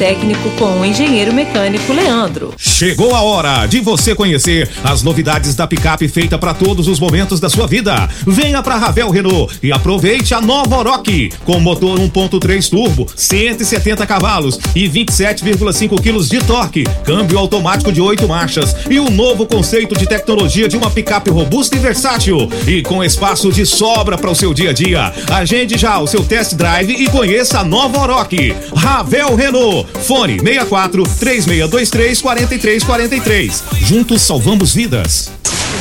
técnico 0.01 0.49
com 0.57 0.79
o 0.79 0.83
engenheiro 0.83 1.31
mecânico 1.31 1.93
Leandro. 1.93 2.55
Chegou 2.57 3.13
a 3.13 3.21
hora 3.21 3.67
de 3.67 3.79
você 3.79 4.15
conhecer 4.15 4.67
as 4.83 5.03
novidades 5.03 5.53
da 5.53 5.67
picape 5.67 6.07
feita 6.07 6.39
para 6.39 6.55
todos 6.55 6.87
os 6.87 6.99
momentos 6.99 7.39
da 7.39 7.51
sua 7.51 7.67
vida. 7.67 8.09
Venha 8.25 8.63
para 8.63 8.77
Ravel 8.77 9.11
Renault 9.11 9.59
e 9.61 9.71
aproveite 9.71 10.33
a 10.33 10.41
nova 10.41 10.75
Oroch 10.75 11.31
com 11.45 11.59
motor 11.59 11.99
1.3 11.99 12.67
turbo, 12.67 13.07
170 13.15 14.03
cavalos 14.07 14.59
e 14.75 14.89
27,5 14.89 16.01
quilos 16.01 16.27
de 16.27 16.39
torque, 16.39 16.83
câmbio 17.03 17.37
automático 17.37 17.91
de 17.91 18.01
8 18.01 18.27
marchas 18.27 18.75
e 18.89 18.99
um 18.99 19.11
novo 19.11 19.45
conceito 19.45 19.95
de 19.95 20.07
tecnologia 20.07 20.67
de 20.67 20.77
uma 20.77 20.89
picape 20.89 21.29
robusta 21.29 21.75
e 21.75 21.79
versátil 21.79 22.49
e 22.65 22.81
com 22.81 23.03
espaço 23.03 23.51
de 23.51 23.67
sobra 23.67 24.17
para 24.17 24.31
o 24.31 24.35
seu 24.35 24.51
dia 24.51 24.71
a 24.71 24.73
dia. 24.73 25.13
Agende 25.29 25.77
já 25.77 25.99
o 25.99 26.07
seu 26.07 26.23
test 26.23 26.55
drive 26.55 26.91
e 26.91 27.07
conheça 27.07 27.59
a 27.59 27.63
nova 27.63 27.99
Oroch. 27.99 28.55
Ravel 28.75 29.35
Renault. 29.35 29.90
Fone 30.07 30.39
64 30.39 31.03
3623 31.19 32.21
4343. 32.21 33.63
Juntos 33.87 34.21
salvamos 34.21 34.73
vidas. 34.73 35.31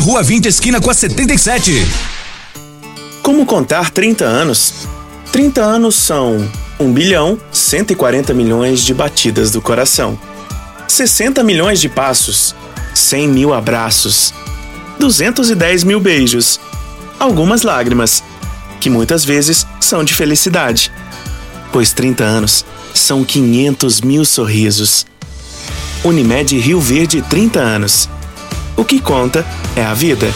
Rua 0.00 0.22
20, 0.22 0.46
esquina 0.46 0.80
com 0.80 0.90
a 0.90 0.94
77. 0.94 1.86
Como 3.20 3.44
contar 3.44 3.90
30 3.90 4.24
anos? 4.24 4.86
30 5.32 5.60
anos 5.60 5.96
são 5.96 6.48
1 6.78 6.92
bilhão 6.92 7.38
140 7.50 8.32
milhões 8.32 8.84
de 8.84 8.94
batidas 8.94 9.50
do 9.50 9.60
coração, 9.60 10.18
60 10.86 11.42
milhões 11.42 11.80
de 11.80 11.88
passos, 11.88 12.54
100 12.94 13.28
mil 13.28 13.52
abraços, 13.52 14.32
210 15.00 15.82
mil 15.82 15.98
beijos, 15.98 16.60
algumas 17.18 17.62
lágrimas, 17.62 18.22
que 18.80 18.88
muitas 18.88 19.24
vezes 19.24 19.66
são 19.80 20.04
de 20.04 20.14
felicidade, 20.14 20.92
pois 21.72 21.92
30 21.92 22.22
anos 22.22 22.64
são 22.94 23.24
500 23.24 24.00
mil 24.00 24.24
sorrisos. 24.24 25.04
Unimed 26.04 26.56
Rio 26.56 26.80
Verde 26.80 27.20
30 27.20 27.58
anos. 27.58 28.08
O 28.78 28.84
que 28.84 29.00
conta 29.00 29.44
é 29.74 29.82
a 29.82 29.92
vida. 29.92 30.32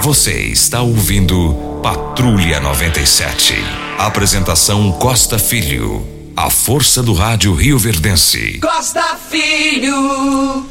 Você 0.00 0.42
está 0.42 0.80
ouvindo 0.80 1.80
Patrulha 1.82 2.60
97. 2.60 3.54
Apresentação 3.98 4.92
Costa 4.92 5.40
Filho. 5.40 6.06
A 6.36 6.48
força 6.50 7.02
do 7.02 7.14
rádio 7.14 7.52
Rio 7.52 7.76
Verdense. 7.80 8.60
Costa 8.60 9.16
Filho. 9.28 10.64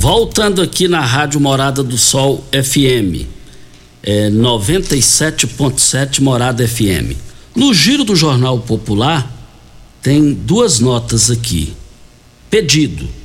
Voltando 0.00 0.62
aqui 0.62 0.88
na 0.88 1.02
Rádio 1.02 1.38
Morada 1.38 1.82
do 1.82 1.98
Sol 1.98 2.42
FM. 2.50 3.26
É 4.02 4.30
97.7 4.30 6.22
Morada 6.22 6.66
FM. 6.66 7.14
No 7.54 7.74
giro 7.74 8.04
do 8.04 8.16
Jornal 8.16 8.58
Popular, 8.60 9.30
tem 10.00 10.32
duas 10.32 10.80
notas 10.80 11.30
aqui. 11.30 11.74
Pedido. 12.48 13.17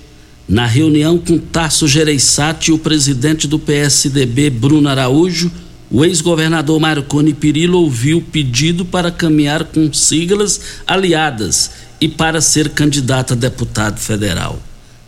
Na 0.53 0.67
reunião 0.67 1.17
com 1.17 1.39
Tasso 1.39 1.87
Gereissati 1.87 2.69
e 2.69 2.73
o 2.75 2.77
presidente 2.77 3.47
do 3.47 3.57
PSDB, 3.57 4.51
Bruno 4.51 4.87
Araújo, 4.87 5.51
o 5.89 6.05
ex-governador 6.05 6.79
Marconi 6.79 7.33
Perillo 7.33 7.79
ouviu 7.79 8.19
o 8.19 8.21
pedido 8.21 8.85
para 8.85 9.09
caminhar 9.09 9.63
com 9.63 9.91
siglas 9.91 10.61
aliadas 10.85 11.71
e 11.99 12.07
para 12.07 12.39
ser 12.39 12.69
candidato 12.69 13.33
a 13.33 13.35
deputado 13.35 13.99
federal. 13.99 14.61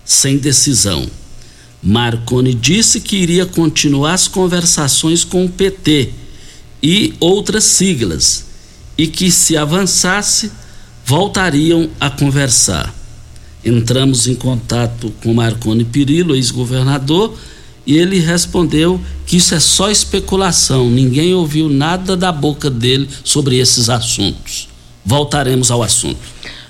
Sem 0.03 0.39
decisão. 0.39 1.07
Marconi 1.79 2.55
disse 2.55 2.99
que 2.99 3.15
iria 3.15 3.45
continuar 3.45 4.15
as 4.15 4.27
conversações 4.27 5.23
com 5.23 5.45
o 5.45 5.49
PT 5.49 6.09
e 6.81 7.13
outras 7.19 7.65
siglas 7.65 8.45
e 8.97 9.05
que, 9.05 9.29
se 9.29 9.55
avançasse, 9.55 10.51
voltariam 11.05 11.87
a 11.99 12.09
conversar. 12.09 12.94
Entramos 13.66 14.28
em 14.28 14.36
contato 14.36 15.11
com 15.24 15.34
Marconi 15.34 15.84
Perillo, 15.84 16.36
ex-governador, 16.36 17.34
e 17.86 17.97
ele 17.97 18.20
respondeu 18.20 19.01
que 19.26 19.38
isso 19.38 19.55
é 19.55 19.59
só 19.59 19.89
especulação, 19.89 20.89
ninguém 20.89 21.34
ouviu 21.34 21.68
nada 21.68 22.16
da 22.16 22.32
boca 22.32 22.70
dele 22.70 23.09
sobre 23.24 23.57
esses 23.57 23.89
assuntos. 23.89 24.70
Voltaremos 25.03 25.72
ao 25.72 25.82
assunto. 25.82 26.20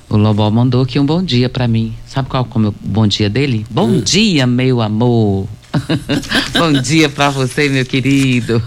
O 0.10 0.18
Lobó 0.18 0.50
mandou 0.50 0.82
aqui 0.82 1.00
um 1.00 1.06
bom 1.06 1.22
dia 1.22 1.50
para 1.50 1.68
mim. 1.68 1.94
Sabe 2.06 2.30
qual 2.30 2.48
é 2.50 2.58
o 2.58 2.74
bom 2.82 3.08
dia 3.08 3.30
dele? 3.30 3.66
Bom 3.70 3.88
hum. 3.88 4.02
dia, 4.02 4.46
meu 4.46 4.82
amor. 4.82 5.48
Bom 6.58 6.72
dia 6.72 7.10
para 7.10 7.30
você, 7.30 7.68
meu 7.68 7.86
querido. 7.86 8.64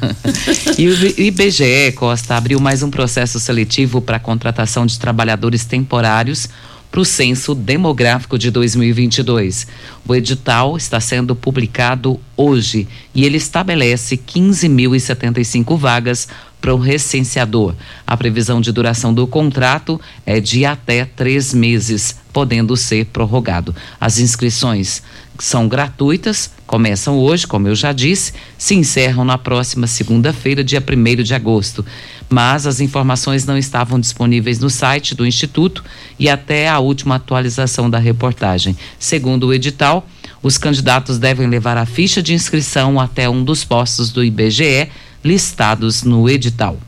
E 0.76 0.88
o 0.88 1.20
IBGE 1.20 1.92
Costa 1.92 2.36
abriu 2.36 2.60
mais 2.60 2.82
um 2.82 2.90
processo 2.90 3.40
seletivo 3.40 4.02
para 4.02 4.18
a 4.18 4.20
contratação 4.20 4.84
de 4.84 4.98
trabalhadores 4.98 5.64
temporários 5.64 6.50
para 6.90 7.00
o 7.00 7.04
censo 7.04 7.54
demográfico 7.54 8.38
de 8.38 8.50
2022. 8.50 9.66
O 10.06 10.14
edital 10.14 10.76
está 10.76 11.00
sendo 11.00 11.36
publicado 11.36 12.18
hoje 12.36 12.88
e 13.14 13.24
ele 13.24 13.36
estabelece 13.36 14.16
15.075 14.16 15.76
vagas 15.76 16.28
para 16.60 16.74
o 16.74 16.78
recenseador. 16.78 17.74
A 18.06 18.16
previsão 18.16 18.60
de 18.60 18.72
duração 18.72 19.14
do 19.14 19.26
contrato 19.26 20.00
é 20.26 20.40
de 20.40 20.64
até 20.64 21.04
três 21.04 21.54
meses, 21.54 22.16
podendo 22.32 22.76
ser 22.76 23.06
prorrogado. 23.06 23.74
As 24.00 24.18
inscrições 24.18 25.02
são 25.38 25.68
gratuitas, 25.68 26.50
começam 26.66 27.18
hoje, 27.18 27.46
como 27.46 27.68
eu 27.68 27.74
já 27.74 27.92
disse, 27.92 28.32
se 28.56 28.74
encerram 28.74 29.24
na 29.24 29.38
próxima 29.38 29.86
segunda-feira, 29.86 30.64
dia 30.64 30.82
1 30.82 31.22
de 31.22 31.34
agosto. 31.34 31.84
Mas 32.28 32.66
as 32.66 32.80
informações 32.80 33.46
não 33.46 33.56
estavam 33.56 34.00
disponíveis 34.00 34.58
no 34.58 34.68
site 34.68 35.14
do 35.14 35.26
Instituto 35.26 35.84
e 36.18 36.28
até 36.28 36.68
a 36.68 36.78
última 36.78 37.14
atualização 37.14 37.88
da 37.88 37.98
reportagem. 37.98 38.76
Segundo 38.98 39.48
o 39.48 39.54
edital, 39.54 40.06
os 40.42 40.58
candidatos 40.58 41.18
devem 41.18 41.46
levar 41.46 41.76
a 41.76 41.86
ficha 41.86 42.22
de 42.22 42.34
inscrição 42.34 43.00
até 43.00 43.28
um 43.28 43.42
dos 43.44 43.64
postos 43.64 44.10
do 44.10 44.24
IBGE 44.24 44.88
listados 45.24 46.02
no 46.02 46.28
edital. 46.28 46.78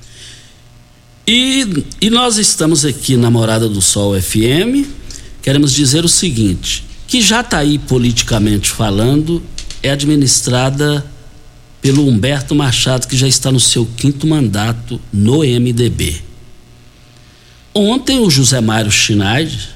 E, 1.27 1.85
e 2.01 2.09
nós 2.09 2.39
estamos 2.39 2.87
aqui 2.87 3.19
na 3.19 3.31
Morada 3.31 3.69
do 3.69 3.83
Sol 3.83 4.19
FM. 4.19 4.87
Queremos 5.43 5.71
dizer 5.73 6.03
o 6.05 6.09
seguinte: 6.09 6.94
que 7.07 7.21
já 7.21 7.41
está 7.41 7.59
aí 7.59 7.79
politicamente 7.79 8.71
falando, 8.71 9.43
é 9.83 9.91
administrada 9.91 11.05
pelo 11.81 12.09
Humberto 12.09 12.55
Machado, 12.55 13.07
que 13.07 13.17
já 13.17 13.29
está 13.29 13.53
no 13.53 13.61
seu 13.61 13.85
quinto 13.85 14.27
mandato 14.27 15.01
no 15.13 15.41
MDB. 15.41 16.23
Ontem 17.75 18.21
o 18.21 18.31
José 18.31 18.61
Mário 18.61 18.91
Schneid 18.91 19.75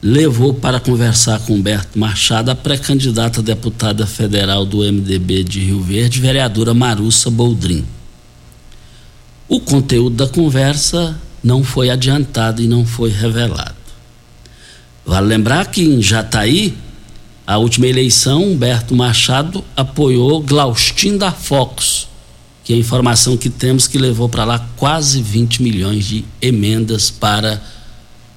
levou 0.00 0.54
para 0.54 0.78
conversar 0.78 1.40
com 1.40 1.54
Humberto 1.54 1.98
Machado 1.98 2.50
a 2.50 2.54
pré-candidata 2.54 3.42
deputada 3.42 4.06
federal 4.06 4.64
do 4.64 4.78
MDB 4.78 5.42
de 5.42 5.60
Rio 5.60 5.82
Verde, 5.82 6.20
vereadora 6.20 6.72
Marussa 6.72 7.30
Boldrin. 7.30 7.84
O 9.48 9.58
conteúdo 9.58 10.16
da 10.16 10.28
conversa 10.28 11.18
não 11.42 11.64
foi 11.64 11.90
adiantado 11.90 12.62
e 12.62 12.68
não 12.68 12.84
foi 12.84 13.10
revelado. 13.10 13.74
Vale 15.06 15.28
lembrar 15.28 15.70
que 15.70 15.82
em 15.82 16.02
Jataí, 16.02 16.76
a 17.46 17.58
última 17.58 17.86
eleição, 17.86 18.42
Humberto 18.42 18.94
Machado 18.94 19.64
apoiou 19.76 20.42
Glaustin 20.42 21.16
da 21.16 21.30
Fox, 21.30 22.08
que 22.64 22.72
é 22.72 22.76
a 22.76 22.78
informação 22.80 23.36
que 23.36 23.48
temos 23.48 23.86
que 23.86 23.98
levou 23.98 24.28
para 24.28 24.44
lá 24.44 24.68
quase 24.76 25.22
20 25.22 25.62
milhões 25.62 26.06
de 26.06 26.24
emendas 26.42 27.08
para 27.08 27.62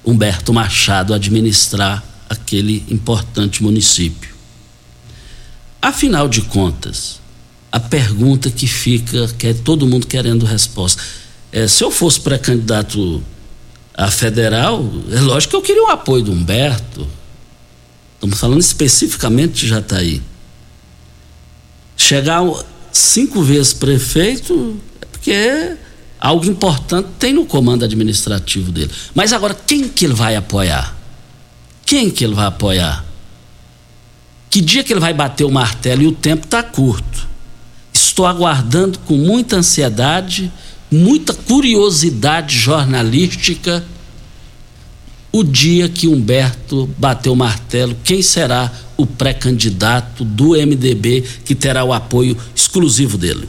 Humberto 0.04 0.52
Machado 0.52 1.12
administrar 1.12 2.04
aquele 2.28 2.84
importante 2.88 3.64
município. 3.64 4.32
Afinal 5.82 6.28
de 6.28 6.42
contas, 6.42 7.18
a 7.72 7.80
pergunta 7.80 8.48
que 8.48 8.68
fica, 8.68 9.26
que 9.36 9.48
é 9.48 9.54
todo 9.54 9.88
mundo 9.88 10.06
querendo 10.06 10.46
resposta, 10.46 11.02
é, 11.50 11.66
se 11.66 11.82
eu 11.82 11.90
fosse 11.90 12.20
pré-candidato 12.20 13.20
a 14.02 14.10
federal, 14.10 14.84
é 15.10 15.20
lógico 15.20 15.50
que 15.50 15.56
eu 15.56 15.62
queria 15.62 15.84
o 15.84 15.90
apoio 15.90 16.24
do 16.24 16.32
Humberto, 16.32 17.06
Estamos 18.20 18.38
falando 18.38 18.60
especificamente 18.60 19.62
de 19.62 19.68
Jataí. 19.68 20.20
Chegar 21.96 22.42
cinco 22.92 23.42
vezes 23.42 23.72
prefeito 23.72 24.78
é 25.00 25.06
porque 25.06 25.76
algo 26.20 26.44
importante 26.44 27.08
tem 27.18 27.32
no 27.32 27.46
comando 27.46 27.82
administrativo 27.82 28.70
dele. 28.70 28.90
Mas 29.14 29.32
agora, 29.32 29.54
quem 29.54 29.88
que 29.88 30.04
ele 30.04 30.12
vai 30.12 30.36
apoiar? 30.36 30.94
Quem 31.86 32.10
que 32.10 32.22
ele 32.22 32.34
vai 32.34 32.44
apoiar? 32.44 33.06
Que 34.50 34.60
dia 34.60 34.84
que 34.84 34.92
ele 34.92 35.00
vai 35.00 35.14
bater 35.14 35.44
o 35.44 35.50
martelo 35.50 36.02
e 36.02 36.06
o 36.06 36.12
tempo 36.12 36.44
está 36.44 36.62
curto. 36.62 37.26
Estou 37.90 38.26
aguardando 38.26 38.98
com 38.98 39.16
muita 39.16 39.56
ansiedade, 39.56 40.52
muita 40.90 41.32
curiosidade 41.32 42.56
jornalística 42.56 43.84
o 45.32 45.44
dia 45.44 45.88
que 45.88 46.08
Humberto 46.08 46.88
bateu 46.98 47.32
o 47.32 47.36
martelo, 47.36 47.96
quem 48.02 48.20
será 48.20 48.70
o 48.96 49.06
pré-candidato 49.06 50.24
do 50.24 50.50
MDB 50.50 51.24
que 51.44 51.54
terá 51.54 51.84
o 51.84 51.92
apoio 51.92 52.36
exclusivo 52.54 53.16
dele. 53.16 53.48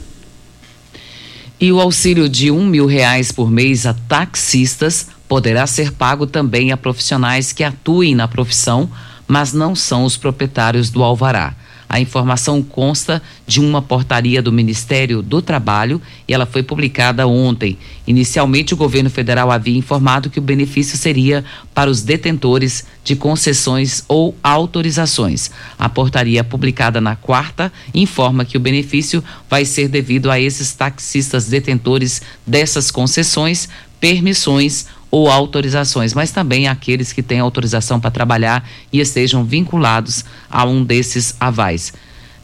E 1.60 1.72
o 1.72 1.80
auxílio 1.80 2.28
de 2.28 2.50
um 2.50 2.66
mil 2.66 2.86
reais 2.86 3.32
por 3.32 3.50
mês 3.50 3.84
a 3.84 3.94
taxistas 3.94 5.08
poderá 5.28 5.66
ser 5.66 5.92
pago 5.92 6.26
também 6.26 6.72
a 6.72 6.76
profissionais 6.76 7.52
que 7.52 7.64
atuem 7.64 8.14
na 8.14 8.28
profissão, 8.28 8.90
mas 9.26 9.52
não 9.52 9.74
são 9.74 10.04
os 10.04 10.16
proprietários 10.16 10.90
do 10.90 11.02
alvará. 11.02 11.54
A 11.92 12.00
informação 12.00 12.62
consta 12.62 13.20
de 13.46 13.60
uma 13.60 13.82
portaria 13.82 14.40
do 14.40 14.50
Ministério 14.50 15.20
do 15.20 15.42
Trabalho 15.42 16.00
e 16.26 16.32
ela 16.32 16.46
foi 16.46 16.62
publicada 16.62 17.26
ontem. 17.26 17.76
Inicialmente, 18.06 18.72
o 18.72 18.78
governo 18.78 19.10
federal 19.10 19.50
havia 19.50 19.76
informado 19.76 20.30
que 20.30 20.38
o 20.38 20.42
benefício 20.42 20.96
seria 20.96 21.44
para 21.74 21.90
os 21.90 22.00
detentores 22.00 22.86
de 23.04 23.14
concessões 23.14 24.06
ou 24.08 24.34
autorizações. 24.42 25.50
A 25.78 25.86
portaria 25.86 26.42
publicada 26.42 26.98
na 26.98 27.14
quarta 27.14 27.70
informa 27.94 28.46
que 28.46 28.56
o 28.56 28.60
benefício 28.60 29.22
vai 29.46 29.66
ser 29.66 29.86
devido 29.86 30.30
a 30.30 30.40
esses 30.40 30.72
taxistas 30.72 31.44
detentores 31.44 32.22
dessas 32.46 32.90
concessões, 32.90 33.68
permissões 34.00 34.86
ou 35.12 35.28
autorizações, 35.30 36.14
mas 36.14 36.30
também 36.30 36.66
aqueles 36.66 37.12
que 37.12 37.22
têm 37.22 37.38
autorização 37.38 38.00
para 38.00 38.10
trabalhar 38.10 38.66
e 38.90 38.98
estejam 38.98 39.44
vinculados 39.44 40.24
a 40.50 40.64
um 40.64 40.82
desses 40.82 41.36
avais. 41.38 41.92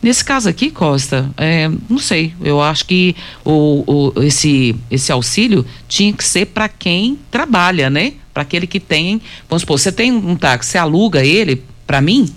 Nesse 0.03 0.23
caso 0.23 0.51
aqui, 0.51 0.71
Costa, 0.71 1.31
é, 1.39 1.69
não 1.89 1.99
sei, 1.99 2.35
eu 2.43 2.61
acho 2.61 2.85
que 2.85 3.17
o, 3.43 4.13
o, 4.15 4.23
esse, 4.23 4.77
esse 4.91 5.11
auxílio 5.11 5.65
tinha 5.89 6.13
que 6.13 6.23
ser 6.23 6.47
para 6.47 6.69
quem 6.69 7.19
trabalha, 7.31 7.89
né? 7.89 8.13
Para 8.35 8.43
aquele 8.43 8.67
que 8.67 8.79
tem, 8.79 9.21
vamos 9.49 9.63
supor, 9.63 9.79
você 9.79 9.91
tem 9.91 10.13
um 10.13 10.37
táxi, 10.37 10.73
você 10.73 10.79
aluga 10.79 11.25
ele 11.25 11.65
para 11.87 12.03
mim, 12.03 12.33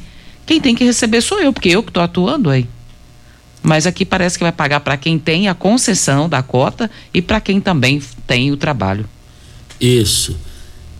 quem 0.46 0.62
tem 0.62 0.74
que 0.74 0.86
receber 0.86 1.22
sou 1.22 1.42
eu, 1.42 1.52
porque 1.52 1.70
eu 1.70 1.84
que 1.84 1.90
estou 1.90 2.02
atuando 2.02 2.50
aí. 2.50 2.68
Mas 3.62 3.86
aqui 3.86 4.06
parece 4.06 4.38
que 4.38 4.44
vai 4.46 4.52
pagar 4.52 4.80
para 4.80 4.96
quem 4.98 5.20
tem 5.20 5.50
a 5.50 5.54
concessão 5.54 6.28
da 6.28 6.42
cota 6.42 6.90
e 7.14 7.22
para 7.22 7.42
quem 7.42 7.60
também 7.60 8.02
tem 8.26 8.50
o 8.50 8.58
trabalho. 8.58 9.06
Isso. 9.82 10.38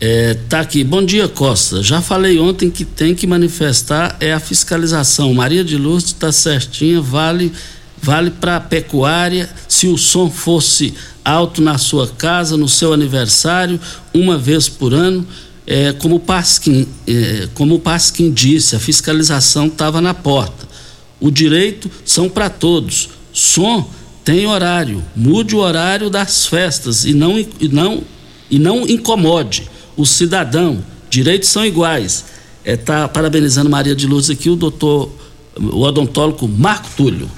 É, 0.00 0.34
tá 0.48 0.58
aqui. 0.58 0.82
Bom 0.82 1.04
dia, 1.04 1.28
Costa. 1.28 1.80
Já 1.80 2.02
falei 2.02 2.36
ontem 2.40 2.68
que 2.68 2.84
tem 2.84 3.14
que 3.14 3.24
manifestar 3.24 4.16
é 4.18 4.32
a 4.32 4.40
fiscalização. 4.40 5.32
Maria 5.32 5.62
de 5.62 5.78
Lourdes 5.78 6.08
está 6.08 6.32
certinha, 6.32 7.00
vale 7.00 7.52
vale 8.02 8.32
para 8.32 8.58
pecuária. 8.58 9.48
Se 9.68 9.86
o 9.86 9.96
som 9.96 10.28
fosse 10.28 10.92
alto 11.24 11.62
na 11.62 11.78
sua 11.78 12.08
casa, 12.08 12.56
no 12.56 12.68
seu 12.68 12.92
aniversário, 12.92 13.78
uma 14.12 14.36
vez 14.36 14.68
por 14.68 14.92
ano, 14.92 15.24
é, 15.64 15.92
como 15.92 16.16
o 16.16 16.20
Pasquim, 16.20 16.88
é, 17.06 17.48
como 17.54 17.76
o 17.76 17.78
Pasquim 17.78 18.32
disse, 18.32 18.74
a 18.74 18.80
fiscalização 18.80 19.68
estava 19.68 20.00
na 20.00 20.12
porta. 20.12 20.66
O 21.20 21.30
direito 21.30 21.88
são 22.04 22.28
para 22.28 22.50
todos. 22.50 23.10
Som 23.32 23.88
tem 24.24 24.48
horário. 24.48 25.00
Mude 25.14 25.54
o 25.54 25.60
horário 25.60 26.10
das 26.10 26.44
festas 26.46 27.04
e 27.04 27.14
não, 27.14 27.38
e 27.38 27.68
não 27.68 28.02
e 28.52 28.58
não 28.58 28.86
incomode 28.86 29.66
o 29.96 30.04
cidadão. 30.04 30.84
Direitos 31.08 31.48
são 31.48 31.64
iguais. 31.64 32.26
Está 32.62 32.70
é, 32.70 32.76
tá 32.76 33.08
parabenizando 33.08 33.70
Maria 33.70 33.96
de 33.96 34.06
Luz 34.06 34.28
aqui 34.28 34.50
o 34.50 34.54
doutor, 34.54 35.10
o 35.58 35.80
odontólogo 35.80 36.46
Marco 36.46 36.88
Túlio. 36.94 37.28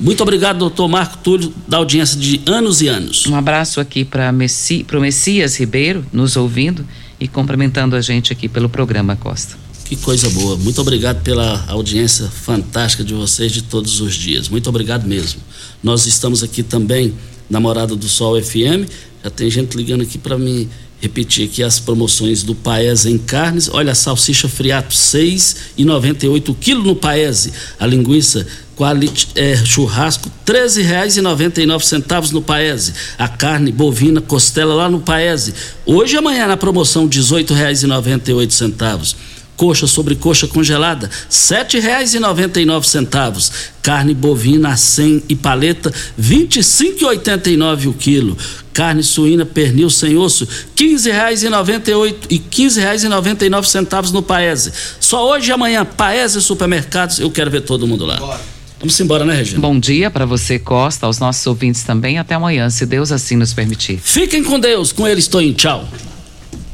Muito 0.00 0.22
obrigado, 0.22 0.58
doutor 0.58 0.88
Marco 0.88 1.18
Túlio, 1.18 1.52
da 1.68 1.76
audiência 1.76 2.18
de 2.18 2.40
anos 2.46 2.80
e 2.80 2.88
anos. 2.88 3.26
Um 3.26 3.36
abraço 3.36 3.80
aqui 3.80 4.04
para 4.04 4.32
Messi, 4.32 4.84
o 4.90 5.00
Messias 5.00 5.60
Ribeiro, 5.60 6.04
nos 6.10 6.36
ouvindo 6.36 6.84
e 7.20 7.28
cumprimentando 7.28 7.94
a 7.94 8.00
gente 8.00 8.32
aqui 8.32 8.48
pelo 8.48 8.68
programa 8.68 9.14
Costa. 9.14 9.56
Que 9.84 9.94
coisa 9.94 10.30
boa. 10.30 10.56
Muito 10.56 10.80
obrigado 10.80 11.22
pela 11.22 11.66
audiência 11.68 12.26
fantástica 12.26 13.04
de 13.04 13.12
vocês 13.12 13.52
de 13.52 13.62
todos 13.62 14.00
os 14.00 14.14
dias. 14.14 14.48
Muito 14.48 14.68
obrigado 14.70 15.06
mesmo. 15.06 15.40
Nós 15.82 16.06
estamos 16.06 16.42
aqui 16.42 16.62
também 16.62 17.12
na 17.48 17.60
Morada 17.60 17.94
do 17.94 18.08
Sol 18.08 18.40
FM 18.40 18.88
já 19.22 19.30
tem 19.30 19.50
gente 19.50 19.76
ligando 19.76 20.02
aqui 20.02 20.18
para 20.18 20.38
me 20.38 20.68
Repetir 21.02 21.48
aqui 21.48 21.64
as 21.64 21.80
promoções 21.80 22.44
do 22.44 22.54
Paese 22.54 23.10
em 23.10 23.18
carnes. 23.18 23.68
Olha, 23.68 23.90
a 23.90 23.94
salsicha 23.94 24.48
friato, 24.48 24.94
R$ 24.94 24.96
6,98 24.96 26.48
o 26.48 26.54
quilo 26.54 26.84
no 26.84 26.94
Paese. 26.94 27.52
A 27.80 27.84
linguiça 27.84 28.46
quality, 28.76 29.26
é, 29.34 29.56
churrasco, 29.56 30.30
R$ 30.46 30.54
13,99 30.54 32.30
no 32.30 32.40
Paese. 32.40 32.94
A 33.18 33.26
carne 33.26 33.72
bovina 33.72 34.20
costela 34.20 34.74
lá 34.74 34.88
no 34.88 35.00
Paese. 35.00 35.52
Hoje 35.84 36.14
e 36.14 36.18
amanhã 36.18 36.46
na 36.46 36.56
promoção, 36.56 37.06
R$ 37.06 37.10
18,98 37.10 39.16
coxa 39.62 39.86
sobre 39.86 40.16
coxa 40.16 40.48
congelada, 40.48 41.06
R$ 41.06 41.12
7,99. 41.30 43.52
Carne 43.80 44.12
bovina 44.12 44.70
a 44.70 44.76
100 44.76 45.22
e 45.28 45.36
paleta, 45.36 45.92
R$ 46.18 46.48
25,89 46.48 47.86
o 47.86 47.92
quilo. 47.92 48.36
Carne 48.72 49.04
suína 49.04 49.46
pernil 49.46 49.88
sem 49.88 50.16
osso, 50.16 50.44
R$ 50.44 50.50
15,98 50.76 52.16
e 52.28 52.34
R$ 52.34 52.42
15,99 52.50 54.10
no 54.10 54.20
Paese. 54.20 54.72
Só 54.98 55.30
hoje 55.30 55.50
e 55.50 55.52
amanhã, 55.52 55.84
Paese 55.84 56.42
Supermercados, 56.42 57.20
eu 57.20 57.30
quero 57.30 57.48
ver 57.48 57.60
todo 57.60 57.86
mundo 57.86 58.04
lá. 58.04 58.16
Bora. 58.16 58.40
Vamos 58.80 58.98
embora, 58.98 59.24
né, 59.24 59.36
Regina? 59.36 59.60
Bom 59.60 59.78
dia 59.78 60.10
para 60.10 60.26
você, 60.26 60.58
Costa, 60.58 61.06
aos 61.06 61.20
nossos 61.20 61.46
ouvintes 61.46 61.84
também. 61.84 62.18
Até 62.18 62.34
amanhã, 62.34 62.68
se 62.68 62.84
Deus 62.84 63.12
assim 63.12 63.36
nos 63.36 63.54
permitir. 63.54 64.00
Fiquem 64.02 64.42
com 64.42 64.58
Deus, 64.58 64.90
com 64.90 65.06
ele 65.06 65.20
estou 65.20 65.40
em 65.40 65.52
tchau. 65.52 65.88